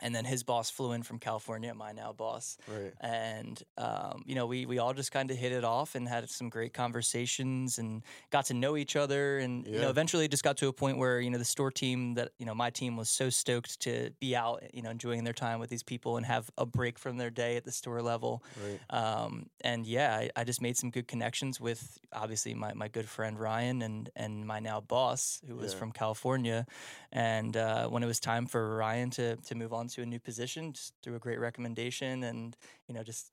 And 0.00 0.14
then 0.14 0.24
his 0.26 0.42
boss 0.42 0.68
flew 0.70 0.92
in 0.92 1.02
from 1.02 1.18
California, 1.18 1.72
my 1.74 1.92
now 1.92 2.12
boss, 2.12 2.58
right. 2.68 2.92
and 3.00 3.62
um, 3.78 4.22
you 4.26 4.34
know 4.34 4.44
we 4.46 4.66
we 4.66 4.78
all 4.78 4.92
just 4.92 5.10
kind 5.10 5.30
of 5.30 5.36
hit 5.38 5.52
it 5.52 5.64
off 5.64 5.94
and 5.94 6.06
had 6.06 6.28
some 6.28 6.50
great 6.50 6.74
conversations 6.74 7.78
and 7.78 8.02
got 8.30 8.46
to 8.46 8.54
know 8.54 8.76
each 8.76 8.96
other 8.96 9.38
and 9.38 9.66
you 9.66 9.80
know 9.80 9.88
eventually 9.90 10.28
just 10.28 10.42
got 10.44 10.56
to 10.58 10.68
a 10.68 10.72
point 10.72 10.98
where 10.98 11.20
you 11.20 11.30
know 11.30 11.38
the 11.38 11.44
store 11.44 11.70
team 11.70 12.14
that 12.14 12.30
you 12.38 12.44
know 12.46 12.54
my 12.54 12.68
team 12.70 12.96
was 12.96 13.08
so 13.08 13.30
stoked 13.30 13.80
to 13.80 14.10
be 14.20 14.36
out 14.36 14.62
you 14.74 14.82
know 14.82 14.90
enjoying 14.90 15.24
their 15.24 15.32
time 15.32 15.60
with 15.60 15.70
these 15.70 15.82
people 15.82 16.16
and 16.16 16.26
have 16.26 16.50
a 16.58 16.66
break 16.66 16.98
from 16.98 17.16
their 17.16 17.30
day 17.30 17.56
at 17.56 17.64
the 17.64 17.72
store 17.72 18.02
level 18.02 18.42
Right. 18.62 18.80
um, 18.90 19.46
and 19.62 19.86
yeah 19.86 20.14
I, 20.14 20.30
I 20.40 20.44
just 20.44 20.60
made 20.60 20.76
some 20.76 20.90
good 20.90 21.08
connections 21.08 21.60
with 21.60 21.98
obviously 22.12 22.54
my, 22.54 22.74
my 22.74 22.88
good 22.88 23.08
friend 23.08 23.38
Ryan 23.38 23.82
and 23.82 24.10
and 24.14 24.46
my 24.46 24.60
now 24.60 24.80
boss 24.80 25.40
who 25.46 25.56
was 25.56 25.72
Yeah. 25.72 25.78
from 25.78 25.92
California 25.92 26.66
and 27.12 27.56
uh, 27.56 27.88
when 27.88 28.02
it 28.02 28.06
was 28.06 28.20
time 28.20 28.46
for 28.46 28.76
Ryan 28.76 29.10
to 29.10 29.36
to 29.36 29.54
move 29.54 29.72
on 29.72 29.85
to 29.88 30.02
a 30.02 30.06
new 30.06 30.18
position 30.20 30.72
just 30.72 30.94
through 31.02 31.16
a 31.16 31.18
great 31.18 31.38
recommendation 31.40 32.24
and 32.24 32.56
you 32.88 32.94
know 32.94 33.02
just 33.02 33.30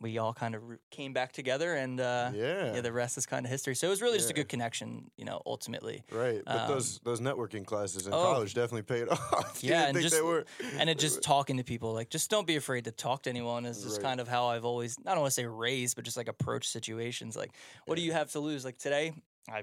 we 0.00 0.18
all 0.18 0.34
kind 0.34 0.56
of 0.56 0.62
came 0.90 1.12
back 1.12 1.30
together 1.32 1.74
and 1.74 2.00
uh, 2.00 2.30
yeah. 2.34 2.74
yeah 2.74 2.80
the 2.80 2.92
rest 2.92 3.16
is 3.16 3.26
kind 3.26 3.46
of 3.46 3.50
history 3.50 3.76
so 3.76 3.86
it 3.86 3.90
was 3.90 4.02
really 4.02 4.18
just 4.18 4.28
a 4.28 4.34
good 4.34 4.48
connection 4.48 5.08
you 5.16 5.24
know 5.24 5.40
ultimately 5.46 6.02
Right, 6.10 6.42
but 6.44 6.62
Um, 6.62 6.68
those 6.68 6.98
those 7.04 7.20
networking 7.20 7.64
classes 7.64 8.06
in 8.08 8.12
oh. 8.12 8.20
college 8.20 8.54
definitely 8.54 8.82
paid 8.82 9.08
off. 9.32 9.60
Yeah, 9.62 9.86
and 9.86 10.00
just- 10.00 10.14
they 10.14 10.20
were, 10.20 10.44
and 10.78 10.90
it 10.90 10.98
just 10.98 11.22
talking 11.22 11.58
to 11.58 11.64
people 11.64 11.92
like 11.94 12.10
just 12.10 12.28
don't 12.28 12.46
be 12.46 12.56
afraid 12.56 12.84
to 12.86 12.90
talk 12.90 13.22
to 13.22 13.30
anyone 13.30 13.64
is 13.66 13.82
just 13.82 13.98
Right. 13.98 14.02
kind 14.08 14.20
of 14.20 14.26
how 14.26 14.46
I've 14.48 14.64
always 14.64 14.96
don't 14.96 15.16
want 15.20 15.26
to 15.28 15.30
say 15.30 15.46
raised 15.46 15.94
but 15.94 16.04
just 16.04 16.16
like 16.16 16.28
approach 16.28 16.68
situations 16.68 17.36
like 17.36 17.52
what 17.86 17.94
do 17.94 18.02
you 18.02 18.12
have 18.12 18.32
to 18.32 18.40
lose 18.40 18.64
like 18.64 18.78
today 18.78 19.14
I 19.48 19.62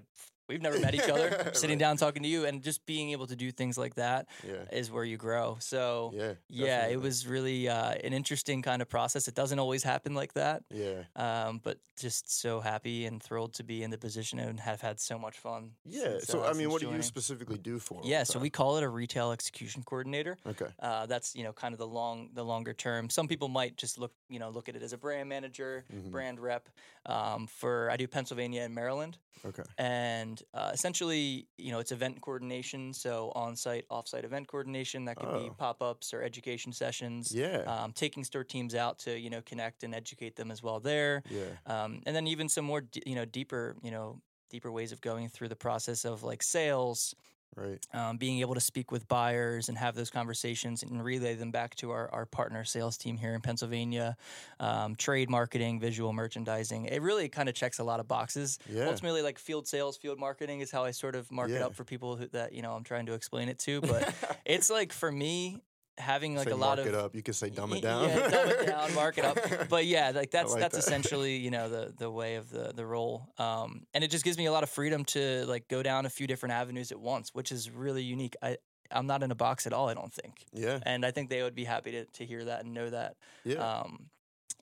we've 0.52 0.62
never 0.62 0.80
met 0.80 0.94
each 0.94 1.10
other. 1.10 1.52
Sitting 1.54 1.72
Right. 1.78 1.80
down 1.80 1.98
talking 1.98 2.24
to 2.24 2.30
you, 2.30 2.46
and 2.46 2.62
just 2.62 2.86
being 2.86 3.12
able 3.12 3.28
to 3.28 3.36
do 3.36 3.52
things 3.52 3.78
like 3.78 3.96
that 3.96 4.28
Yeah. 4.46 4.64
is 4.72 4.92
where 4.92 5.04
you 5.06 5.18
grow. 5.18 5.58
So 5.60 6.12
Yeah. 6.14 6.34
yeah, 6.50 6.88
it 6.88 7.00
was 7.02 7.26
really 7.28 7.68
uh, 7.70 7.92
an 7.94 8.14
interesting 8.14 8.62
kind 8.62 8.82
of 8.82 8.90
process. 8.90 9.28
It 9.28 9.36
doesn't 9.36 9.60
always 9.60 9.84
happen 9.84 10.14
like 10.14 10.34
that. 10.34 10.64
Yeah. 10.70 11.04
Um, 11.16 11.60
but 11.64 11.78
just 11.98 12.32
so 12.42 12.60
happy 12.62 13.06
and 13.06 13.22
thrilled 13.22 13.54
to 13.54 13.64
be 13.64 13.84
in 13.84 13.92
the 13.92 13.98
position 13.98 14.40
and 14.40 14.60
have 14.60 14.82
had 14.82 15.00
so 15.00 15.20
much 15.20 15.38
fun. 15.38 15.72
Yeah. 15.86 16.18
So 16.24 16.44
uh, 16.44 16.50
I 16.50 16.54
mean, 16.54 16.70
what 16.72 16.82
do 16.82 16.90
you 16.92 17.02
specifically 17.04 17.58
do 17.58 17.80
for? 17.80 18.02
Yeah, 18.04 18.24
so 18.24 18.40
we 18.40 18.50
call 18.50 18.78
it 18.78 18.84
a 18.84 18.90
retail 18.90 19.32
execution 19.32 19.84
coordinator. 19.84 20.38
Okay. 20.48 20.66
Uh, 20.80 21.06
that's 21.06 21.36
you 21.36 21.44
know 21.44 21.54
kind 21.54 21.74
of 21.74 21.80
the 21.80 21.88
long 21.88 22.30
the 22.34 22.44
longer 22.44 22.74
term. 22.74 23.10
Some 23.10 23.28
people 23.28 23.48
might 23.50 23.78
just 23.78 23.98
look 24.00 24.14
you 24.30 24.40
know 24.40 24.50
look 24.50 24.68
at 24.70 24.76
it 24.76 24.82
as 24.84 24.94
a 24.94 24.98
brand 24.98 25.30
manager, 25.30 25.86
Mhm. 25.94 26.12
brand 26.12 26.40
rep. 26.40 26.70
Um, 27.06 27.48
for 27.48 27.90
I 27.92 27.98
do 27.98 28.08
Pennsylvania 28.08 28.62
and 28.64 28.74
Maryland, 28.76 29.18
Okay. 29.46 29.64
and 29.78 30.41
uh, 30.54 30.72
essentially 30.74 31.48
you 31.58 31.72
know 31.72 31.80
it's 31.80 31.92
event 31.92 32.22
coordination. 32.22 32.94
So 32.94 33.32
on 33.36 33.56
site, 33.56 33.86
off 33.90 34.08
site 34.08 34.26
event 34.26 34.48
coordination 34.48 35.06
that 35.06 35.18
could 35.18 35.30
be 35.34 35.50
Oh. 35.50 35.56
pop 35.58 35.82
ups 35.82 36.14
or 36.14 36.22
education 36.24 36.72
sessions. 36.74 37.34
Yeah. 37.34 37.64
Um, 37.68 37.94
taking 37.94 38.24
store 38.24 38.44
teams 38.44 38.76
out 38.76 39.00
to 39.00 39.18
you 39.20 39.30
know 39.30 39.42
connect 39.42 39.84
and 39.84 39.94
educate 39.96 40.36
them 40.36 40.52
as 40.52 40.62
well 40.64 40.80
there, 40.80 41.24
yeah. 41.30 41.44
um, 41.66 42.02
and 42.06 42.16
then 42.16 42.28
even 42.28 42.50
some 42.50 42.66
more 42.66 42.82
d- 42.82 43.02
you 43.06 43.16
know 43.16 43.26
deeper 43.26 43.76
you 43.84 43.92
know 43.92 44.22
deeper 44.50 44.72
ways 44.72 44.92
of 44.92 45.00
going 45.00 45.30
through 45.30 45.48
the 45.48 45.56
process 45.56 46.04
of 46.04 46.24
like 46.24 46.44
sales, 46.44 47.16
Right. 47.56 47.86
um, 47.94 48.18
being 48.18 48.40
able 48.40 48.54
to 48.54 48.62
speak 48.62 48.92
with 48.92 49.08
buyers 49.08 49.68
and 49.70 49.78
have 49.78 49.94
those 49.96 50.10
conversations 50.10 50.84
and 50.84 51.04
relay 51.04 51.36
them 51.36 51.52
back 51.52 51.76
to 51.76 51.92
our, 51.92 52.10
our 52.14 52.26
partner 52.26 52.64
sales 52.64 52.98
team 52.98 53.18
here 53.18 53.34
in 53.34 53.42
Pennsylvania, 53.42 54.16
um, 54.60 54.96
trade 54.96 55.30
marketing, 55.30 55.80
visual 55.80 56.14
merchandising. 56.14 56.86
It 56.86 57.02
really 57.02 57.28
kind 57.30 57.50
of 57.50 57.56
checks 57.56 57.80
a 57.80 57.84
lot 57.84 58.00
of 58.00 58.08
boxes. 58.08 58.58
Yeah. 58.70 58.86
Ultimately, 58.88 59.22
like 59.22 59.38
field 59.38 59.68
sales, 59.68 59.98
field 59.98 60.18
marketing 60.20 60.62
is 60.62 60.72
how 60.72 60.84
I 60.86 60.92
sort 60.92 61.16
of 61.16 61.30
mark 61.32 61.50
it 61.50 61.56
Yeah. 61.56 61.66
up 61.66 61.76
for 61.76 61.84
people 61.84 62.16
who, 62.16 62.28
that 62.28 62.54
you 62.54 62.62
know 62.62 62.74
I'm 62.74 62.84
trying 62.84 63.06
to 63.08 63.14
explain 63.14 63.50
it 63.50 63.60
to. 63.60 63.82
But 63.82 64.14
it's 64.46 64.70
like 64.70 64.94
for 64.94 65.12
me 65.12 65.62
having 65.98 66.36
like 66.36 66.48
Say 66.48 66.52
a 66.52 66.56
lot 66.56 66.78
mark 66.78 66.88
of 66.88 66.94
it 66.94 66.96
up. 66.96 67.16
You 67.16 67.24
could 67.24 67.36
say 67.36 67.50
dumb 67.50 67.74
it 67.74 67.82
down. 67.82 68.10
Yeah, 68.10 68.30
dumb 68.30 68.50
it 68.50 68.66
down, 68.68 68.94
mark 68.94 69.18
it 69.18 69.26
up. 69.26 69.38
But 69.70 69.86
yeah, 69.86 70.12
like 70.14 70.32
that's 70.32 70.52
like 70.52 70.62
that's 70.62 70.76
that. 70.76 70.80
essentially 70.80 71.38
you 71.38 71.52
know 71.52 71.70
the 71.70 71.94
the 71.98 72.10
way 72.10 72.36
of 72.36 72.50
the 72.50 72.72
the 72.76 72.86
role, 72.86 73.30
um, 73.38 73.86
and 73.94 74.04
it 74.04 74.12
just 74.12 74.24
gives 74.24 74.38
me 74.38 74.46
a 74.46 74.52
lot 74.52 74.64
of 74.64 74.70
freedom 74.70 75.06
to 75.06 75.46
like 75.48 75.68
go 75.68 75.84
down 75.84 76.06
a 76.06 76.10
few 76.10 76.28
different 76.28 76.54
avenues 76.54 76.92
at 76.92 77.00
once, 77.00 77.34
which 77.34 77.52
is 77.52 77.70
really 77.70 78.04
unique. 78.04 78.36
I 78.42 78.58
I'm 78.92 79.08
not 79.08 79.24
in 79.24 79.32
a 79.32 79.36
box 79.36 79.68
at 79.68 79.74
all. 79.74 79.90
I 79.90 79.94
don't 79.94 80.14
think, 80.14 80.46
yeah. 80.54 80.80
and 80.84 81.06
I 81.06 81.12
think 81.12 81.30
they 81.30 81.44
would 81.44 81.56
be 81.56 81.64
happy 81.64 81.92
to 81.92 82.06
to 82.06 82.26
hear 82.26 82.46
that 82.46 82.64
and 82.64 82.74
know 82.74 82.90
that. 82.90 83.16
Yeah. 83.44 83.58
Um, 83.58 84.10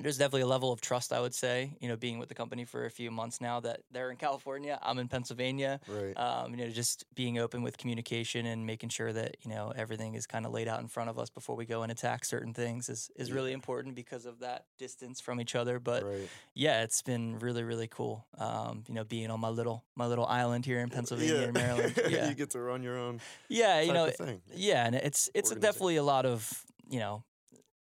there's 0.01 0.17
definitely 0.17 0.41
a 0.41 0.47
level 0.47 0.71
of 0.71 0.79
trust, 0.79 1.12
I 1.12 1.19
would 1.19 1.33
say, 1.33 1.73
you 1.81 1.89
know, 1.89 1.97
being 1.97 2.19
with 2.19 2.29
the 2.29 2.35
company 2.35 2.63
for 2.63 2.85
a 2.85 2.89
few 2.89 3.12
months 3.12 3.41
now 3.41 3.59
that 3.59 3.81
they're 3.91 4.12
in 4.12 4.17
California, 4.17 4.79
I'm 4.81 4.97
in 4.97 5.09
Pennsylvania, 5.09 5.81
right. 5.88 6.17
um, 6.17 6.51
you 6.51 6.57
know, 6.57 6.69
just 6.69 7.03
being 7.15 7.38
open 7.38 7.63
with 7.63 7.77
communication 7.77 8.45
and 8.45 8.65
making 8.65 8.89
sure 8.89 9.12
that 9.12 9.35
you 9.43 9.51
know 9.51 9.73
everything 9.75 10.15
is 10.15 10.25
kind 10.25 10.45
of 10.45 10.53
laid 10.53 10.67
out 10.67 10.79
in 10.79 10.88
front 10.88 11.09
of 11.09 11.19
us 11.19 11.29
before 11.29 11.55
we 11.55 11.65
go 11.65 11.83
and 11.83 11.91
attack 11.91 12.23
certain 12.23 12.53
things 12.53 12.88
is 12.88 13.12
is 13.15 13.31
really 13.31 13.51
important 13.51 13.95
because 13.95 14.25
of 14.25 14.39
that 14.39 14.65
distance 14.77 15.19
from 15.19 15.41
each 15.41 15.55
other. 15.55 15.79
But 15.79 16.03
right. 16.03 16.29
yeah, 16.53 16.83
it's 16.83 17.01
been 17.01 17.38
really 17.39 17.63
really 17.63 17.88
cool. 17.88 18.25
Um, 18.38 18.83
you 18.88 18.93
know, 18.93 19.03
being 19.03 19.29
on 19.29 19.41
my 19.41 19.49
little 19.49 19.83
my 19.95 20.07
little 20.07 20.25
island 20.25 20.65
here 20.65 20.79
in 20.79 20.89
Pennsylvania 20.89 21.35
yeah. 21.35 21.41
and 21.41 21.53
Maryland. 21.53 22.01
Yeah, 22.09 22.29
you 22.29 22.35
get 22.35 22.51
to 22.51 22.59
run 22.62 22.83
your 22.83 22.97
own. 22.97 23.19
yeah, 23.49 23.81
you 23.81 23.93
know, 23.93 24.09
yeah, 24.55 24.85
and 24.85 24.95
it's 24.95 25.29
it's 25.33 25.51
definitely 25.51 25.97
a 25.97 26.03
lot 26.03 26.25
of 26.25 26.63
you 26.89 26.99
know. 26.99 27.23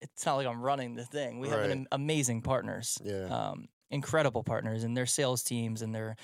It's 0.04 0.26
not 0.26 0.36
like 0.36 0.48
I'm 0.48 0.62
running 0.62 0.96
the 0.96 1.06
thing. 1.06 1.39
We 1.39 1.50
have 1.50 1.62
an 1.70 1.88
amazing 1.92 2.42
partners 2.42 2.98
Yeah. 3.04 3.26
um, 3.26 3.68
incredible 3.89 4.44
partners 4.44 4.84
and 4.84 4.96
their 4.96 5.06
sales 5.06 5.44
teams 5.44 5.82
and 5.82 5.94
their 5.96 6.16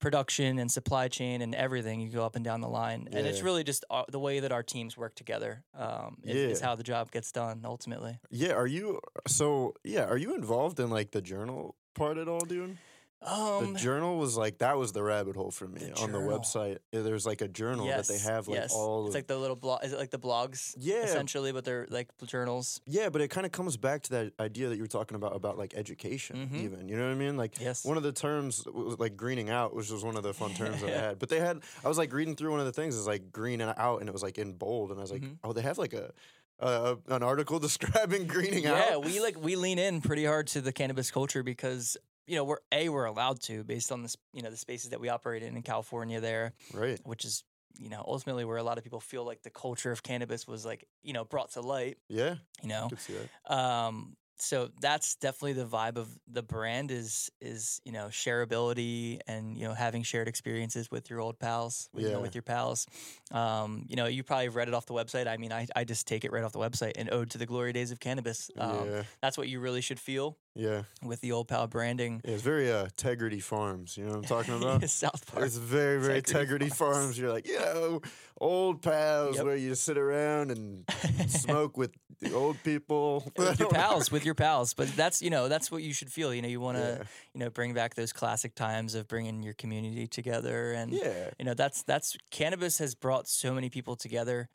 production 0.00 0.58
and 0.60 0.70
supply 0.70 1.08
chain 1.08 1.42
and 1.42 1.54
everything. 1.54 2.00
You 2.00 2.08
go 2.10 2.24
up 2.24 2.36
and 2.36 2.44
down 2.44 2.60
the 2.60 2.68
line, 2.68 3.08
and 3.12 3.26
it's 3.26 3.42
really 3.42 3.64
just 3.64 3.84
uh, 3.90 4.04
the 4.08 4.20
way 4.20 4.40
that 4.40 4.52
our 4.52 4.62
teams 4.62 4.96
work 4.96 5.14
together 5.14 5.64
um, 5.76 6.18
is, 6.22 6.58
is 6.58 6.60
how 6.60 6.74
the 6.76 6.84
job 6.84 7.10
gets 7.10 7.32
done 7.32 7.62
ultimately. 7.64 8.18
Yeah. 8.30 8.52
Are 8.52 8.66
you 8.66 9.00
so? 9.26 9.74
Yeah. 9.84 10.04
Are 10.04 10.16
you 10.16 10.34
involved 10.36 10.78
in 10.80 10.90
like 10.90 11.10
the 11.10 11.20
journal 11.20 11.74
part 11.94 12.16
at 12.18 12.28
all, 12.28 12.40
dude? 12.44 12.78
Um, 13.20 13.72
the 13.72 13.78
journal 13.80 14.16
was 14.16 14.36
like 14.36 14.58
that 14.58 14.78
was 14.78 14.92
the 14.92 15.02
rabbit 15.02 15.34
hole 15.34 15.50
for 15.50 15.66
me 15.66 15.80
the 15.80 16.00
on 16.02 16.12
the 16.12 16.18
website. 16.18 16.78
There's 16.92 17.26
like 17.26 17.40
a 17.40 17.48
journal 17.48 17.86
that 17.88 18.06
they 18.06 18.18
have 18.18 18.46
like 18.46 18.60
yes. 18.60 18.72
all. 18.72 19.06
It's 19.06 19.14
like 19.14 19.26
the 19.26 19.36
little 19.36 19.56
blog. 19.56 19.84
Is 19.84 19.92
it 19.92 19.98
like 19.98 20.10
the 20.10 20.20
blogs? 20.20 20.74
Yeah. 20.78 21.02
essentially, 21.02 21.50
but 21.50 21.64
they're 21.64 21.86
like 21.90 22.08
journals. 22.26 22.80
yeah, 22.86 23.08
but 23.08 23.20
it 23.20 23.28
kind 23.28 23.44
of 23.44 23.50
comes 23.50 23.76
back 23.76 24.02
to 24.04 24.10
that 24.10 24.32
idea 24.38 24.68
that 24.68 24.76
you 24.76 24.82
were 24.82 24.86
talking 24.88 25.16
about 25.16 25.34
about 25.34 25.58
like 25.58 25.74
education, 25.74 26.48
Mhm. 26.52 26.62
even. 26.62 26.88
You 26.88 26.96
know 26.96 27.06
what 27.06 27.12
I 27.12 27.16
mean? 27.16 27.36
Like 27.36 27.60
Yes. 27.60 27.84
one 27.84 27.96
of 27.96 28.04
the 28.04 28.12
terms 28.12 28.64
was 28.66 28.98
like 29.00 29.16
greening 29.16 29.50
out, 29.50 29.74
which 29.74 29.90
was 29.90 30.04
one 30.04 30.16
of 30.16 30.22
the 30.22 30.32
fun 30.32 30.54
terms 30.54 30.80
that 30.80 30.90
I 30.90 31.00
had. 31.08 31.18
But 31.18 31.28
they 31.28 31.40
had, 31.40 31.60
I 31.84 31.88
was 31.88 31.98
like 31.98 32.12
reading 32.12 32.36
through 32.36 32.52
one 32.52 32.60
of 32.60 32.66
the 32.66 32.72
things 32.72 32.94
is 32.94 33.06
like 33.08 33.32
green 33.32 33.60
and 33.60 33.74
out, 33.76 33.98
and 34.00 34.08
it 34.08 34.12
was 34.12 34.22
like 34.22 34.38
in 34.38 34.52
bold, 34.52 34.90
and 34.90 35.00
I 35.00 35.02
was 35.02 35.10
like, 35.10 35.22
Mhm. 35.22 35.38
oh, 35.42 35.52
they 35.52 35.62
have 35.62 35.76
like 35.78 35.92
a. 35.92 36.12
Uh, 36.60 36.96
an 37.06 37.22
article 37.22 37.58
describing 37.68 38.26
greening 38.26 38.64
yeah, 38.64 38.72
out. 38.72 38.90
Yeah, 38.90 38.96
we 38.96 39.20
like 39.20 39.40
we 39.40 39.54
lean 39.54 39.78
in 39.78 40.00
pretty 40.00 40.24
hard 40.24 40.48
to 40.48 40.60
the 40.60 40.72
cannabis 40.72 41.08
culture 41.08 41.44
because 41.44 41.96
you 42.28 42.36
know 42.36 42.44
we're 42.44 42.58
a 42.72 42.88
we're 42.88 43.06
allowed 43.06 43.40
to 43.42 43.64
based 43.64 43.90
on 43.90 44.02
this 44.02 44.16
you 44.32 44.42
know 44.42 44.50
the 44.50 44.56
spaces 44.56 44.90
that 44.90 45.00
we 45.00 45.08
operate 45.08 45.42
in 45.42 45.56
in 45.56 45.62
California 45.62 46.20
there. 46.20 46.52
right. 46.74 47.00
which 47.04 47.24
is 47.24 47.42
you 47.78 47.88
know 47.88 48.04
ultimately 48.06 48.44
where 48.44 48.56
a 48.56 48.62
lot 48.62 48.76
of 48.78 48.84
people 48.84 49.00
feel 49.00 49.24
like 49.24 49.42
the 49.42 49.50
culture 49.50 49.92
of 49.92 50.02
cannabis 50.02 50.46
was 50.46 50.64
like 50.66 50.84
you 51.02 51.12
know 51.12 51.24
brought 51.24 51.50
to 51.52 51.60
light 51.60 51.96
Yeah, 52.08 52.36
you 52.62 52.68
know 52.68 52.88
that. 52.90 53.54
um 53.54 54.16
so 54.40 54.70
that's 54.80 55.16
definitely 55.16 55.54
the 55.54 55.66
vibe 55.66 55.96
of 55.96 56.08
the 56.30 56.42
brand 56.42 56.90
is 56.92 57.30
is 57.40 57.80
you 57.84 57.90
know 57.92 58.06
shareability 58.06 59.18
and 59.26 59.56
you 59.56 59.64
know 59.66 59.74
having 59.74 60.02
shared 60.02 60.28
experiences 60.28 60.90
with 60.90 61.10
your 61.10 61.20
old 61.20 61.38
pals 61.38 61.88
you 61.94 62.10
know, 62.12 62.20
with 62.20 62.34
your 62.34 62.42
pals 62.42 62.86
um 63.32 63.84
you 63.88 63.96
know 63.96 64.06
you 64.06 64.22
probably 64.22 64.48
read 64.48 64.68
it 64.68 64.74
off 64.74 64.86
the 64.86 64.94
website 64.94 65.26
i 65.26 65.36
mean 65.36 65.52
i, 65.52 65.66
I 65.74 65.84
just 65.84 66.06
take 66.06 66.24
it 66.24 66.32
right 66.32 66.44
off 66.44 66.52
the 66.52 66.58
website 66.60 66.92
and 66.96 67.10
ode 67.12 67.30
to 67.30 67.38
the 67.38 67.46
glory 67.46 67.72
days 67.72 67.90
of 67.90 67.98
cannabis 68.00 68.50
um, 68.58 68.88
yeah, 68.88 69.02
that's 69.20 69.36
what 69.36 69.48
you 69.48 69.58
really 69.60 69.80
should 69.80 69.98
feel 70.00 70.36
yeah. 70.58 70.82
with 71.02 71.20
the 71.22 71.32
old 71.32 71.48
pal 71.48 71.66
branding 71.66 72.20
Yeah, 72.24 72.32
It's 72.32 72.42
very 72.42 72.70
uh, 72.70 72.88
Tegridy 72.96 73.42
Farms. 73.42 73.96
You 73.96 74.04
know 74.04 74.10
what 74.10 74.16
I'm 74.18 74.24
talking 74.24 74.54
about? 74.62 74.88
south 74.90 75.26
park 75.32 75.46
It's 75.46 75.56
very, 75.56 76.00
very 76.00 76.20
Tegridy 76.20 76.68
Tegridy 76.68 76.74
Farms. 76.74 76.96
Farms. 76.98 77.18
You're 77.18 77.32
like, 77.32 77.46
know, 77.48 78.02
old 78.40 78.82
pals 78.82 79.36
Yep. 79.36 79.44
where 79.46 79.56
you 79.56 79.74
sit 79.74 79.96
around 79.96 80.50
and 80.50 80.84
smoke 81.28 81.76
with 81.76 81.92
the 82.20 82.32
old 82.34 82.56
people. 82.64 83.30
with 83.36 83.60
your 83.60 83.68
pals, 83.80 84.10
with 84.10 84.24
your 84.24 84.34
pals. 84.34 84.74
But 84.74 84.88
that's 84.96 85.22
you 85.22 85.30
know 85.30 85.48
that's 85.48 85.70
what 85.70 85.82
you 85.82 85.92
should 85.92 86.10
feel. 86.12 86.34
You 86.34 86.42
know, 86.42 86.48
you 86.48 86.60
want 86.60 86.78
to 86.78 86.96
Yeah. 86.98 87.04
you 87.34 87.40
know 87.40 87.50
bring 87.50 87.74
back 87.74 87.94
those 87.94 88.12
classic 88.12 88.54
times 88.54 88.94
of 88.96 89.06
bringing 89.08 89.42
your 89.42 89.54
community 89.54 90.06
together, 90.08 90.72
and 90.72 90.92
Yeah. 90.92 91.30
you 91.38 91.44
know 91.44 91.54
that's 91.54 91.82
that's 91.84 92.16
cannabis 92.30 92.78
has 92.78 92.94
brought 92.96 93.28
so 93.28 93.54
many 93.54 93.68
people 93.70 93.94
together. 93.96 94.48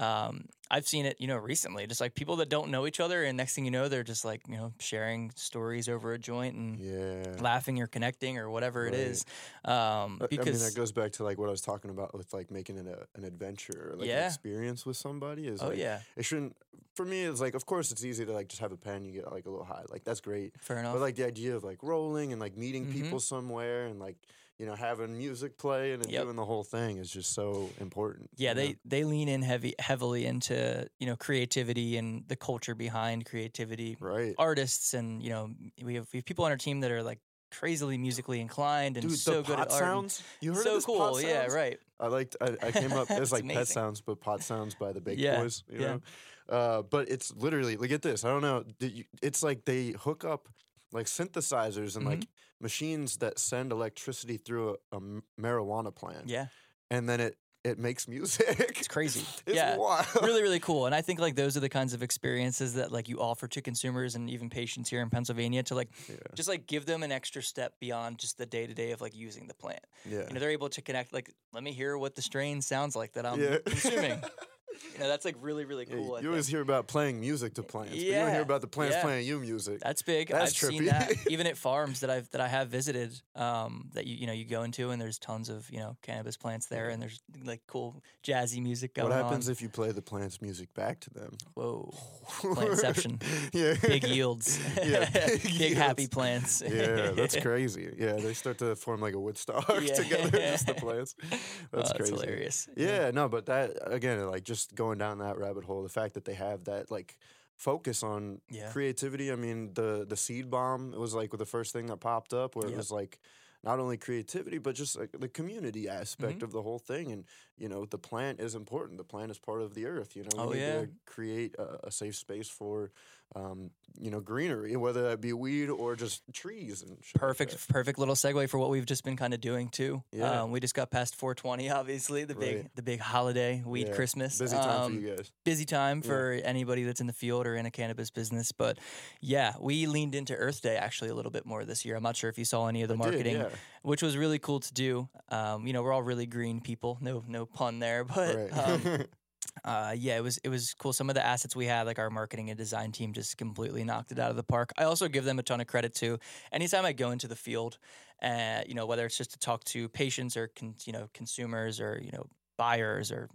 Um, 0.00 0.46
I've 0.70 0.86
seen 0.86 1.04
it, 1.04 1.16
you 1.20 1.26
know, 1.26 1.36
recently, 1.36 1.86
just 1.86 2.00
like 2.00 2.14
people 2.14 2.36
that 2.36 2.48
don't 2.48 2.70
know 2.70 2.86
each 2.86 3.00
other, 3.00 3.24
and 3.24 3.36
next 3.36 3.54
thing 3.54 3.64
you 3.64 3.70
know, 3.70 3.88
they're 3.88 4.04
just 4.04 4.24
like 4.24 4.40
you 4.48 4.56
know 4.56 4.72
sharing 4.78 5.30
stories 5.34 5.88
over 5.88 6.12
a 6.12 6.18
joint 6.18 6.54
and 6.56 6.78
Yeah. 6.78 7.42
laughing 7.42 7.80
or 7.82 7.86
connecting 7.86 8.38
or 8.38 8.48
whatever 8.48 8.86
it 8.86 8.92
Right. 8.94 9.00
is. 9.00 9.24
Um, 9.64 10.18
because 10.30 10.46
I 10.46 10.50
mean, 10.52 10.60
that 10.60 10.74
goes 10.74 10.92
back 10.92 11.12
to 11.12 11.24
like 11.24 11.38
what 11.38 11.48
I 11.48 11.50
was 11.50 11.60
talking 11.60 11.90
about 11.90 12.14
with 12.14 12.32
like 12.32 12.50
making 12.50 12.78
it 12.78 12.86
a, 12.86 13.06
an 13.18 13.24
adventure, 13.24 13.90
or, 13.92 13.96
like 13.96 14.08
Yeah. 14.08 14.20
an 14.20 14.26
experience 14.26 14.86
with 14.86 14.96
somebody. 14.96 15.46
Is 15.48 15.60
oh 15.62 15.68
like, 15.68 15.78
yeah, 15.78 16.00
it 16.16 16.24
shouldn't. 16.24 16.56
For 16.94 17.04
me, 17.04 17.22
it's 17.24 17.40
like, 17.40 17.54
of 17.54 17.66
course, 17.66 17.90
it's 17.92 18.04
easy 18.04 18.24
to 18.24 18.32
like 18.32 18.48
just 18.48 18.60
have 18.60 18.72
a 18.72 18.76
pen, 18.76 19.04
you 19.04 19.12
get 19.12 19.30
like 19.30 19.46
a 19.46 19.50
little 19.50 19.64
high, 19.66 19.84
like 19.90 20.04
that's 20.04 20.20
great. 20.20 20.54
fair 20.60 20.78
enough. 20.78 20.94
But 20.94 21.00
like 21.02 21.16
the 21.16 21.26
idea 21.26 21.56
of 21.56 21.64
like 21.64 21.82
rolling 21.82 22.32
and 22.32 22.40
like 22.40 22.56
meeting 22.56 22.86
Mhm. 22.86 22.92
people 22.92 23.20
somewhere 23.20 23.86
and 23.86 23.98
like 24.00 24.16
you 24.60 24.66
know 24.66 24.74
having 24.74 25.16
music 25.16 25.56
play 25.56 25.92
and 25.92 26.04
Yep. 26.08 26.24
doing 26.24 26.36
the 26.36 26.44
whole 26.44 26.62
thing 26.64 26.98
is 26.98 27.10
just 27.10 27.32
so 27.32 27.70
important. 27.80 28.28
Yeah, 28.36 28.50
you 28.50 28.54
know? 28.54 28.60
they 28.62 28.76
they 28.84 29.04
lean 29.04 29.28
in 29.28 29.40
heavy 29.42 29.74
heavily 29.78 30.26
into 30.26 30.86
you 31.00 31.06
know 31.06 31.16
creativity 31.16 31.96
and 31.96 32.24
the 32.28 32.36
culture 32.36 32.74
behind 32.74 33.24
creativity. 33.24 33.96
right. 34.00 34.34
Artists 34.36 34.92
and 34.94 35.22
you 35.22 35.30
know 35.30 35.50
we 35.82 35.94
have 35.94 36.06
we 36.12 36.18
have 36.18 36.24
people 36.26 36.44
on 36.44 36.50
our 36.50 36.58
team 36.58 36.80
that 36.80 36.90
are 36.90 37.02
like 37.02 37.20
crazily 37.50 37.98
musically 37.98 38.40
inclined 38.40 38.96
and 38.98 39.08
Dude, 39.08 39.18
so 39.18 39.42
good 39.42 39.58
at 39.58 39.70
art. 39.70 39.80
sounds. 39.84 40.22
You 40.40 40.52
heard 40.54 40.62
so 40.64 40.76
of 40.76 40.84
cool, 40.84 41.20
yeah, 41.20 41.46
right. 41.46 41.78
I 41.98 42.06
liked. 42.08 42.36
I, 42.40 42.56
I 42.62 42.70
came 42.70 42.92
up. 42.92 43.10
It's 43.10 43.20
It's 43.20 43.32
like 43.32 43.48
pet 43.48 43.66
sounds, 43.66 44.00
but 44.02 44.20
pot 44.20 44.42
sounds 44.42 44.74
by 44.74 44.92
the 44.92 45.00
Big 45.08 45.18
Yeah, 45.18 45.40
Boys. 45.40 45.64
You 45.72 45.80
yeah. 45.80 45.86
know. 45.86 46.00
Uh, 46.48 46.82
but 46.82 47.08
it's 47.08 47.32
literally 47.34 47.76
look 47.76 47.92
at 47.92 48.02
this. 48.02 48.24
I 48.24 48.28
don't 48.28 48.42
know. 48.42 48.64
You, 48.80 49.04
it's 49.22 49.42
like 49.42 49.64
they 49.64 49.94
hook 49.98 50.24
up 50.24 50.48
like 50.92 51.06
synthesizers 51.06 51.96
and 51.96 52.04
Mm-hmm. 52.06 52.20
like 52.20 52.28
machines 52.60 53.16
that 53.18 53.38
send 53.38 53.72
electricity 53.72 54.36
through 54.36 54.76
a 54.92 55.00
marijuana 55.40 55.94
plant, 55.94 56.28
Yeah, 56.28 56.46
and 56.90 57.08
then 57.08 57.20
it 57.20 57.36
it 57.62 57.78
makes 57.78 58.08
music. 58.08 58.46
it's 58.58 58.88
crazy. 58.88 59.20
It's 59.46 59.54
yeah. 59.56 59.76
wild. 59.76 60.06
really 60.22 60.40
really 60.42 60.60
cool 60.60 60.86
and 60.86 60.94
i 60.94 61.02
think 61.02 61.20
like 61.20 61.34
those 61.36 61.56
are 61.58 61.60
the 61.60 61.68
kinds 61.68 61.92
of 61.92 62.02
experiences 62.02 62.72
that 62.74 62.90
like 62.90 63.06
you 63.06 63.20
offer 63.20 63.46
to 63.48 63.60
consumers 63.60 64.14
and 64.14 64.30
even 64.30 64.48
patients 64.48 64.88
here 64.88 65.02
in 65.02 65.10
pennsylvania 65.10 65.62
to 65.64 65.74
like 65.74 65.88
Yeah. 66.08 66.14
just 66.34 66.48
like 66.48 66.66
give 66.66 66.86
them 66.86 67.02
an 67.02 67.12
extra 67.12 67.42
step 67.42 67.74
beyond 67.78 68.18
just 68.18 68.38
the 68.38 68.46
day-to-day 68.46 68.92
of 68.92 69.00
like 69.02 69.14
using 69.14 69.46
the 69.46 69.52
plant 69.54 69.84
Yeah. 70.06 70.24
you 70.26 70.32
know 70.32 70.40
they're 70.40 70.56
able 70.60 70.70
to 70.70 70.80
connect 70.80 71.12
like 71.12 71.30
let 71.52 71.62
me 71.62 71.72
hear 71.72 71.98
what 71.98 72.14
the 72.14 72.22
strain 72.22 72.62
sounds 72.62 72.96
like 72.96 73.12
that 73.12 73.26
i'm 73.26 73.38
yeah. 73.40 73.58
consuming 73.66 74.22
You 74.94 75.00
know, 75.06 75.08
that's 75.08 75.24
like 75.24 75.36
really 75.40 75.64
really 75.64 75.86
cool. 75.86 76.16
I 76.16 76.20
you 76.20 76.28
always 76.28 76.46
hear 76.46 76.60
about 76.60 76.86
playing 76.86 77.20
music 77.20 77.54
to 77.54 77.62
plants. 77.62 77.90
but 77.92 77.98
you 77.98 78.12
don't 78.12 78.32
hear 78.32 78.42
about 78.42 78.60
the 78.60 78.66
plants 78.66 78.96
yeah. 78.96 79.02
playing 79.02 79.26
you 79.26 79.38
music. 79.40 79.80
That's 79.80 80.02
big. 80.02 80.28
That's 80.28 80.52
I've 80.62 80.70
seen 80.70 80.82
trippy. 80.82 80.90
that 80.90 81.12
even 81.30 81.46
at 81.46 81.56
farms 81.56 82.00
that 82.00 82.10
I've 82.10 82.28
that 82.30 82.40
I 82.40 82.48
have 82.48 82.68
visited. 82.68 83.18
Um, 83.34 83.88
that 83.94 84.06
you 84.06 84.16
you 84.16 84.26
know 84.26 84.32
you 84.34 84.44
go 84.44 84.62
into 84.62 84.90
and 84.90 85.00
there's 85.00 85.18
tons 85.18 85.48
of 85.48 85.70
you 85.70 85.78
know 85.78 85.96
cannabis 86.02 86.36
plants 86.36 86.66
there 86.66 86.90
and 86.90 87.00
there's 87.00 87.20
like 87.44 87.62
cool 87.66 88.02
jazzy 88.22 88.62
music 88.62 88.94
going 88.94 89.08
what 89.08 89.16
happens 89.16 89.48
on. 89.48 89.52
if 89.52 89.62
you 89.62 89.68
play 89.70 89.92
the 89.92 90.02
plants 90.02 90.42
music 90.42 90.72
back 90.74 91.00
to 91.00 91.10
them? 91.10 91.36
Whoa, 91.54 91.94
plantception. 92.40 93.22
yeah. 93.54 93.74
big 93.82 94.04
yields. 94.06 94.58
Yeah, 94.84 95.08
big 95.10 95.42
big 95.58 95.76
happy 95.76 96.06
plants. 96.08 96.62
yeah, 96.66 97.12
that's 97.12 97.36
crazy. 97.36 97.94
Yeah, 97.98 98.14
they 98.14 98.34
start 98.34 98.58
to 98.58 98.76
form 98.76 99.00
like 99.00 99.14
a 99.14 99.20
Woodstock 99.20 99.66
Yeah. 99.82 99.94
together, 99.94 100.30
just 100.38 100.66
the 100.66 100.74
plants. 100.74 101.14
Oh, 101.22 101.26
That's 101.72 101.92
that's 101.92 101.92
crazy. 101.92 102.12
hilarious. 102.12 102.68
Yeah, 102.76 103.10
no, 103.12 103.28
but 103.28 103.46
that 103.46 103.72
again, 103.86 104.26
like 104.28 104.42
just 104.44 104.59
going 104.74 104.98
down 104.98 105.18
that 105.18 105.38
rabbit 105.38 105.64
hole, 105.64 105.82
the 105.82 105.88
fact 105.88 106.14
that 106.14 106.24
they 106.24 106.34
have 106.34 106.64
that 106.64 106.90
like 106.90 107.16
focus 107.56 108.02
on 108.02 108.40
Yeah. 108.50 108.70
creativity. 108.72 109.30
I 109.32 109.36
mean, 109.36 109.74
the 109.74 110.04
the 110.08 110.16
seed 110.16 110.50
bomb 110.50 110.92
it 110.94 110.98
was 110.98 111.14
like 111.14 111.30
the 111.30 111.46
first 111.46 111.72
thing 111.72 111.86
that 111.86 111.98
popped 112.00 112.32
up, 112.32 112.56
where 112.56 112.66
it 112.68 112.76
was 112.76 112.90
like 112.90 113.18
not 113.62 113.78
only 113.78 113.98
creativity 113.98 114.56
but 114.58 114.74
just 114.74 114.96
like 114.98 115.10
the 115.12 115.28
community 115.28 115.86
aspect 115.88 116.38
Mhm. 116.38 116.44
of 116.44 116.52
the 116.52 116.62
whole 116.62 116.78
thing. 116.78 117.12
And 117.12 117.24
you 117.60 117.68
know, 117.68 117.84
the 117.84 117.98
plant 117.98 118.40
is 118.40 118.54
important. 118.56 118.98
The 118.98 119.04
plant 119.04 119.30
is 119.30 119.38
part 119.38 119.60
of 119.62 119.74
the 119.74 119.86
earth. 119.86 120.16
You 120.16 120.24
know, 120.24 120.30
we 120.34 120.40
Oh, 120.42 120.50
need 120.52 120.60
yeah. 120.60 120.80
to 120.80 120.88
create 121.06 121.54
a, 121.58 121.86
a 121.88 121.90
safe 121.92 122.16
space 122.16 122.48
for. 122.48 122.90
Um, 123.36 123.70
you 123.96 124.10
know, 124.10 124.18
greenery, 124.20 124.74
whether 124.74 125.02
that 125.10 125.20
be 125.20 125.32
weed 125.32 125.68
or 125.68 125.94
just 125.94 126.22
trees 126.32 126.82
and 126.82 126.96
shit 127.00 127.14
like 127.14 127.20
Perfect, 127.20 127.68
perfect 127.68 127.96
little 127.96 128.16
segue 128.16 128.48
for 128.48 128.58
what 128.58 128.70
we've 128.70 128.86
just 128.86 129.04
been 129.04 129.16
kind 129.16 129.32
of 129.32 129.40
doing 129.40 129.68
too. 129.68 130.02
Yeah. 130.10 130.42
Um, 130.42 130.50
we 130.50 130.58
just 130.58 130.74
got 130.74 130.90
past 130.90 131.14
420, 131.14 131.70
obviously 131.70 132.24
the 132.24 132.34
big, 132.34 132.56
Right. 132.56 132.70
the 132.74 132.82
big 132.82 132.98
holiday 132.98 133.62
weed 133.64 133.86
Yeah, 133.86 133.94
Christmas. 133.94 134.36
Busy 134.36 134.56
time 134.56 134.80
Um, 134.82 134.94
for 134.96 135.00
you 135.00 135.16
guys. 135.16 135.30
busy 135.44 135.64
time 135.64 135.98
Yeah. 136.02 136.08
for 136.08 136.32
anybody 136.42 136.82
that's 136.82 137.00
in 137.00 137.06
the 137.06 137.12
field 137.12 137.46
or 137.46 137.54
in 137.54 137.66
a 137.66 137.70
cannabis 137.70 138.10
business. 138.10 138.50
But 138.50 138.78
yeah, 139.20 139.54
we 139.60 139.86
leaned 139.86 140.16
into 140.16 140.34
Earth 140.34 140.60
Day 140.60 140.76
actually 140.76 141.10
a 141.10 141.14
little 141.14 141.30
bit 141.30 141.46
more 141.46 141.64
this 141.64 141.84
year. 141.84 141.94
I'm 141.94 142.02
not 142.02 142.16
sure 142.16 142.30
if 142.30 142.36
you 142.36 142.44
saw 142.44 142.66
any 142.66 142.82
of 142.82 142.88
the 142.88 142.94
I 142.94 142.96
did, 142.96 143.04
marketing, 143.04 143.36
yeah. 143.36 143.48
Which 143.82 144.02
was 144.02 144.16
really 144.16 144.38
cool 144.38 144.60
to 144.60 144.72
do. 144.74 145.08
Um, 145.30 145.66
you 145.66 145.72
know, 145.72 145.82
we're 145.82 145.92
all 145.92 146.02
really 146.02 146.26
green 146.26 146.60
people. 146.60 146.98
No, 147.00 147.22
no 147.26 147.46
pun 147.46 147.78
there, 147.78 148.04
but 148.16 148.36
Right. 148.36 148.58
um, 148.58 149.04
uh, 149.64 149.94
yeah, 149.96 150.16
it 150.16 150.22
was 150.22 150.38
it 150.38 150.48
was 150.48 150.74
cool. 150.74 150.92
Some 150.92 151.08
of 151.10 151.14
the 151.14 151.24
assets 151.24 151.54
we 151.56 151.66
had, 151.66 151.86
like 151.86 151.98
our 151.98 152.10
marketing 152.10 152.50
and 152.50 152.58
design 152.58 152.92
team, 152.92 153.12
just 153.12 153.36
completely 153.38 153.84
knocked 153.84 154.12
it 154.12 154.18
out 154.18 154.30
of 154.30 154.36
the 154.36 154.42
park. 154.42 154.72
I 154.78 154.84
also 154.84 155.08
give 155.08 155.24
them 155.24 155.38
a 155.38 155.42
ton 155.42 155.60
of 155.60 155.66
credit 155.66 155.94
too. 155.94 156.18
Anytime 156.52 156.84
I 156.84 156.92
go 156.92 157.10
into 157.10 157.26
the 157.28 157.36
field, 157.36 157.78
uh, 158.22 158.60
you 158.66 158.74
know, 158.74 158.86
whether 158.86 159.06
it's 159.06 159.16
just 159.16 159.32
to 159.32 159.38
talk 159.38 159.64
to 159.64 159.88
patients 159.88 160.36
or 160.36 160.48
con- 160.48 160.74
you 160.84 160.92
know 160.92 161.08
consumers 161.14 161.80
or 161.80 162.00
you 162.02 162.12
know 162.12 162.26
buyers 162.58 163.10
or 163.10 163.28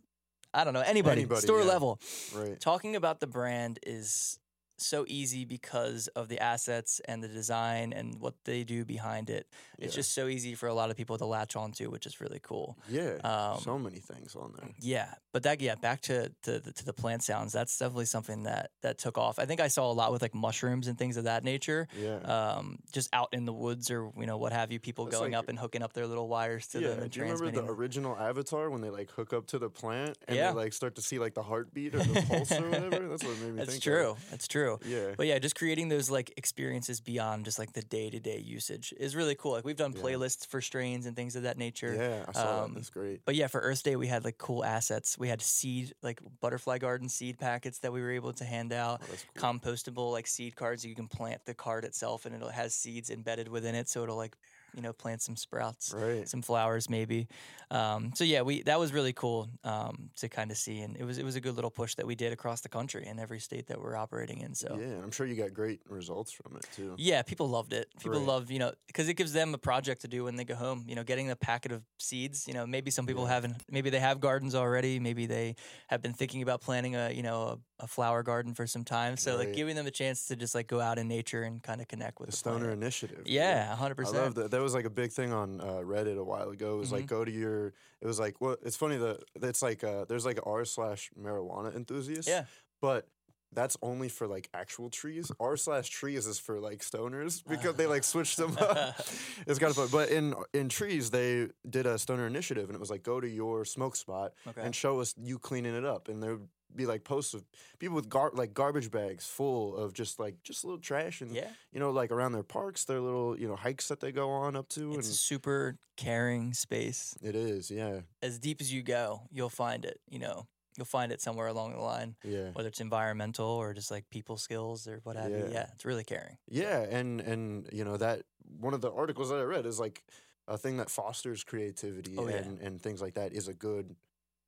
I 0.54 0.64
don't 0.64 0.74
know 0.74 0.82
anybody, 0.82 1.22
Anybody, 1.22 1.42
store 1.42 1.60
yeah. 1.62 1.66
level, 1.68 2.00
right. 2.34 2.58
talking 2.60 2.96
about 2.96 3.20
the 3.20 3.28
brand 3.28 3.80
is 3.86 4.40
so 4.78 5.06
easy 5.08 5.46
because 5.46 6.08
of 6.16 6.28
the 6.28 6.40
assets 6.40 7.00
and 7.08 7.24
the 7.24 7.28
design 7.28 7.94
and 7.94 8.20
what 8.20 8.34
they 8.46 8.64
do 8.64 8.84
behind 8.86 9.30
it. 9.30 9.48
It's 9.78 9.94
Yeah. 9.94 10.00
just 10.00 10.14
so 10.14 10.28
easy 10.28 10.56
for 10.56 10.68
a 10.68 10.74
lot 10.74 10.90
of 10.92 10.98
people 10.98 11.18
to 11.18 11.26
latch 11.26 11.56
onto, 11.56 11.90
which 11.90 12.06
is 12.06 12.20
really 12.22 12.40
cool. 12.42 12.78
Yeah, 12.90 13.16
Um, 13.24 13.60
so 13.62 13.78
many 13.80 14.00
things 14.00 14.36
on 14.36 14.54
there. 14.58 14.70
Yeah, 14.80 15.14
but 15.32 15.44
that 15.44 15.62
yeah, 15.62 15.76
back 15.76 16.02
to 16.02 16.30
to 16.44 16.60
the, 16.60 16.72
to 16.72 16.86
the 16.86 16.94
plant 16.94 17.24
sounds. 17.24 17.52
That's 17.54 17.78
definitely 17.78 18.06
something 18.06 18.44
that 18.44 18.72
that 18.82 18.98
took 18.98 19.18
off. 19.18 19.40
I 19.40 19.46
think 19.46 19.62
I 19.62 19.68
saw 19.70 19.90
a 19.92 19.94
lot 19.94 20.12
with 20.12 20.22
like 20.22 20.36
mushrooms 20.36 20.88
and 20.88 20.98
things 20.98 21.18
of 21.18 21.24
that 21.26 21.44
nature. 21.44 21.88
Yeah. 22.00 22.18
Um, 22.20 22.80
just 22.92 23.10
out 23.14 23.30
in 23.34 23.46
the 23.46 23.54
woods 23.54 23.90
or 23.92 24.12
you 24.18 24.26
know 24.26 24.38
what 24.38 24.52
have 24.54 24.72
you, 24.72 24.80
people 24.80 25.06
That's 25.06 25.18
going 25.18 25.32
like- 25.34 25.40
up 25.40 25.50
and 25.50 25.58
hooking 25.60 25.82
up 25.84 25.94
their 25.94 26.08
little 26.08 26.28
wires 26.28 26.68
to 26.68 26.80
yeah. 26.82 26.88
them 26.90 27.04
and 27.04 27.12
Do 27.12 27.20
you 27.20 27.26
remember 27.26 27.52
the 27.52 27.66
original 27.72 28.18
Avatar 28.18 28.70
when 28.70 28.82
they 28.82 28.90
like 28.90 29.10
hook 29.12 29.34
up 29.34 29.48
to 29.48 29.60
the 29.60 29.70
plant 29.70 30.18
and 30.28 30.36
Yeah. 30.38 30.52
they 30.52 30.58
like 30.58 30.74
start 30.74 30.96
to 30.96 31.02
see 31.02 31.20
like 31.20 31.34
the 31.34 31.44
heartbeat 31.44 31.96
or 31.96 32.00
the 32.00 32.22
pulse 32.28 32.52
or 32.52 32.70
whatever? 32.70 33.08
That's 33.10 33.24
what 33.24 33.38
made 33.40 33.52
me 33.54 33.58
That's 33.58 33.72
think. 33.72 33.84
true. 33.84 34.12
Of. 34.12 34.30
That's 34.32 34.48
true. 34.48 34.65
Yeah. 34.86 35.14
But 35.18 35.28
yeah, 35.28 35.40
just 35.40 35.56
creating 35.56 35.90
those 35.90 36.10
like 36.10 36.34
experiences 36.38 37.00
beyond 37.02 37.46
just 37.46 37.58
like 37.60 37.74
the 37.74 37.82
day 37.82 38.10
to 38.10 38.20
day 38.20 38.40
usage 38.40 38.94
is 38.98 39.16
really 39.16 39.36
cool. 39.36 39.52
Like 39.54 39.66
we've 39.66 39.76
done 39.76 39.94
Yeah. 39.96 40.02
playlists 40.04 40.46
for 40.48 40.62
strains 40.62 41.06
and 41.06 41.16
things 41.16 41.36
of 41.36 41.44
that 41.44 41.58
nature. 41.58 41.94
Yeah, 41.94 42.26
I 42.28 42.32
saw 42.32 42.64
Um, 42.64 42.74
that. 42.74 42.80
That's 42.80 42.90
great. 42.90 43.22
But 43.26 43.36
yeah, 43.36 43.48
for 43.48 43.62
Earth 43.62 43.84
Day, 43.84 43.96
we 43.96 44.08
had 44.08 44.24
like 44.24 44.38
cool 44.38 44.64
assets. 44.64 45.18
We 45.18 45.28
had 45.30 45.42
seed, 45.42 45.94
like 46.02 46.20
butterfly 46.42 46.78
garden 46.80 47.10
seed 47.10 47.38
packets 47.40 47.80
that 47.80 47.92
we 47.94 48.02
were 48.02 48.12
able 48.12 48.34
to 48.34 48.44
hand 48.46 48.74
out. 48.74 49.02
Oh, 49.04 49.16
cool. 49.36 49.54
Compostable 49.54 50.12
like 50.12 50.28
seed 50.28 50.56
cards. 50.56 50.86
You 50.86 50.96
can 50.96 51.08
plant 51.08 51.42
the 51.46 51.54
card 51.54 51.86
itself, 51.86 52.26
and 52.26 52.36
it 52.36 52.52
has 52.52 52.74
seeds 52.74 53.10
embedded 53.10 53.48
within 53.48 53.76
it, 53.76 53.88
so 53.90 54.04
it'll 54.04 54.18
like 54.18 54.36
you 54.76 54.82
know 54.82 54.94
plant 54.94 55.22
some 55.22 55.36
sprouts, 55.36 55.94
Right. 55.96 56.28
some 56.28 56.42
flowers 56.42 56.90
maybe. 56.90 57.28
Um, 57.72 58.12
so 58.16 58.24
yeah, 58.24 58.42
we 58.44 58.62
that 58.64 58.80
was 58.80 58.94
really 58.94 59.14
cool 59.14 59.50
um, 59.64 60.10
to 60.18 60.30
kind 60.30 60.52
of 60.52 60.58
see, 60.58 60.82
and 60.82 60.96
it 60.98 61.04
was 61.04 61.18
it 61.18 61.24
was 61.26 61.36
a 61.36 61.42
good 61.42 61.56
little 61.56 61.72
push 61.72 61.96
that 61.96 62.06
we 62.06 62.16
did 62.16 62.32
across 62.34 62.62
the 62.62 62.70
country 62.70 63.06
in 63.08 63.18
every 63.20 63.40
state 63.40 63.68
that 63.68 63.82
we're 63.82 63.96
operating 63.96 64.42
in. 64.42 64.54
So 64.54 64.78
Yeah, 64.80 65.02
I'm 65.04 65.12
sure 65.12 65.26
you 65.26 65.36
got 65.36 65.54
great 65.54 65.82
results 65.90 66.32
from 66.32 66.56
it 66.58 66.68
too. 66.76 66.94
yeah, 66.98 67.22
people 67.24 67.48
loved 67.50 67.74
it. 67.74 67.88
People 68.00 68.20
Right. 68.20 68.28
love, 68.28 68.52
you 68.52 68.60
know, 68.60 68.74
because 68.88 69.10
it 69.10 69.16
gives 69.16 69.34
them 69.34 69.54
a 69.54 69.58
project 69.58 70.02
to 70.02 70.08
do 70.08 70.24
when 70.26 70.36
they 70.36 70.46
go 70.46 70.56
home. 70.56 70.86
You 70.88 70.96
know, 70.96 71.04
getting 71.04 71.32
a 71.32 71.36
packet 71.36 71.72
of 71.72 71.82
seeds. 71.98 72.48
You 72.48 72.54
know, 72.54 72.68
maybe 72.68 72.92
some 72.92 73.06
people 73.08 73.24
Yeah. 73.24 73.30
haven't. 73.34 73.64
Maybe 73.70 73.90
they 73.90 74.00
have 74.00 74.20
gardens 74.20 74.54
already. 74.56 75.00
Maybe 75.00 75.26
they 75.26 75.56
have 75.88 76.02
been 76.02 76.14
thinking 76.14 76.42
about 76.44 76.62
planting 76.62 76.96
a, 76.96 77.10
you 77.12 77.24
know, 77.24 77.60
a, 77.80 77.84
a 77.86 77.88
flower 77.88 78.22
garden 78.24 78.54
for 78.54 78.68
some 78.68 78.84
time. 78.84 79.18
So 79.18 79.36
like 79.38 79.54
giving 79.54 79.76
them 79.76 79.88
a 79.88 79.92
chance 79.92 80.28
to 80.28 80.36
just 80.36 80.54
like 80.56 80.68
go 80.68 80.80
out 80.80 80.98
in 81.00 81.08
nature 81.08 81.44
and 81.44 81.62
kind 81.64 81.82
of 81.82 81.88
connect 81.88 82.20
with 82.20 82.28
The 82.30 82.32
the, 82.32 82.38
Stoner 82.38 82.66
plant. 82.66 82.82
Initiative. 82.84 83.24
Yeah, 83.26 83.76
hundred 83.76 83.94
I 84.00 84.04
percent. 84.04 84.18
love 84.24 84.36
that. 84.36 84.52
That 84.52 84.62
was 84.66 84.74
like 84.76 84.86
a 84.86 84.90
big 85.02 85.12
thing 85.12 85.32
on 85.32 85.62
uh, 85.62 85.82
Reddit 85.94 86.18
a 86.18 86.24
while 86.24 86.50
ago. 86.50 86.76
It 86.76 86.80
was 86.80 86.92
like 86.92 87.06
Mhm. 87.06 87.16
go 87.18 87.24
to 87.26 87.32
your. 87.32 87.68
It 88.02 88.08
was 88.08 88.20
like 88.20 88.36
well, 88.42 88.58
it's 88.68 88.76
funny 88.76 88.98
that 88.98 89.18
it's 89.42 89.62
like 89.62 89.84
uh, 89.84 90.06
there's 90.10 90.26
like 90.26 90.40
r 90.46 90.66
slash 90.66 91.10
marijuana 91.18 91.76
enthusiasts. 91.76 92.28
Yeah. 92.30 92.46
but 92.82 93.08
that's 93.54 93.78
only 93.82 94.10
for 94.10 94.28
like 94.28 94.50
actual 94.54 94.90
trees. 94.90 95.32
R 95.40 95.56
slash 95.56 95.88
trees 95.90 96.28
is 96.28 96.38
for 96.40 96.60
like 96.60 96.80
stoners 96.80 97.42
because 97.54 97.76
they 97.76 97.88
like 97.88 98.04
switched 98.04 98.36
them 98.38 98.58
up. 98.60 99.00
it's 99.48 99.60
kind 99.60 99.70
of 99.72 99.76
fun. 99.78 99.88
But 99.92 100.10
in 100.10 100.36
in 100.54 100.68
trees, 100.68 101.10
they 101.10 101.48
did 101.70 101.86
a 101.86 101.98
stoner 101.98 102.28
initiative, 102.28 102.66
and 102.70 102.76
it 102.76 102.80
was 102.80 102.90
like 102.90 103.04
go 103.04 103.22
to 103.22 103.30
your 103.30 103.64
smoke 103.64 103.96
spot 103.96 104.34
Okay. 104.48 104.62
and 104.62 104.76
show 104.76 105.00
us 105.00 105.16
you 105.18 105.40
cleaning 105.40 105.74
it 105.76 105.86
up, 105.86 106.10
and 106.10 106.22
there 106.22 106.38
be 106.76 106.86
like 106.86 107.04
posts 107.04 107.34
of 107.34 107.44
people 107.80 107.96
with 107.96 108.10
gar- 108.10 108.32
like 108.34 108.54
garbage 108.54 108.92
bags 108.92 109.26
full 109.28 109.76
of 109.76 109.94
just 109.94 110.20
like 110.20 110.36
just 110.44 110.64
little 110.64 110.80
trash 110.80 111.22
and 111.22 111.32
yeah, 111.34 111.50
you 111.72 111.80
know 111.80 111.92
like 111.92 112.12
around 112.12 112.32
their 112.34 112.44
parks, 112.44 112.86
their 112.86 113.00
little 113.00 113.38
you 113.40 113.48
know 113.48 113.56
hikes 113.56 113.88
that 113.88 114.00
they 114.00 114.12
go 114.12 114.30
on 114.30 114.56
up 114.56 114.68
to, 114.70 114.94
it's 114.94 115.10
a 115.10 115.14
super 115.14 115.78
caring 115.98 116.54
space. 116.54 117.16
it 117.22 117.36
is 117.36 117.72
yeah 117.72 118.02
As 118.22 118.38
deep 118.40 118.60
as 118.62 118.74
you 118.74 118.84
go, 118.84 119.22
you'll 119.32 119.50
find 119.50 119.86
it. 119.86 120.00
You 120.10 120.20
know, 120.20 120.48
you'll 120.78 120.86
find 120.86 121.12
it 121.12 121.22
somewhere 121.22 121.48
along 121.48 121.72
the 121.74 121.80
line, 121.80 122.16
yeah. 122.24 122.50
whether 122.54 122.68
it's 122.68 122.82
environmental 122.82 123.46
or 123.48 123.74
just 123.74 123.92
like 123.92 124.10
people 124.10 124.38
skills 124.38 124.88
or 124.88 125.00
what 125.04 125.16
have 125.16 125.32
you. 125.32 125.38
Yeah. 125.38 125.52
Yeah, 125.52 125.68
it's 125.74 125.86
really 125.86 126.04
caring. 126.04 126.38
Yeah, 126.50 126.80
and 126.82 127.22
and 127.22 127.70
you 127.72 127.86
know 127.86 127.98
that 127.98 128.24
one 128.60 128.74
of 128.74 128.82
the 128.82 128.92
articles 128.92 129.30
that 129.30 129.40
I 129.40 129.44
read 129.44 129.66
is 129.66 129.80
like 129.80 130.04
a 130.48 130.58
thing 130.58 130.78
that 130.78 130.90
fosters 130.92 131.44
creativity 131.44 132.16
Oh, 132.18 132.28
yeah. 132.28 132.36
and 132.38 132.60
and 132.60 132.82
things 132.82 133.02
like 133.02 133.16
that 133.16 133.34
is 133.34 133.48
a 133.48 133.54
good 133.54 133.96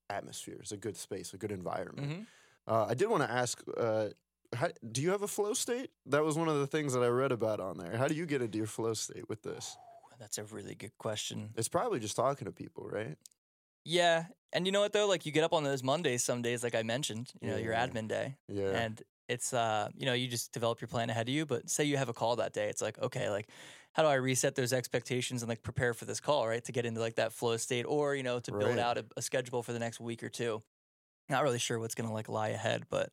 atmosphere, 0.09 0.57
it's 0.59 0.71
a 0.71 0.77
good 0.77 0.97
space, 0.97 1.33
a 1.33 1.37
good 1.37 1.51
environment. 1.51 2.09
Mhm. 2.09 2.25
Uh, 2.67 2.85
I 2.89 2.93
did 2.93 3.07
want 3.09 3.23
to 3.23 3.31
ask, 3.31 3.61
uh, 3.77 4.09
how, 4.55 4.69
do 4.91 5.01
you 5.01 5.11
have 5.11 5.21
a 5.23 5.27
flow 5.27 5.53
state? 5.53 5.91
That 6.05 6.23
was 6.23 6.37
one 6.37 6.47
of 6.47 6.57
the 6.59 6.67
things 6.67 6.93
that 6.93 7.03
I 7.03 7.07
read 7.07 7.31
about 7.31 7.59
on 7.59 7.77
there. 7.77 7.97
How 7.97 8.07
do 8.07 8.15
you 8.15 8.25
get 8.25 8.41
into 8.41 8.57
your 8.57 8.67
flow 8.67 8.93
state 8.93 9.27
with 9.29 9.41
this? 9.43 9.77
That's 10.19 10.37
a 10.37 10.43
really 10.43 10.75
good 10.75 10.97
question. 10.97 11.53
It's 11.55 11.67
probably 11.67 11.99
just 11.99 12.15
talking 12.15 12.45
to 12.45 12.51
people, 12.51 12.87
right? 12.89 13.17
Yeah. 13.83 14.25
And 14.51 14.65
you 14.65 14.71
know 14.71 14.81
what 14.81 14.93
though? 14.93 15.07
Like 15.07 15.25
you 15.25 15.31
get 15.31 15.43
up 15.43 15.53
on 15.53 15.63
those 15.63 15.83
Mondays 15.83 16.23
some 16.23 16.41
days, 16.41 16.63
like 16.63 16.75
I 16.75 16.83
mentioned, 16.83 17.31
you 17.41 17.49
know, 17.49 17.57
your 17.57 17.73
admin 17.73 18.07
day. 18.07 18.37
Yeah. 18.47 18.69
And 18.69 19.01
it's 19.27 19.53
uh, 19.53 19.89
you 19.95 20.05
know, 20.05 20.13
you 20.13 20.27
just 20.27 20.53
develop 20.53 20.81
your 20.81 20.87
plan 20.87 21.09
ahead 21.09 21.27
of 21.27 21.33
you. 21.33 21.45
But 21.45 21.69
say 21.69 21.83
you 21.83 21.97
have 21.97 22.09
a 22.09 22.13
call 22.13 22.35
that 22.37 22.53
day, 22.53 22.69
it's 22.69 22.81
like, 22.81 22.97
okay, 22.99 23.29
like 23.29 23.49
how 23.93 24.03
do 24.03 24.09
I 24.09 24.15
reset 24.15 24.55
those 24.55 24.73
expectations 24.73 25.41
and 25.43 25.49
like 25.49 25.63
prepare 25.63 25.93
for 25.93 26.05
this 26.05 26.19
call, 26.19 26.47
right? 26.47 26.63
To 26.63 26.71
get 26.71 26.85
into 26.85 26.99
like 27.01 27.15
that 27.15 27.33
flow 27.33 27.57
state 27.57 27.83
or, 27.85 28.15
you 28.15 28.23
know, 28.23 28.39
to 28.41 28.51
build 28.51 28.77
Right. 28.77 28.79
out 28.79 28.97
a, 28.97 29.05
a 29.17 29.21
schedule 29.21 29.63
for 29.63 29.73
the 29.73 29.79
next 29.79 29.99
week 29.99 30.23
or 30.23 30.29
two. 30.29 30.61
Not 31.29 31.43
really 31.43 31.59
sure 31.59 31.79
what's 31.79 31.95
gonna 31.95 32.13
like 32.13 32.29
lie 32.29 32.49
ahead, 32.49 32.85
but 32.89 33.11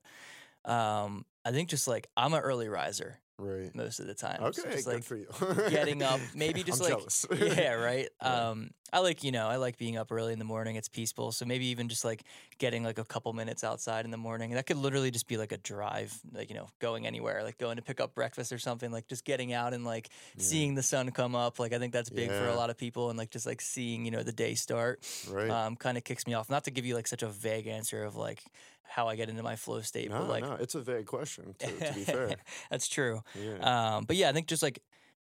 um 0.65 1.27
I 1.45 1.53
think 1.53 1.71
just 1.71 1.89
like 1.89 2.09
I'm 2.17 2.35
an 2.35 2.43
early 2.43 2.69
riser 2.69 3.21
right. 3.39 3.75
most 3.75 4.01
of 4.01 4.07
the 4.07 4.15
time. 4.15 4.43
Okay, 4.43 4.53
So 4.63 4.71
just 4.71 4.85
good 4.87 4.95
like 4.95 5.05
for 5.05 5.17
you. 5.17 5.27
getting 5.71 6.03
up, 6.03 6.21
maybe 6.35 6.63
just 6.63 6.81
I'm 6.83 6.89
like 6.91 6.99
jealous. 6.99 7.27
yeah, 7.59 7.73
right. 7.75 8.09
Yeah. 8.23 8.49
Um, 8.51 8.71
I 8.93 9.01
like 9.01 9.25
you 9.25 9.33
know 9.33 9.49
I 9.49 9.57
like 9.57 9.77
being 9.77 9.97
up 9.97 10.13
early 10.13 10.33
in 10.33 10.39
the 10.39 10.45
morning. 10.45 10.77
It's 10.77 10.89
peaceful, 10.89 11.33
so 11.33 11.45
maybe 11.45 11.67
even 11.67 11.89
just 11.89 12.05
like 12.05 12.23
getting 12.59 12.85
like 12.85 12.99
a 12.99 13.05
couple 13.05 13.33
minutes 13.33 13.65
outside 13.65 14.05
in 14.05 14.13
the 14.13 14.17
morning. 14.17 14.51
That 14.53 14.67
could 14.67 14.77
literally 14.77 15.11
just 15.11 15.27
be 15.27 15.37
like 15.37 15.51
a 15.51 15.57
drive, 15.57 16.17
like 16.33 16.49
you 16.49 16.55
know, 16.55 16.69
going 16.79 17.05
anywhere, 17.05 17.43
like 17.43 17.59
going 17.59 17.75
to 17.77 17.83
pick 17.83 17.99
up 18.01 18.15
breakfast 18.15 18.53
or 18.53 18.59
something. 18.59 18.93
Like 18.93 19.09
just 19.09 19.25
getting 19.25 19.53
out 19.53 19.75
and 19.75 19.85
like 19.85 20.11
Yeah. 20.37 20.45
seeing 20.45 20.75
the 20.77 20.83
sun 20.83 21.11
come 21.11 21.35
up. 21.35 21.59
Like 21.59 21.73
I 21.73 21.79
think 21.81 21.93
that's 21.93 22.09
big 22.11 22.31
for 22.31 22.47
a 22.47 22.55
lot 22.55 22.71
of 22.71 22.77
people, 22.79 23.11
and 23.11 23.19
like 23.19 23.31
just 23.31 23.47
like 23.47 23.61
seeing 23.61 24.05
you 24.05 24.13
know 24.13 24.23
the 24.23 24.33
day 24.33 24.55
start. 24.55 25.05
right. 25.29 25.51
Um, 25.51 25.75
kind 25.75 25.99
of 25.99 26.05
kicks 26.05 26.25
me 26.27 26.35
off. 26.35 26.49
Not 26.49 26.63
to 26.65 26.71
give 26.71 26.87
you 26.87 26.95
like 26.95 27.09
such 27.09 27.25
a 27.25 27.29
vague 27.29 27.67
answer 27.67 28.05
of 28.05 28.15
like 28.15 28.45
how 28.85 29.09
I 29.09 29.17
get 29.17 29.29
into 29.29 29.43
my 29.43 29.57
flow 29.57 29.81
state, 29.81 30.11
no, 30.11 30.21
but 30.21 30.29
like 30.29 30.45
no, 30.45 30.55
it's 30.61 30.75
a 30.75 30.81
vague 30.81 31.07
question. 31.07 31.55
To, 31.59 31.67
to 31.67 31.93
be 31.95 32.05
fair, 32.05 32.37
that's 32.71 32.87
true. 32.89 33.23
yeah, 33.35 33.97
Um, 33.97 34.05
but 34.05 34.17
yeah, 34.17 34.29
I 34.29 34.33
think 34.33 34.47
just 34.47 34.63
like 34.63 34.81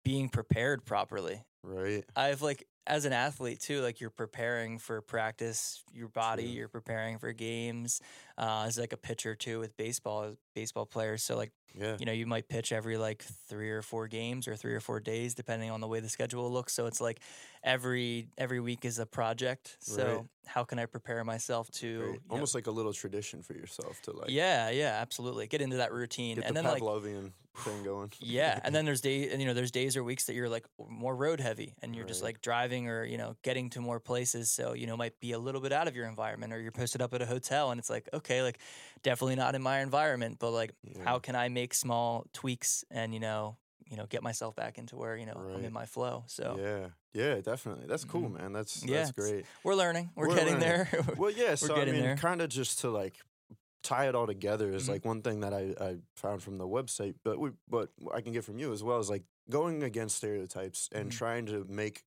being 0.03 0.29
prepared 0.29 0.83
properly. 0.85 1.43
right. 1.63 2.03
I've 2.15 2.41
like 2.41 2.65
as 2.87 3.05
an 3.05 3.13
athlete 3.13 3.59
too, 3.59 3.81
like 3.81 4.01
you're 4.01 4.09
preparing 4.09 4.79
for 4.79 5.01
practice, 5.01 5.83
your 5.93 6.07
body, 6.09 6.43
True. 6.43 6.51
you're 6.51 6.67
preparing 6.67 7.17
for 7.19 7.31
games. 7.31 8.01
Uh, 8.37 8.63
as 8.67 8.77
like 8.79 8.91
a 8.93 8.97
pitcher 8.97 9.35
too 9.35 9.59
with 9.59 9.77
baseball, 9.77 10.33
baseball 10.55 10.85
players. 10.87 11.21
So 11.23 11.35
like 11.37 11.51
Yeah. 11.75 11.95
you 11.99 12.05
know 12.05 12.11
you 12.11 12.25
might 12.25 12.49
pitch 12.49 12.71
every 12.73 12.97
like 12.97 13.23
three 13.47 13.69
or 13.69 13.81
four 13.81 14.07
games 14.07 14.47
or 14.47 14.55
three 14.57 14.73
or 14.73 14.79
four 14.81 14.99
days 14.99 15.33
depending 15.35 15.69
on 15.71 15.79
the 15.79 15.87
way 15.87 16.01
the 16.01 16.09
schedule 16.09 16.51
looks 16.51 16.73
so 16.73 16.85
it's 16.85 16.99
like 16.99 17.21
every 17.63 18.27
every 18.37 18.59
week 18.59 18.83
is 18.83 18.99
a 18.99 19.05
project 19.05 19.77
so 19.79 20.05
Right. 20.05 20.25
how 20.47 20.63
can 20.65 20.79
i 20.79 20.85
prepare 20.85 21.23
myself 21.23 21.69
to 21.79 21.97
Great. 21.97 22.07
you 22.07 22.13
know- 22.13 22.19
Almost 22.29 22.55
like 22.55 22.67
a 22.67 22.71
little 22.71 22.91
tradition 22.91 23.41
for 23.41 23.53
yourself 23.53 24.01
to 24.01 24.11
like 24.11 24.29
yeah 24.31 24.69
yeah 24.69 24.97
absolutely 25.01 25.47
get 25.47 25.61
into 25.61 25.77
that 25.77 25.93
routine 25.93 26.39
and 26.41 26.55
the 26.57 26.61
then 26.61 26.71
like 26.71 26.81
Pavlovian 26.83 27.31
thing 27.57 27.83
going. 27.83 28.11
yeah 28.19 28.59
and 28.63 28.73
then 28.73 28.85
there's 28.87 29.01
days 29.01 29.31
and 29.31 29.41
you 29.41 29.47
know 29.47 29.53
there's 29.53 29.71
days 29.71 29.97
or 29.97 30.03
weeks 30.03 30.25
that 30.25 30.33
you're 30.33 30.49
like 30.49 30.65
more 30.89 31.15
road 31.15 31.39
heavy 31.39 31.75
and 31.81 31.95
you're 31.95 32.05
just 32.05 32.23
like 32.23 32.41
driving 32.41 32.87
or 32.87 33.03
you 33.03 33.17
know 33.17 33.35
getting 33.43 33.69
to 33.69 33.81
more 33.81 33.99
places 33.99 34.49
so 34.49 34.73
you 34.73 34.87
know 34.87 34.95
might 34.97 35.19
be 35.19 35.31
a 35.33 35.39
little 35.39 35.61
bit 35.61 35.71
out 35.71 35.87
of 35.87 35.95
your 35.95 36.07
environment 36.07 36.53
or 36.53 36.59
you're 36.61 36.71
posted 36.71 37.01
up 37.01 37.13
at 37.13 37.21
a 37.21 37.25
hotel 37.25 37.71
and 37.71 37.79
it's 37.79 37.89
like 37.89 38.07
okay 38.13 38.41
like 38.41 38.57
definitely 39.03 39.35
not 39.35 39.53
in 39.55 39.61
my 39.61 39.79
environment 39.81 40.37
but 40.39 40.51
like 40.51 40.73
Yeah. 40.83 41.03
how 41.03 41.19
can 41.19 41.35
i 41.35 41.49
make 41.49 41.73
small 41.73 42.25
tweaks 42.33 42.83
and 42.89 43.13
you 43.13 43.19
know 43.19 43.57
you 43.89 43.97
know 43.97 44.05
get 44.05 44.23
myself 44.23 44.55
back 44.55 44.77
into 44.77 44.95
where 44.95 45.17
you 45.17 45.25
know 45.25 45.33
i'm 45.53 45.65
in 45.65 45.73
my 45.73 45.85
flow 45.85 46.23
so 46.27 46.57
Yeah, 46.57 46.87
yeah, 47.13 47.41
definitely. 47.41 47.87
That's 47.87 48.05
cool, 48.05 48.29
Mhm. 48.29 48.39
man. 48.39 48.53
That's 48.53 48.85
Yeah, 48.85 48.99
that's 49.03 49.11
great. 49.11 49.45
we're 49.65 49.75
learning 49.75 50.11
we're, 50.15 50.29
We're 50.29 50.35
getting 50.35 50.59
learning. 50.61 50.87
there 50.89 51.03
Well, 51.17 51.29
yeah. 51.29 51.55
So 51.55 51.75
I 51.75 51.83
mean, 51.83 52.15
kind 52.15 52.41
of 52.41 52.47
just 52.47 52.79
to 52.79 52.89
like 52.89 53.15
tie 53.83 54.07
it 54.07 54.15
all 54.15 54.27
together 54.27 54.71
is 54.71 54.87
Mhm. 54.87 54.89
like 54.89 55.05
one 55.05 55.21
thing 55.21 55.41
that 55.41 55.53
I, 55.53 55.73
I 55.79 55.97
found 56.15 56.43
from 56.43 56.57
the 56.57 56.67
website, 56.67 57.15
but 57.23 57.39
we 57.39 57.51
but 57.67 57.91
I 58.13 58.21
can 58.21 58.33
get 58.33 58.43
from 58.45 58.59
you 58.59 58.71
as 58.73 58.83
well 58.83 58.99
is 58.99 59.09
like 59.09 59.25
going 59.49 59.83
against 59.83 60.17
stereotypes 60.17 60.89
and 60.93 61.11
Mhm. 61.11 61.11
trying 61.11 61.45
to 61.47 61.65
make 61.65 62.03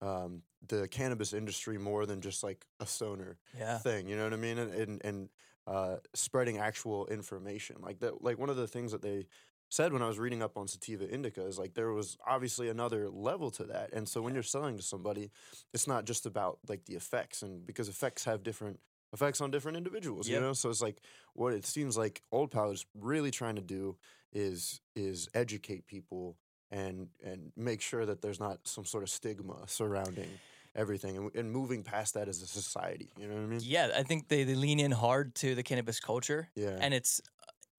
um, 0.00 0.42
the 0.66 0.88
cannabis 0.88 1.32
industry 1.32 1.78
more 1.78 2.06
than 2.06 2.20
just 2.20 2.42
like 2.42 2.66
a 2.80 2.86
stoner 2.86 3.38
yeah 3.52 3.78
thing. 3.82 4.08
You 4.08 4.16
know 4.16 4.24
what 4.24 4.32
I 4.32 4.36
mean? 4.36 4.58
And 4.58 4.72
and, 4.72 5.04
and 5.04 5.30
uh, 5.66 5.98
spreading 6.14 6.58
actual 6.58 7.06
information 7.08 7.76
like 7.82 8.00
that. 8.00 8.22
Like 8.22 8.38
one 8.38 8.48
of 8.50 8.56
the 8.56 8.66
things 8.68 8.92
that 8.92 9.02
they 9.02 9.26
said 9.70 9.92
when 9.92 10.02
I 10.02 10.06
was 10.08 10.18
reading 10.18 10.42
up 10.42 10.56
on 10.56 10.66
sativa 10.66 11.06
indica 11.12 11.44
is 11.44 11.58
like 11.58 11.74
there 11.74 11.92
was 11.92 12.16
obviously 12.26 12.68
another 12.70 13.10
level 13.10 13.50
to 13.52 13.64
that. 13.64 13.92
And 13.92 14.08
so 14.08 14.22
when 14.22 14.32
you're 14.34 14.42
selling 14.42 14.76
to 14.78 14.82
somebody, 14.82 15.30
it's 15.74 15.86
not 15.86 16.06
just 16.06 16.24
about 16.26 16.58
like 16.68 16.86
the 16.86 16.94
effects 16.94 17.42
and 17.42 17.66
because 17.66 17.88
effects 17.88 18.24
have 18.24 18.42
different 18.42 18.80
effects 19.12 19.40
on 19.40 19.50
different 19.50 19.76
individuals, 19.76 20.28
you 20.28 20.40
know? 20.40 20.52
So 20.52 20.68
it's 20.70 20.82
like 20.82 21.00
what 21.34 21.52
it 21.52 21.64
seems 21.66 21.96
like 21.96 22.22
Old 22.32 22.50
Pal 22.50 22.70
is 22.70 22.84
really 22.94 23.30
trying 23.30 23.56
to 23.56 23.62
do 23.62 23.96
is 24.32 24.80
is 24.94 25.28
educate 25.34 25.86
people 25.86 26.36
and 26.70 27.08
and 27.24 27.50
make 27.56 27.80
sure 27.80 28.04
that 28.04 28.20
there's 28.20 28.38
not 28.40 28.58
some 28.64 28.84
sort 28.84 29.02
of 29.02 29.08
stigma 29.10 29.56
surrounding 29.66 30.28
everything 30.76 31.16
and, 31.16 31.34
and 31.34 31.50
moving 31.50 31.82
past 31.82 32.12
that 32.14 32.28
as 32.28 32.42
a 32.42 32.46
society. 32.46 33.10
You 33.18 33.26
know 33.28 33.34
what 33.34 33.42
I 33.42 33.46
mean? 33.46 33.60
yeah 33.62 33.88
i 33.96 34.02
think 34.02 34.28
they, 34.28 34.44
they 34.44 34.54
lean 34.54 34.78
in 34.78 34.90
hard 34.92 35.34
to 35.36 35.54
the 35.54 35.62
cannabis 35.62 35.98
culture 35.98 36.48
Yeah. 36.54 36.76
and 36.80 36.92
it's 36.92 37.20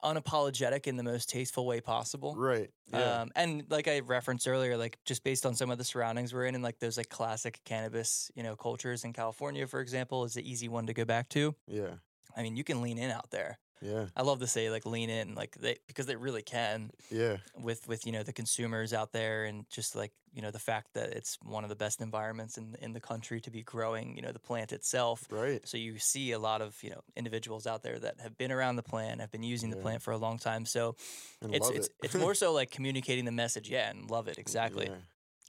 unapologetic 0.04 0.88
in 0.88 0.98
the 0.98 1.04
most 1.04 1.30
tasteful 1.30 1.66
way 1.66 1.82
possible 1.82 2.36
right. 2.36 2.70
Yeah. 2.92 3.22
Um, 3.22 3.32
and 3.36 3.64
like 3.70 3.88
I 3.88 4.00
referenced 4.00 4.48
earlier, 4.48 4.78
like 4.78 4.98
just 5.06 5.24
based 5.24 5.46
on 5.46 5.54
some 5.54 5.70
of 5.70 5.78
the 5.78 5.84
surroundings 5.84 6.34
we're 6.34 6.46
in, 6.46 6.56
and 6.56 6.64
like 6.64 6.80
those 6.80 6.98
like 6.98 7.10
classic 7.10 7.60
cannabis, 7.66 8.32
you 8.36 8.44
know, 8.44 8.56
cultures 8.56 9.04
in 9.04 9.14
California, 9.14 9.68
for 9.68 9.80
example, 9.80 10.24
is 10.24 10.36
an 10.36 10.44
easy 10.44 10.68
one 10.68 10.88
to 10.88 10.94
go 10.94 11.06
back 11.06 11.30
to. 11.30 11.56
yeah. 11.68 11.96
I 12.38 12.44
mean, 12.44 12.56
you 12.56 12.64
can 12.64 12.82
lean 12.82 12.98
in 12.98 13.12
out 13.12 13.32
there. 13.32 13.60
Yeah. 13.82 14.08
I 14.16 14.24
love 14.24 14.40
to 14.40 14.48
say 14.48 14.70
like 14.70 14.86
lean 14.86 15.10
in, 15.10 15.36
like 15.36 15.56
they 15.56 15.78
because 15.88 16.06
they 16.06 16.16
really 16.16 16.42
can 16.42 16.92
Yeah. 17.10 17.38
with 17.58 17.88
with 17.88 18.06
you 18.06 18.12
know 18.12 18.24
the 18.24 18.34
consumers 18.34 18.94
out 18.94 19.12
there, 19.12 19.46
and 19.46 19.66
just 19.70 19.96
like 19.96 20.12
you 20.34 20.42
know 20.42 20.52
the 20.52 20.60
fact 20.60 20.94
that 20.94 21.10
it's 21.10 21.38
one 21.42 21.64
of 21.64 21.70
the 21.70 21.76
best 21.76 22.02
environments 22.02 22.58
in 22.58 22.76
in 22.82 22.94
the 22.94 23.00
country 23.00 23.40
to 23.42 23.50
be 23.52 23.64
growing, 23.64 24.16
you 24.16 24.22
know, 24.22 24.32
the 24.32 24.40
plant 24.40 24.72
itself. 24.74 25.26
Right. 25.32 25.66
So 25.68 25.78
you 25.78 25.98
see 25.98 26.32
a 26.34 26.40
lot 26.40 26.62
of 26.62 26.76
you 26.84 26.90
know 26.90 27.02
individuals 27.16 27.66
out 27.68 27.82
there 27.84 28.00
that 28.00 28.20
have 28.20 28.38
been 28.38 28.52
around 28.52 28.76
the 28.76 28.84
plant, 28.84 29.22
have 29.22 29.32
been 29.32 29.44
using 29.44 29.70
the 29.70 29.78
plant 29.78 30.02
for 30.02 30.12
a 30.12 30.18
long 30.18 30.38
time. 30.38 30.66
So 30.66 30.96
And 31.42 31.56
it's 31.56 31.70
it's 31.70 31.88
it. 31.88 31.94
it's 32.04 32.16
more 32.26 32.36
so 32.36 32.52
like 32.54 32.72
communicating 32.72 33.26
the 33.26 33.32
message, 33.32 33.70
yeah, 33.70 33.90
and 33.90 34.10
love 34.10 34.28
it 34.28 34.38
exactly. 34.38 34.88
Yeah. 34.88 34.96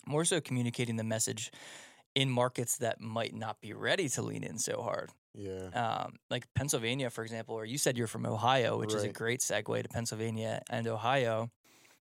More 0.07 0.25
so 0.25 0.41
communicating 0.41 0.97
the 0.97 1.05
message 1.05 1.51
in 2.15 2.31
markets 2.31 2.79
that 2.79 3.01
might 3.01 3.35
not 3.35 3.61
be 3.61 3.73
ready 3.73 4.09
to 4.11 4.23
lean 4.23 4.43
in 4.43 4.59
so 4.59 4.83
hard. 4.83 5.11
Yeah. 5.35 5.69
Um, 5.75 6.17
like 6.31 6.47
Pennsylvania, 6.55 7.09
for 7.11 7.23
example, 7.23 7.55
or 7.55 7.65
you 7.65 7.79
said 7.79 7.97
you're 7.97 8.09
from 8.09 8.27
Ohio, 8.27 8.79
which 8.79 8.93
is 8.95 9.05
a 9.05 9.09
great 9.09 9.41
segue 9.41 9.83
to 9.83 9.89
Pennsylvania 9.89 10.63
and 10.69 10.89
Ohio. 10.89 11.51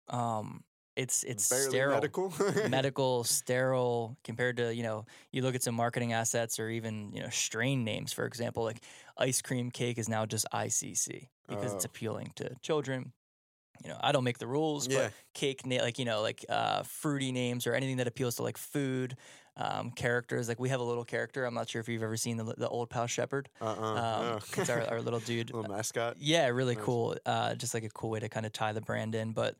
Um, 0.09 0.63
it's 0.95 1.23
it's 1.23 1.47
Barely 1.47 1.69
sterile, 1.69 1.93
medical. 1.95 2.33
medical, 2.69 3.23
sterile 3.23 4.17
compared 4.25 4.57
to 4.57 4.73
you 4.75 4.83
know 4.83 5.05
you 5.31 5.41
look 5.41 5.55
at 5.55 5.63
some 5.63 5.75
marketing 5.75 6.11
assets 6.13 6.59
or 6.59 6.69
even 6.69 7.13
you 7.13 7.21
know 7.21 7.29
strain 7.29 7.83
names, 7.85 8.11
for 8.11 8.25
example, 8.25 8.63
like 8.63 8.83
ice 9.17 9.41
cream 9.41 9.71
cake 9.71 9.97
is 9.97 10.09
now 10.09 10.25
just 10.25 10.45
ICC 10.53 11.29
because 11.47 11.73
it's 11.73 11.85
Oh. 11.85 11.89
appealing 11.89 12.33
to 12.37 12.55
children. 12.61 13.13
You 13.83 13.89
know, 13.89 13.97
I 14.01 14.11
don't 14.11 14.23
make 14.25 14.37
the 14.37 14.47
rules, 14.47 14.87
Yeah. 14.87 15.03
but 15.05 15.13
cake 15.33 15.65
na- 15.65 15.81
like 15.81 15.97
you 15.97 16.05
know 16.05 16.21
like 16.21 16.43
uh, 16.49 16.83
fruity 16.83 17.31
names 17.31 17.65
or 17.67 17.73
anything 17.73 17.97
that 17.97 18.07
appeals 18.07 18.35
to 18.35 18.43
like 18.43 18.57
food 18.57 19.15
um, 19.61 19.91
characters. 19.91 20.47
Like 20.47 20.59
we 20.59 20.69
have 20.69 20.79
a 20.79 20.83
little 20.83 21.05
character. 21.05 21.45
I'm 21.45 21.53
not 21.53 21.69
sure 21.69 21.79
if 21.81 21.87
you've 21.89 22.03
ever 22.03 22.17
seen 22.17 22.37
the 22.37 22.43
the 22.57 22.67
old 22.69 22.89
pal 22.89 23.07
shepherd. 23.07 23.49
Uh-uh. 23.61 23.71
Um, 23.71 23.95
no. 23.95 24.39
it's 24.57 24.69
our, 24.69 24.81
our 24.89 25.01
little 25.01 25.19
dude. 25.19 25.51
little 25.53 25.69
mascot. 25.71 26.15
Yeah, 26.19 26.47
really 26.47 26.75
Nice. 26.75 26.83
cool. 26.83 27.15
Uh, 27.25 27.55
just 27.55 27.73
like 27.73 27.83
a 27.83 27.89
cool 27.89 28.09
way 28.09 28.19
to 28.19 28.29
kind 28.29 28.45
of 28.45 28.53
tie 28.53 28.73
the 28.73 28.81
brand 28.81 29.15
in, 29.15 29.31
but 29.33 29.55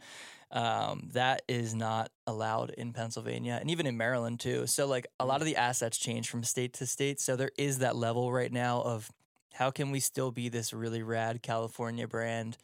um, 0.51 1.09
that 1.13 1.43
is 1.47 1.73
not 1.73 2.11
allowed 2.27 2.71
in 2.71 2.91
Pennsylvania 2.93 3.57
and 3.61 3.69
even 3.71 3.85
in 3.85 3.95
Maryland 3.97 4.39
too. 4.39 4.67
So 4.67 4.85
like 4.87 5.07
a 5.19 5.23
Mm. 5.25 5.27
lot 5.29 5.41
of 5.41 5.45
the 5.45 5.55
assets 5.55 5.97
change 5.97 6.29
from 6.29 6.43
state 6.43 6.73
to 6.73 6.85
state. 6.85 7.19
So 7.21 7.35
there 7.35 7.51
is 7.57 7.79
that 7.79 7.95
level 7.95 8.31
right 8.33 8.51
now 8.51 8.81
of 8.81 9.09
how 9.53 9.71
can 9.71 9.91
we 9.91 9.99
still 9.99 10.31
be 10.31 10.49
this 10.49 10.73
really 10.73 11.03
rad 11.03 11.41
California 11.41 12.07
brand 12.07 12.57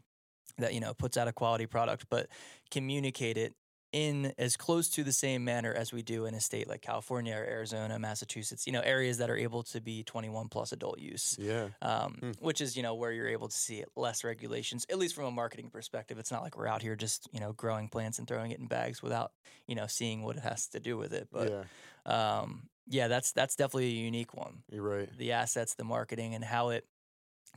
that 0.57 0.73
you 0.73 0.79
know 0.79 0.93
puts 0.93 1.17
out 1.17 1.27
a 1.27 1.33
quality 1.33 1.65
product, 1.65 2.05
but 2.09 2.27
communicate 2.71 3.37
it 3.37 3.53
in 3.93 4.33
as 4.37 4.57
close 4.57 4.89
to 4.89 5.03
the 5.03 5.11
same 5.11 5.43
manner 5.45 5.73
as 5.73 5.93
we 5.93 6.01
do 6.01 6.25
in 6.25 6.33
a 6.33 6.41
state 6.41 6.67
like 6.67 6.81
California 6.81 7.33
or 7.35 7.43
Arizona, 7.43 7.97
Massachusetts. 7.97 8.67
You 8.67 8.73
know, 8.73 8.81
areas 8.81 9.19
that 9.19 9.29
are 9.29 9.37
able 9.37 9.63
to 9.63 9.79
be 9.81 10.03
21 10.03 10.49
plus 10.49 10.71
adult 10.71 10.99
use 10.99 11.37
Yeah. 11.39 11.69
um, 11.81 12.17
Hmm. 12.19 12.31
which 12.39 12.59
is 12.61 12.75
you 12.75 12.83
know 12.83 12.95
where 12.95 13.11
you're 13.11 13.29
able 13.29 13.47
to 13.47 13.55
see 13.55 13.83
less 13.95 14.23
regulations, 14.23 14.85
at 14.89 14.97
least 14.97 15.15
from 15.15 15.25
a 15.25 15.31
marketing 15.31 15.69
perspective. 15.69 16.17
It's 16.19 16.31
not 16.31 16.43
like 16.43 16.57
we're 16.57 16.67
out 16.67 16.81
here 16.81 16.95
just 16.95 17.27
you 17.31 17.39
know 17.39 17.53
growing 17.53 17.87
plants 17.87 18.19
and 18.19 18.27
throwing 18.27 18.51
it 18.51 18.59
in 18.59 18.67
bags 18.67 19.01
without 19.01 19.31
you 19.67 19.75
know 19.75 19.87
seeing 19.87 20.23
what 20.23 20.35
it 20.37 20.43
has 20.43 20.67
to 20.69 20.79
do 20.79 20.97
with 20.97 21.13
it. 21.13 21.29
But 21.31 21.49
yeah. 21.49 22.39
um, 22.39 22.69
yeah, 22.87 23.07
that's 23.07 23.31
that's 23.31 23.55
definitely 23.55 23.87
a 23.87 24.03
unique 24.03 24.33
one. 24.33 24.63
You're 24.69 24.83
right. 24.83 25.09
The 25.17 25.33
assets, 25.33 25.75
the 25.75 25.83
marketing, 25.83 26.35
and 26.35 26.43
how 26.43 26.69
it 26.69 26.85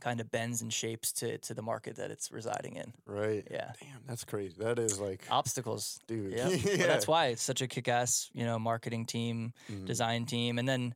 kind 0.01 0.19
of 0.19 0.29
bends 0.31 0.61
and 0.61 0.73
shapes 0.73 1.11
to 1.13 1.37
to 1.37 1.53
the 1.53 1.61
market 1.61 1.95
that 1.95 2.11
it's 2.11 2.31
residing 2.31 2.75
in. 2.75 2.93
Right. 3.05 3.47
Yeah, 3.49 3.71
Damn, 3.79 4.01
that's 4.07 4.23
crazy. 4.25 4.55
That 4.59 4.79
is 4.79 4.99
like, 4.99 5.21
obstacles. 5.29 5.99
dude. 6.07 6.33
Yeah, 6.37 6.49
yeah. 6.49 6.87
That's 6.87 7.07
why 7.07 7.27
it's 7.27 7.43
such 7.43 7.61
a 7.61 7.67
kick-ass 7.67 8.29
you 8.33 8.43
know 8.45 8.59
marketing 8.59 9.05
team 9.05 9.53
Mhm. 9.69 9.85
design 9.85 10.25
team, 10.25 10.59
and 10.59 10.67
then 10.67 10.95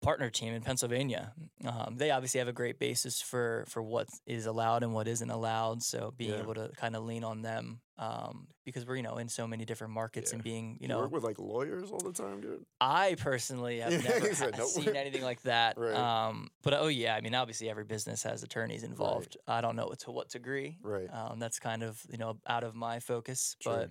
partner 0.00 0.30
team 0.30 0.54
in 0.54 0.62
Pennsylvania. 0.62 1.32
Um, 1.66 1.96
they 1.96 2.10
obviously 2.12 2.38
have 2.38 2.48
a 2.48 2.52
great 2.52 2.78
basis 2.78 3.20
for 3.20 3.64
for 3.68 3.82
what 3.82 4.08
is 4.26 4.46
allowed 4.46 4.82
and 4.82 4.94
what 4.94 5.08
isn't 5.08 5.30
allowed. 5.30 5.82
So 5.82 6.12
being 6.16 6.30
Yeah. 6.32 6.40
able 6.40 6.54
to 6.54 6.70
kind 6.76 6.94
of 6.94 7.02
lean 7.04 7.24
on 7.24 7.42
them 7.42 7.80
um, 7.98 8.46
because 8.64 8.86
we're 8.86 8.94
you 8.96 9.02
know 9.02 9.18
in 9.18 9.28
so 9.28 9.46
many 9.48 9.64
different 9.64 9.92
markets 9.92 10.30
Yeah. 10.30 10.36
and 10.36 10.44
being 10.44 10.70
you 10.74 10.78
You 10.82 10.88
know 10.88 11.00
work 11.00 11.10
with 11.12 11.24
like 11.24 11.38
lawyers 11.40 11.90
all 11.90 11.98
the 11.98 12.12
time, 12.12 12.40
dude. 12.40 12.64
I 12.80 13.16
personally 13.18 13.80
have 13.80 14.04
never 14.04 14.32
said 14.34 14.54
seen 14.62 14.94
anything 14.94 15.22
like 15.22 15.42
that. 15.42 15.76
Right. 15.78 15.94
Um, 15.96 16.48
but 16.62 16.74
oh 16.74 16.86
yeah, 16.86 17.16
I 17.16 17.20
mean 17.20 17.34
obviously 17.34 17.68
every 17.68 17.84
business 17.84 18.22
has 18.22 18.42
attorneys 18.44 18.84
involved. 18.84 19.36
I 19.48 19.60
don't 19.60 19.74
know 19.74 19.92
to 20.00 20.10
what 20.12 20.28
degree. 20.28 20.78
Right. 20.80 21.08
Um, 21.12 21.40
that's 21.40 21.58
kind 21.58 21.82
of 21.82 22.00
you 22.10 22.18
know 22.18 22.38
out 22.46 22.62
of 22.62 22.74
my 22.76 23.00
focus, 23.00 23.56
Sure. 23.60 23.72
but 23.76 23.90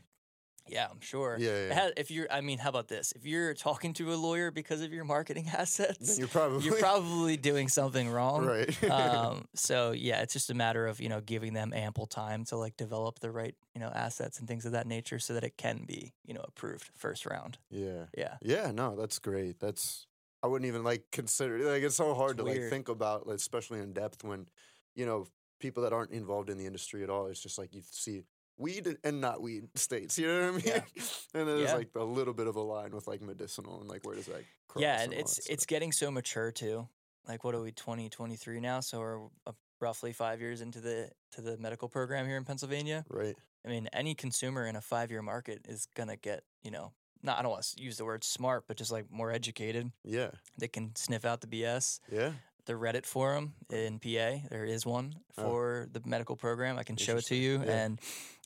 yeah, 0.70 0.88
I'm 0.89 1.01
sure. 1.01 1.38
Yeah, 1.39 1.68
yeah. 1.68 1.89
if 1.97 2.11
you're, 2.11 2.28
I 2.32 2.41
mean, 2.41 2.57
how 2.57 2.70
about 2.70 2.88
this? 2.88 3.11
If 3.13 3.26
you're 3.26 3.53
talking 3.53 3.93
to 3.93 4.13
a 4.13 4.15
lawyer 4.15 4.51
because 4.51 4.82
of 4.82 4.91
your 4.93 5.03
marketing 5.03 5.47
assets, 5.53 6.09
Then 6.09 6.18
you're 6.20 6.28
probably 6.28 6.65
you're 6.65 6.78
probably 6.78 7.38
doing 7.38 7.68
something 7.68 8.09
wrong. 8.09 8.45
right. 8.45 8.84
um, 8.91 9.45
so 9.53 9.91
yeah, 9.91 10.22
it's 10.22 10.34
just 10.34 10.49
a 10.49 10.53
matter 10.53 10.88
of 10.88 10.99
you 10.99 11.09
know 11.09 11.22
giving 11.22 11.53
them 11.53 11.74
ample 11.74 12.05
time 12.07 12.45
to 12.45 12.57
like 12.57 12.78
develop 12.78 13.20
the 13.20 13.32
right 13.32 13.55
you 13.74 13.82
know 13.82 13.91
assets 13.93 14.39
and 14.39 14.47
things 14.47 14.65
of 14.65 14.72
that 14.74 14.88
nature, 14.88 15.20
so 15.20 15.34
that 15.34 15.43
it 15.43 15.57
can 15.57 15.84
be 15.86 16.13
you 16.26 16.34
know 16.34 16.43
approved 16.47 16.89
first 16.95 17.26
round. 17.26 17.57
yeah. 17.70 18.05
Yeah, 18.18 18.38
Yeah, 18.41 18.72
no, 18.72 18.95
that's 18.95 19.20
great. 19.20 19.59
That's 19.59 20.07
I 20.43 20.47
wouldn't 20.47 20.68
even 20.68 20.84
like 20.84 21.03
consider 21.11 21.57
like 21.72 21.84
it's 21.84 21.95
so 21.95 22.13
hard 22.13 22.39
It's 22.39 22.39
to 22.39 22.45
like 22.45 22.70
think 22.70 22.89
about, 22.89 23.28
like, 23.28 23.38
especially 23.38 23.80
in 23.80 23.93
depth 23.93 24.24
when 24.24 24.47
you 24.95 25.05
know 25.05 25.28
people 25.59 25.84
that 25.84 25.93
aren't 25.93 26.11
involved 26.11 26.49
in 26.49 26.57
the 26.57 26.65
industry 26.65 27.03
at 27.03 27.09
all. 27.09 27.28
It's 27.28 27.41
just 27.41 27.57
like 27.57 27.74
you 27.74 27.82
see 27.89 28.24
weed 28.58 28.88
and- 28.88 28.97
and 29.03 29.22
not 29.22 29.41
weed 29.41 29.68
states. 29.76 30.18
You 30.18 30.28
know 30.28 30.41
what 30.41 30.47
I 30.49 30.51
mean? 30.58 30.64
Yeah. 30.66 30.76
and 31.34 31.47
then 31.47 31.58
there's 31.58 31.70
Yeah. 31.70 31.76
like 31.76 31.89
a 31.95 32.03
little 32.03 32.34
bit 32.34 32.47
of 32.47 32.55
a 32.55 32.62
line 32.62 32.91
with 32.91 33.08
like 33.08 33.22
medicinal 33.22 33.80
and 33.82 33.89
like 33.89 34.05
where 34.05 34.16
does 34.16 34.26
that 34.28 34.43
cross? 34.68 34.82
yeah, 34.82 35.01
and 35.01 35.14
all 35.14 35.20
it's 35.20 35.47
it's 35.47 35.66
getting 35.66 35.91
so 35.91 36.10
mature 36.12 36.51
too. 36.51 36.88
Like 37.28 37.43
what 37.43 37.53
are 37.55 37.62
we 37.62 37.72
2023 37.72 38.60
now? 38.60 38.80
So 38.80 38.99
we're 38.99 39.26
uh, 39.45 39.51
roughly 39.82 40.14
five 40.14 40.39
years 40.41 40.62
into 40.62 40.80
the 40.82 41.10
to 41.34 41.41
the 41.41 41.58
medical 41.58 41.88
program 41.89 42.26
here 42.26 42.38
in 42.38 42.45
Pennsylvania. 42.45 43.05
right. 43.10 43.36
I 43.66 43.70
mean, 43.70 43.89
any 43.91 44.16
consumer 44.16 44.66
in 44.66 44.76
a 44.78 44.82
five 44.82 45.12
year 45.12 45.22
market 45.22 45.62
is 45.68 45.88
gonna 45.95 46.16
get 46.16 46.43
you 46.64 46.72
know 46.72 46.93
not 47.24 47.38
I 47.38 47.41
don't 47.41 47.51
want 47.51 47.64
to 47.64 47.82
use 47.82 47.97
the 47.97 48.05
word 48.05 48.24
smart, 48.24 48.64
but 48.68 48.78
just 48.78 48.91
like 48.91 49.12
more 49.12 49.32
educated. 49.32 49.91
Yeah. 50.05 50.30
They 50.58 50.68
can 50.68 50.95
sniff 50.95 51.26
out 51.26 51.41
the 51.41 51.47
BS. 51.47 51.99
Yeah. 52.12 52.32
The 52.68 52.74
Reddit 52.74 53.05
forum 53.05 53.53
in 53.72 53.97
PA, 53.99 54.45
There 54.51 54.65
is 54.65 54.86
one 54.86 55.15
for 55.34 55.88
the 55.91 56.01
medical 56.05 56.36
program. 56.36 56.78
I 56.78 56.84
can 56.84 56.97
show 56.97 57.15
it 57.18 57.26
to 57.28 57.36
you, 57.36 57.63
Yeah. 57.65 57.72
and 57.86 57.99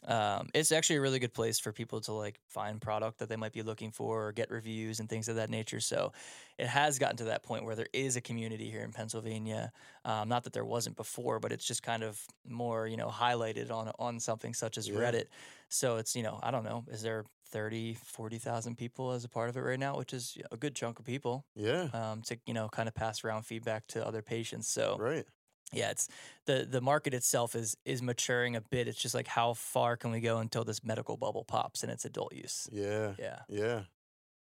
um, 0.08 0.50
it's 0.54 0.72
actually 0.72 0.98
a 0.98 1.02
really 1.02 1.18
good 1.20 1.34
place 1.34 1.60
for 1.60 1.72
people 1.72 2.02
to 2.02 2.14
like 2.14 2.40
find 2.48 2.80
product 2.80 3.18
that 3.20 3.30
they 3.30 3.36
might 3.36 3.52
be 3.52 3.62
looking 3.64 3.92
for 3.92 4.28
or 4.28 4.32
get 4.32 4.50
reviews 4.52 5.00
and 5.00 5.10
things 5.10 5.28
of 5.28 5.36
that 5.38 5.50
nature. 5.50 5.80
So 5.80 6.14
it 6.60 6.68
has 6.68 6.98
gotten 7.00 7.18
to 7.18 7.24
that 7.26 7.42
point 7.44 7.66
where 7.66 7.76
there 7.76 7.88
is 7.94 8.16
a 8.16 8.22
community 8.22 8.70
here 8.70 8.82
in 8.84 8.92
Pennsylvania. 8.92 9.72
Um, 10.06 10.30
not 10.30 10.44
that 10.44 10.54
there 10.54 10.66
wasn't 10.66 10.98
before, 10.98 11.40
but 11.40 11.52
it's 11.52 11.66
just 11.66 11.82
kind 11.84 12.04
of 12.04 12.20
more 12.48 12.86
you 12.88 12.98
know 12.98 13.10
highlighted 13.10 13.72
on 13.72 13.92
on 13.98 14.20
something 14.20 14.54
such 14.54 14.78
as 14.78 14.88
Yeah. 14.88 14.96
Reddit. 15.00 15.26
So 15.70 15.98
it's 15.98 16.16
you 16.16 16.22
know 16.24 16.40
I 16.44 16.52
don't 16.52 16.64
know, 16.64 16.86
is 16.92 17.02
there 17.02 17.26
30, 17.52 17.94
40,000 17.96 18.78
people 18.78 19.12
as 19.12 19.24
a 19.24 19.30
part 19.30 19.50
of 19.50 19.58
it 19.58 19.62
right 19.62 19.80
now, 19.80 19.98
which 19.98 20.14
is 20.14 20.38
a 20.52 20.58
good 20.58 20.76
chunk 20.76 21.00
of 21.00 21.06
people 21.06 21.46
Yeah. 21.56 21.90
um, 21.94 22.22
to 22.24 22.38
you 22.46 22.54
know 22.54 22.70
kind 22.70 22.88
of 22.88 22.96
pass 22.96 23.24
around 23.24 23.44
feedback 23.44 23.88
to 23.88 24.06
other 24.06 24.22
patients. 24.22 24.68
So 24.70 24.98
Right. 25.00 25.26
yeah, 25.74 25.92
it's 25.92 26.08
the 26.46 26.66
the 26.70 26.82
market 26.82 27.14
itself 27.14 27.56
is 27.56 27.76
is 27.86 28.02
maturing 28.02 28.56
a 28.56 28.62
bit. 28.62 28.88
It's 28.88 29.02
just 29.02 29.16
like 29.16 29.28
how 29.28 29.54
far 29.54 29.98
can 29.98 30.12
we 30.12 30.20
go 30.22 30.38
until 30.40 30.64
this 30.64 30.84
medical 30.84 31.18
bubble 31.18 31.44
pops 31.46 31.84
and 31.84 31.92
it's 31.92 32.06
adult 32.06 32.34
use? 32.34 32.68
Yeah. 32.72 33.16
Yeah, 33.20 33.40
Yeah. 33.50 33.84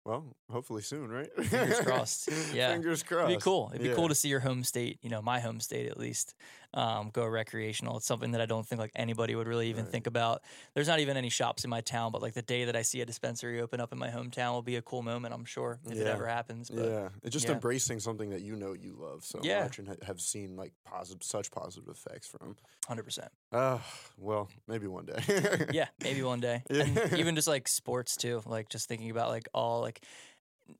Well, 0.04 0.36
hopefully 0.50 0.82
soon, 0.82 1.08
right? 1.10 1.30
Fingers 1.44 1.80
crossed. 1.80 2.28
Yeah. 2.52 2.72
Fingers 2.72 3.02
crossed. 3.02 3.30
it'd 3.30 3.38
be 3.38 3.42
cool. 3.42 3.70
It'd 3.72 3.82
be 3.82 3.88
Yeah. 3.88 3.94
cool 3.94 4.08
to 4.08 4.14
see 4.14 4.28
your 4.28 4.40
home 4.40 4.62
state, 4.62 4.98
you 5.00 5.08
know, 5.08 5.22
my 5.22 5.40
home 5.40 5.60
state 5.60 5.86
at 5.90 5.96
least, 5.98 6.34
um, 6.74 7.10
go 7.12 7.24
recreational. 7.24 7.96
It's 7.96 8.06
something 8.06 8.32
that 8.32 8.40
I 8.40 8.46
don't 8.46 8.66
think 8.66 8.80
like 8.80 8.90
anybody 8.96 9.34
would 9.34 9.46
really 9.46 9.68
even 9.70 9.84
Right. 9.84 9.92
think 9.92 10.06
about. 10.06 10.42
There's 10.74 10.88
not 10.88 10.98
even 11.00 11.16
any 11.16 11.28
shops 11.30 11.62
in 11.64 11.70
my 11.70 11.80
town, 11.80 12.10
but 12.12 12.20
like 12.20 12.34
the 12.34 12.42
day 12.42 12.64
that 12.66 12.74
I 12.76 12.82
see 12.82 13.00
a 13.00 13.06
dispensary 13.06 13.60
open 13.60 13.80
up 13.80 13.92
in 13.92 13.98
my 13.98 14.08
hometown 14.10 14.52
will 14.52 14.62
be 14.62 14.76
a 14.76 14.82
cool 14.82 15.02
moment. 15.02 15.32
I'm 15.32 15.44
sure 15.44 15.78
if 15.86 15.92
it 15.92 16.06
ever 16.06 16.26
happens. 16.26 16.68
But 16.70 16.84
yeah, 16.84 17.08
it's 17.22 17.32
just 17.32 17.46
yeah. 17.46 17.52
embracing 17.54 18.00
something 18.00 18.30
that 18.30 18.42
you 18.42 18.56
know 18.56 18.72
you 18.72 18.96
love 18.98 19.24
so 19.24 19.40
Yeah. 19.42 19.62
much 19.62 19.78
and 19.78 19.88
ha- 19.88 19.94
have 20.06 20.20
seen 20.20 20.56
like 20.56 20.72
positive, 20.84 21.22
such 21.22 21.50
positive 21.50 21.88
effects 21.88 22.26
from. 22.26 22.56
hundred 22.88 23.04
percent. 23.04 23.30
Uh, 23.52 23.78
well, 24.18 24.48
maybe 24.66 24.86
one 24.88 25.06
day. 25.06 25.66
yeah, 25.72 25.86
maybe 26.02 26.22
one 26.22 26.40
day. 26.40 26.62
Yeah. 26.68 26.82
And 26.82 27.12
even 27.18 27.36
just 27.36 27.46
like 27.48 27.68
sports 27.68 28.16
too, 28.16 28.42
like 28.46 28.68
just 28.68 28.88
thinking 28.88 29.10
about 29.10 29.28
like 29.28 29.48
all 29.54 29.80
like 29.80 30.00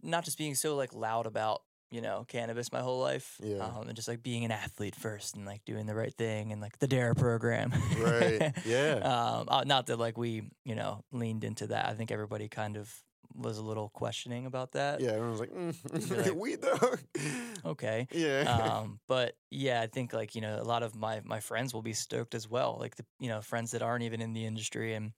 not 0.02 0.24
just 0.24 0.38
being 0.38 0.54
so 0.54 0.74
like 0.76 0.92
loud 0.94 1.26
about 1.26 1.62
you 1.94 2.00
know 2.00 2.24
cannabis 2.28 2.72
my 2.72 2.80
whole 2.80 3.00
life, 3.00 3.38
Yeah. 3.42 3.58
um, 3.64 3.86
and 3.88 3.94
just 3.94 4.08
like 4.08 4.22
being 4.22 4.44
an 4.44 4.50
athlete 4.50 4.96
first 4.96 5.36
and 5.36 5.46
like 5.46 5.64
doing 5.64 5.86
the 5.86 5.94
right 5.94 6.12
thing 6.14 6.50
and 6.52 6.60
like 6.60 6.78
the 6.80 6.88
Dare 6.88 7.14
program, 7.14 7.72
Right, 7.98 8.52
yeah. 8.66 8.94
um, 9.12 9.48
uh, 9.48 9.62
not 9.64 9.86
that 9.86 9.98
like 9.98 10.18
we 10.18 10.50
you 10.64 10.74
know 10.74 11.04
leaned 11.12 11.44
into 11.44 11.68
that. 11.68 11.86
I 11.86 11.94
think 11.94 12.10
everybody 12.10 12.48
kind 12.48 12.76
of 12.76 12.92
was 13.36 13.58
a 13.58 13.62
little 13.62 13.88
questioning 13.88 14.46
about 14.46 14.72
that. 14.72 15.00
yeah, 15.00 15.10
everyone's 15.18 15.40
like, 15.40 15.50
You're 15.52 16.18
like, 16.22 16.30
mm, 16.32 16.36
weed 16.44 16.60
though. 16.62 16.94
Okay. 17.70 18.06
Yeah. 18.12 18.42
um, 18.42 19.00
but 19.08 19.34
yeah, 19.50 19.80
I 19.80 19.86
think 19.88 20.12
like 20.12 20.34
you 20.34 20.40
know 20.40 20.58
a 20.60 20.64
lot 20.64 20.82
of 20.82 20.94
my 20.94 21.20
my 21.24 21.40
friends 21.40 21.72
will 21.74 21.82
be 21.82 21.94
stoked 21.94 22.34
as 22.34 22.48
well. 22.48 22.76
Like 22.80 22.96
the 22.96 23.04
you 23.18 23.28
know 23.28 23.40
friends 23.40 23.70
that 23.72 23.82
aren't 23.82 24.04
even 24.04 24.20
in 24.20 24.32
the 24.34 24.44
industry 24.46 24.94
and 24.94 25.12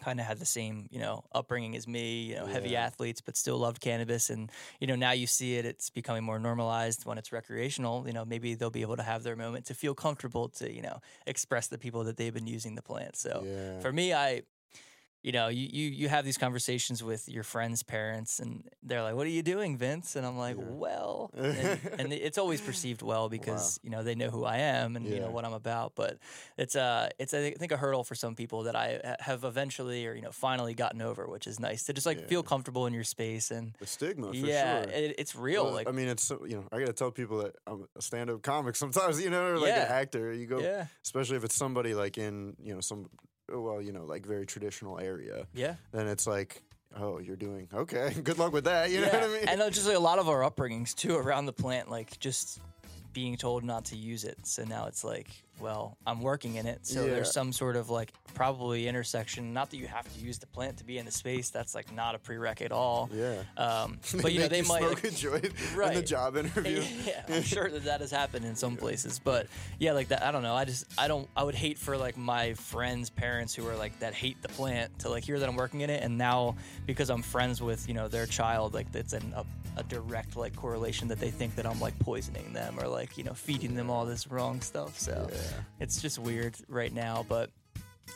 kind 0.00 0.18
of 0.20 0.26
had 0.26 0.38
the 0.38 0.46
same 0.46 0.88
you 0.90 0.98
know 0.98 1.24
upbringing 1.32 1.76
as 1.76 1.86
me. 1.86 2.22
You 2.22 2.36
know, 2.36 2.46
heavy 2.46 2.70
Yeah. 2.70 2.84
athletes, 2.84 3.20
but 3.20 3.36
still 3.36 3.58
loved 3.58 3.80
cannabis. 3.80 4.30
And 4.30 4.50
you 4.80 4.86
know 4.86 4.96
now 4.96 5.12
you 5.12 5.26
see 5.26 5.56
it; 5.56 5.64
it's 5.64 5.90
becoming 5.90 6.24
more 6.24 6.38
normalized 6.38 7.04
when 7.04 7.18
it's 7.18 7.32
recreational. 7.32 8.06
You 8.06 8.12
know, 8.12 8.24
maybe 8.24 8.54
they'll 8.54 8.70
be 8.70 8.82
able 8.82 8.96
to 8.96 9.02
have 9.02 9.22
their 9.22 9.36
moment 9.36 9.66
to 9.66 9.74
feel 9.74 9.94
comfortable 9.94 10.48
to 10.60 10.72
you 10.72 10.82
know 10.82 11.00
express 11.26 11.68
the 11.68 11.78
people 11.78 12.04
that 12.04 12.16
they've 12.16 12.34
been 12.34 12.46
using 12.46 12.74
the 12.74 12.82
plant. 12.82 13.16
So 13.16 13.42
yeah. 13.44 13.80
for 13.80 13.92
me, 13.92 14.12
I. 14.14 14.42
You 15.22 15.32
know, 15.32 15.48
you, 15.48 15.68
you 15.70 15.90
you 15.90 16.08
have 16.08 16.24
these 16.24 16.38
conversations 16.38 17.02
with 17.02 17.28
your 17.28 17.42
friends' 17.42 17.82
parents, 17.82 18.40
and 18.40 18.64
they're 18.82 19.02
like, 19.02 19.14
"What 19.14 19.26
are 19.26 19.30
you 19.30 19.42
doing, 19.42 19.76
Vince?" 19.76 20.16
And 20.16 20.24
I'm 20.24 20.38
like, 20.38 20.56
Yeah. 20.56 20.64
"Well," 20.66 21.30
and, 21.34 21.78
and 21.98 22.12
it's 22.12 22.38
always 22.38 22.60
perceived 22.60 23.02
well 23.02 23.28
because 23.28 23.78
you 23.82 23.90
know 23.90 24.02
they 24.02 24.14
know 24.14 24.30
who 24.30 24.44
I 24.44 24.58
am 24.58 24.96
and 24.96 25.06
you 25.06 25.20
know 25.20 25.30
what 25.30 25.44
I'm 25.44 25.52
about. 25.52 25.92
But 25.94 26.18
it's 26.56 26.74
uh 26.74 27.10
it's 27.18 27.34
I 27.34 27.50
think 27.50 27.72
a 27.72 27.76
hurdle 27.76 28.04
for 28.04 28.14
some 28.14 28.34
people 28.34 28.62
that 28.64 28.76
I 28.76 29.16
have 29.20 29.44
eventually 29.44 30.06
or 30.06 30.14
you 30.14 30.22
know 30.22 30.32
finally 30.32 30.74
gotten 30.74 31.02
over, 31.02 31.26
which 31.26 31.46
is 31.46 31.60
nice 31.60 31.84
to 31.84 31.92
just 31.92 32.06
like 32.06 32.26
feel 32.28 32.42
comfortable 32.42 32.86
in 32.86 32.94
your 32.94 33.04
space 33.04 33.50
and 33.50 33.74
the 33.78 33.86
stigma, 33.86 34.28
for 34.28 34.34
yeah, 34.34 34.82
sure. 34.82 34.90
it, 34.90 35.14
it's 35.18 35.36
real. 35.36 35.64
Well, 35.64 35.74
like 35.74 35.88
I 35.88 35.92
mean, 35.92 36.08
it's 36.08 36.22
so, 36.22 36.44
you 36.46 36.56
know, 36.56 36.64
I 36.72 36.78
gotta 36.78 36.92
tell 36.92 37.10
people 37.10 37.38
that 37.38 37.56
I'm 37.66 37.86
a 37.96 38.02
stand-up 38.02 38.42
comic 38.42 38.76
sometimes, 38.84 39.22
you 39.22 39.30
know, 39.30 39.46
or 39.46 39.58
like 39.58 39.72
an 39.72 39.88
actor. 39.88 40.32
You 40.32 40.46
go, 40.46 40.60
yeah, 40.60 40.86
especially 41.04 41.36
if 41.36 41.44
it's 41.44 41.54
somebody 41.54 41.94
like 41.94 42.18
in, 42.18 42.56
you 42.62 42.74
know, 42.74 42.80
some, 42.80 43.08
well, 43.52 43.80
you 43.82 43.92
know, 43.92 44.04
like 44.04 44.26
very 44.26 44.46
traditional 44.46 44.98
area. 44.98 45.46
yeah. 45.54 45.74
Then 45.92 46.06
it's 46.06 46.26
like, 46.26 46.62
oh, 46.98 47.18
you're 47.18 47.36
doing 47.36 47.68
okay. 47.72 48.14
Good 48.24 48.38
luck 48.38 48.52
with 48.52 48.64
that. 48.64 48.90
You 48.90 49.00
know 49.00 49.08
what 49.08 49.22
I 49.22 49.28
mean? 49.28 49.48
And 49.48 49.60
uh, 49.62 49.70
just 49.70 49.86
like 49.86 49.96
a 49.96 50.00
lot 50.00 50.18
of 50.18 50.28
our 50.28 50.40
upbringings 50.48 50.94
too 50.94 51.16
around 51.16 51.46
the 51.46 51.52
plant, 51.52 51.90
like 51.90 52.18
just 52.20 52.60
being 53.12 53.36
told 53.36 53.64
not 53.64 53.86
to 53.86 53.96
use 53.96 54.24
it. 54.24 54.38
So 54.46 54.64
now 54.64 54.86
it's 54.86 55.04
like, 55.04 55.28
well, 55.60 55.96
I'm 56.06 56.20
working 56.20 56.56
in 56.56 56.66
it. 56.66 56.86
So 56.86 57.04
Yeah. 57.04 57.14
there's 57.14 57.32
some 57.32 57.52
sort 57.52 57.76
of 57.76 57.90
like 57.90 58.12
probably 58.34 58.88
intersection. 58.88 59.52
Not 59.52 59.70
that 59.70 59.76
you 59.76 59.86
have 59.86 60.12
to 60.14 60.20
use 60.20 60.38
the 60.38 60.46
plant 60.46 60.78
to 60.78 60.84
be 60.84 60.98
in 60.98 61.04
the 61.04 61.10
space. 61.12 61.50
That's 61.50 61.74
like 61.74 61.92
not 61.94 62.14
a 62.14 62.18
prereq 62.18 62.62
at 62.62 62.72
all. 62.72 63.10
yeah. 63.12 63.42
Um, 63.56 63.98
but 64.22 64.32
you 64.32 64.40
know 64.40 64.48
they 64.48 64.62
might. 64.62 64.78
smoke 64.80 64.94
like- 65.02 65.04
a 65.04 65.10
joint 65.10 65.44
in 65.44 65.94
the 65.94 66.02
job 66.02 66.36
interview. 66.36 66.82
yeah, 67.06 67.24
I'm 67.28 67.42
sure 67.54 67.68
that 67.70 67.84
that 67.84 68.00
has 68.00 68.10
happened 68.10 68.44
in 68.44 68.56
some 68.56 68.76
places, 68.76 69.18
but 69.22 69.46
yeah, 69.78 69.92
like 69.92 70.08
that. 70.08 70.22
I 70.22 70.32
don't 70.32 70.42
know. 70.42 70.54
I 70.54 70.64
just, 70.64 70.84
I 70.98 71.08
don't. 71.08 71.28
I 71.36 71.42
would 71.44 71.54
hate 71.54 71.78
for 71.78 71.96
like 71.96 72.16
my 72.16 72.54
friends' 72.54 73.10
parents 73.10 73.54
who 73.54 73.66
are 73.68 73.76
like 73.76 73.98
that 74.00 74.14
hate 74.14 74.40
the 74.42 74.48
plant 74.48 74.98
to 75.00 75.08
like 75.10 75.24
hear 75.24 75.38
that 75.38 75.48
I'm 75.48 75.56
working 75.56 75.80
in 75.82 75.90
it, 75.90 76.02
and 76.02 76.16
now 76.18 76.56
because 76.86 77.10
I'm 77.10 77.22
friends 77.22 77.60
with 77.62 77.86
you 77.88 77.94
know 77.94 78.08
their 78.08 78.26
child, 78.26 78.74
like 78.74 78.86
it's 78.94 79.12
an, 79.12 79.32
a, 79.36 79.44
a 79.78 79.82
direct 79.84 80.36
like 80.36 80.54
correlation 80.56 81.08
that 81.08 81.18
they 81.20 81.30
think 81.30 81.54
that 81.56 81.66
I'm 81.66 81.80
like 81.80 81.98
poisoning 81.98 82.52
them 82.52 82.78
or 82.80 82.86
like 82.88 83.16
you 83.18 83.24
know 83.24 83.34
feeding 83.34 83.74
them 83.74 83.90
all 83.90 84.04
this 84.06 84.26
wrong 84.30 84.60
stuff. 84.60 84.98
So 84.98 85.28
Yeah. 85.30 85.38
It's 85.78 86.00
just 86.00 86.18
weird 86.18 86.54
right 86.68 86.92
now, 86.92 87.24
but 87.28 87.50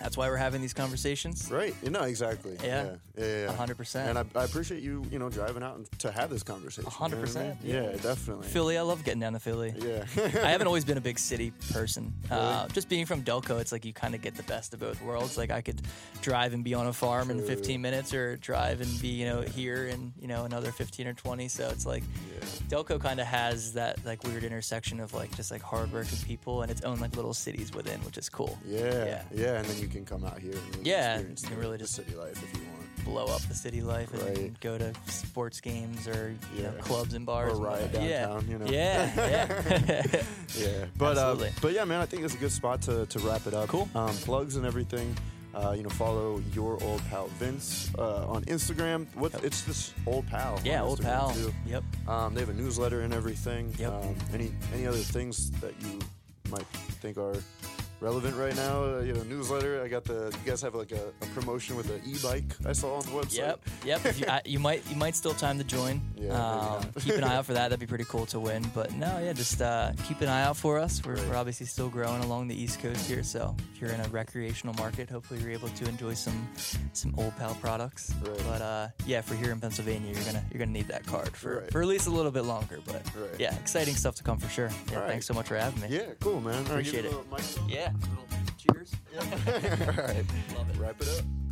that's 0.01 0.17
why 0.17 0.29
we're 0.29 0.37
having 0.37 0.61
these 0.61 0.75
conversations. 0.75 1.51
Right. 1.51 1.75
You 1.83 1.91
know, 1.91 2.03
exactly. 2.03 2.57
Yeah. 2.63 2.67
Yeah. 2.85 2.95
Yeah. 3.17 3.25
yeah, 3.45 3.51
A 3.51 3.53
hundred 3.53 3.77
percent. 3.77 4.09
And 4.11 4.19
I, 4.19 4.41
I 4.41 4.45
appreciate 4.45 4.83
you, 4.83 5.05
you 5.11 5.19
know, 5.19 5.29
driving 5.31 5.63
out 5.63 5.77
and 5.77 5.89
to 6.01 6.11
have 6.11 6.31
this 6.31 6.43
conversation. 6.43 6.91
you 6.91 7.09
know 7.09 7.17
I 7.17 7.21
100%, 7.21 7.35
mean? 7.37 7.57
yeah. 7.63 7.83
Yeah, 7.91 7.97
definitely. 7.99 8.49
Philly, 8.49 8.77
I 8.79 8.83
love 8.83 9.05
getting 9.05 9.21
down 9.21 9.33
to 9.35 9.39
Philly. 9.41 9.75
Yeah. 9.79 10.05
I 10.17 10.51
haven't 10.51 10.67
always 10.73 10.85
been 10.85 10.99
a 10.99 11.01
big 11.03 11.19
city 11.19 11.53
person. 11.73 12.13
Uh, 12.31 12.67
just 12.69 12.89
being 12.89 13.07
from 13.07 13.23
Delco, 13.23 13.61
it's 13.61 13.73
like 13.73 13.85
you 13.85 13.93
kind 13.93 14.15
of 14.15 14.23
get 14.23 14.35
the 14.35 14.43
best 14.45 14.75
of 14.75 14.81
both 14.81 15.01
worlds. 15.03 15.39
Like 15.39 15.51
I 15.51 15.61
could 15.61 15.83
drive 16.23 16.53
and 16.55 16.65
be 16.65 16.75
on 16.75 16.87
a 16.87 16.93
farm 16.93 17.31
in 17.31 17.41
15 17.45 17.81
minutes, 17.81 18.13
or 18.15 18.37
drive 18.37 18.81
and 18.81 19.01
be 19.01 19.09
you 19.09 19.27
know 19.27 19.43
here 19.43 19.87
in 19.87 20.13
you 20.21 20.27
know 20.29 20.45
another 20.45 20.73
15 20.73 21.07
or 21.07 21.15
20. 21.15 21.49
So 21.49 21.69
it's 21.69 21.87
like. 21.87 22.03
Delco 22.69 23.01
kind 23.01 23.21
of 23.21 23.27
has 23.27 23.73
that 23.75 24.05
like 24.05 24.23
weird 24.25 24.45
intersection 24.45 25.01
of 25.01 25.15
like 25.15 25.35
just 25.37 25.51
like 25.51 25.63
hardworking 25.63 26.19
people 26.27 26.63
and 26.63 26.71
its 26.71 26.83
own 26.83 26.99
like 27.01 27.17
little 27.17 27.35
cities 27.35 27.73
within, 27.73 28.01
which 28.05 28.19
is 28.19 28.29
cool. 28.29 28.59
Yeah, 28.67 28.81
Yeah. 29.05 29.23
yeah, 29.35 29.55
and 29.59 29.67
then 29.67 29.79
you 29.81 29.84
can 29.89 30.05
come 30.05 30.25
out 30.25 30.39
here 30.39 30.53
and 30.53 30.77
really 30.77 30.91
Yeah, 30.91 31.15
experience 31.15 31.43
you 31.43 31.49
the, 31.49 31.55
can 31.55 31.61
really 31.63 31.77
the 31.77 31.85
just- 31.85 31.95
city 31.95 32.15
life 32.15 32.43
if 32.43 32.55
you 32.55 32.61
want. 32.67 32.75
Blow 33.05 33.27
up 33.27 33.43
the 33.43 33.55
city 33.55 33.83
life 33.83 34.11
and 34.15 34.23
Right. 34.23 34.61
go 34.61 34.79
to 34.79 34.93
sports 35.09 35.61
games 35.61 36.09
or 36.09 36.35
you 36.57 36.63
know 36.63 36.73
clubs 36.81 37.13
and 37.13 37.27
bars. 37.27 37.53
Or 37.59 37.63
riot 37.63 37.93
downtown, 37.93 38.47
yeah. 38.47 38.51
you 38.51 38.59
know. 38.59 38.65
Yeah, 38.67 39.13
yeah. 39.15 40.23
Yeah, 40.57 40.85
but 40.97 41.19
uh, 41.19 41.37
but 41.61 41.73
yeah, 41.75 41.85
man, 41.85 42.01
I 42.01 42.07
think 42.07 42.23
it's 42.23 42.35
a 42.35 42.39
good 42.39 42.53
spot 42.53 42.81
to, 42.83 43.05
to 43.05 43.19
wrap 43.19 43.47
it 43.47 43.53
up. 43.53 43.69
Cool. 43.69 43.89
Um, 43.95 44.09
plugs 44.09 44.57
and 44.57 44.65
everything. 44.65 45.15
Uh, 45.55 45.73
you 45.77 45.83
know, 45.83 45.89
follow 45.91 46.43
your 46.55 46.83
old 46.83 47.01
pal 47.11 47.27
Vince 47.39 47.91
uh, 47.99 48.27
on 48.27 48.43
Instagram. 48.47 49.07
What 49.15 49.33
Yep. 49.35 49.45
it's 49.45 49.63
this 49.63 49.93
old 50.07 50.27
pal. 50.27 50.59
yeah, 50.65 50.83
old 50.83 51.01
pal. 51.03 51.31
Too. 51.33 51.53
Yep. 51.67 51.85
Um, 52.09 52.33
they 52.35 52.41
have 52.41 52.49
a 52.49 52.55
newsletter 52.55 53.03
and 53.03 53.13
everything. 53.13 53.73
Yep. 53.79 53.93
Um, 53.93 54.17
any 54.33 54.51
any 54.73 54.87
other 54.87 54.97
things 54.99 55.51
that 55.61 55.75
you 55.83 55.99
might 56.51 56.67
think 57.03 57.19
are 57.19 57.37
relevant 58.01 58.37
right 58.37 58.55
now? 58.57 58.85
Uh, 58.85 59.01
you 59.01 59.13
know, 59.13 59.23
newsletter. 59.25 59.83
I 59.83 59.89
got 59.89 60.05
the. 60.05 60.35
You 60.45 60.51
guys 60.51 60.63
have 60.63 60.75
like 60.75 60.93
a, 60.93 61.09
a 61.23 61.27
promotion 61.35 61.77
with 61.77 61.91
an 61.91 62.01
e-bike. 62.07 62.45
I 62.67 62.73
saw 62.73 62.95
on 62.97 63.03
the 63.03 63.11
website. 63.13 63.37
Yep, 63.37 63.61
yep. 63.85 64.19
You, 64.19 64.27
I, 64.29 64.43
you 64.45 64.59
might 64.59 64.83
you 64.91 64.97
might 64.97 65.17
still 65.17 65.33
have 65.33 65.41
time 65.41 65.59
to 65.59 65.65
join. 65.65 66.01
Yeah, 66.25 66.33
um, 66.33 66.91
keep 67.01 67.17
an 67.17 67.25
eye 67.25 67.35
out 67.37 67.45
for 67.47 67.53
that. 67.53 67.69
That'd 67.69 67.81
be 67.81 67.87
pretty 67.87 68.05
cool 68.05 68.25
to 68.27 68.41
win. 68.41 68.65
But 68.75 68.95
no, 68.95 69.19
yeah, 69.23 69.35
just 69.35 69.61
uh, 69.61 69.93
keep 70.09 70.23
an 70.23 70.29
eye 70.29 70.43
out 70.43 70.57
for 70.57 70.79
us. 70.79 71.03
We're, 71.05 71.15
Right. 71.17 71.29
we're 71.29 71.37
obviously 71.37 71.67
still 71.67 71.91
growing 71.91 72.23
along 72.25 72.49
the 72.49 72.55
East 72.61 72.81
Coast 72.81 73.07
here. 73.07 73.23
So 73.23 73.55
if 73.75 73.81
you're 73.81 73.91
in 73.91 74.01
a 74.01 74.09
recreational 74.09 74.75
market, 74.77 75.11
hopefully 75.11 75.41
you're 75.41 75.51
able 75.51 75.69
to 75.69 75.87
enjoy 75.87 76.15
some 76.15 76.49
some 76.95 77.15
Old 77.19 77.37
Pal 77.37 77.55
products. 77.61 78.15
Right. 78.23 78.39
But 78.49 78.63
uh, 78.63 78.89
yeah, 79.07 79.19
if 79.19 79.29
we're 79.31 79.37
here 79.37 79.53
in 79.53 79.61
Pennsylvania, 79.61 80.13
you're 80.15 80.25
gonna 80.25 80.43
you're 80.51 80.59
gonna 80.61 80.71
need 80.71 80.89
that 80.89 81.05
card 81.05 81.37
for, 81.37 81.61
Right. 81.61 81.71
for 81.71 81.83
at 81.83 81.89
least 81.89 82.07
a 82.07 82.11
little 82.11 82.33
bit 82.33 82.45
longer. 82.45 82.79
But 82.87 83.03
yeah, 83.39 83.55
exciting 83.57 83.95
stuff 83.95 84.15
to 84.15 84.23
come 84.23 84.39
for 84.39 84.49
sure. 84.49 84.71
Yeah, 84.91 85.07
thanks 85.07 85.27
so 85.27 85.35
much 85.35 85.49
for 85.49 85.57
having 85.57 85.81
me. 85.83 85.89
Yeah, 85.95 86.07
cool, 86.21 86.41
man. 86.41 86.55
All 86.69 86.77
right, 86.77 86.85
give 86.85 87.05
Appreciate 87.05 87.05
little. 88.01 88.27
Cheers. 88.59 88.93
All 89.19 90.05
right. 90.05 90.25
Love 90.57 90.71
it. 90.71 90.77
Wrap 90.79 91.01
it 91.01 91.09
up. 91.09 91.44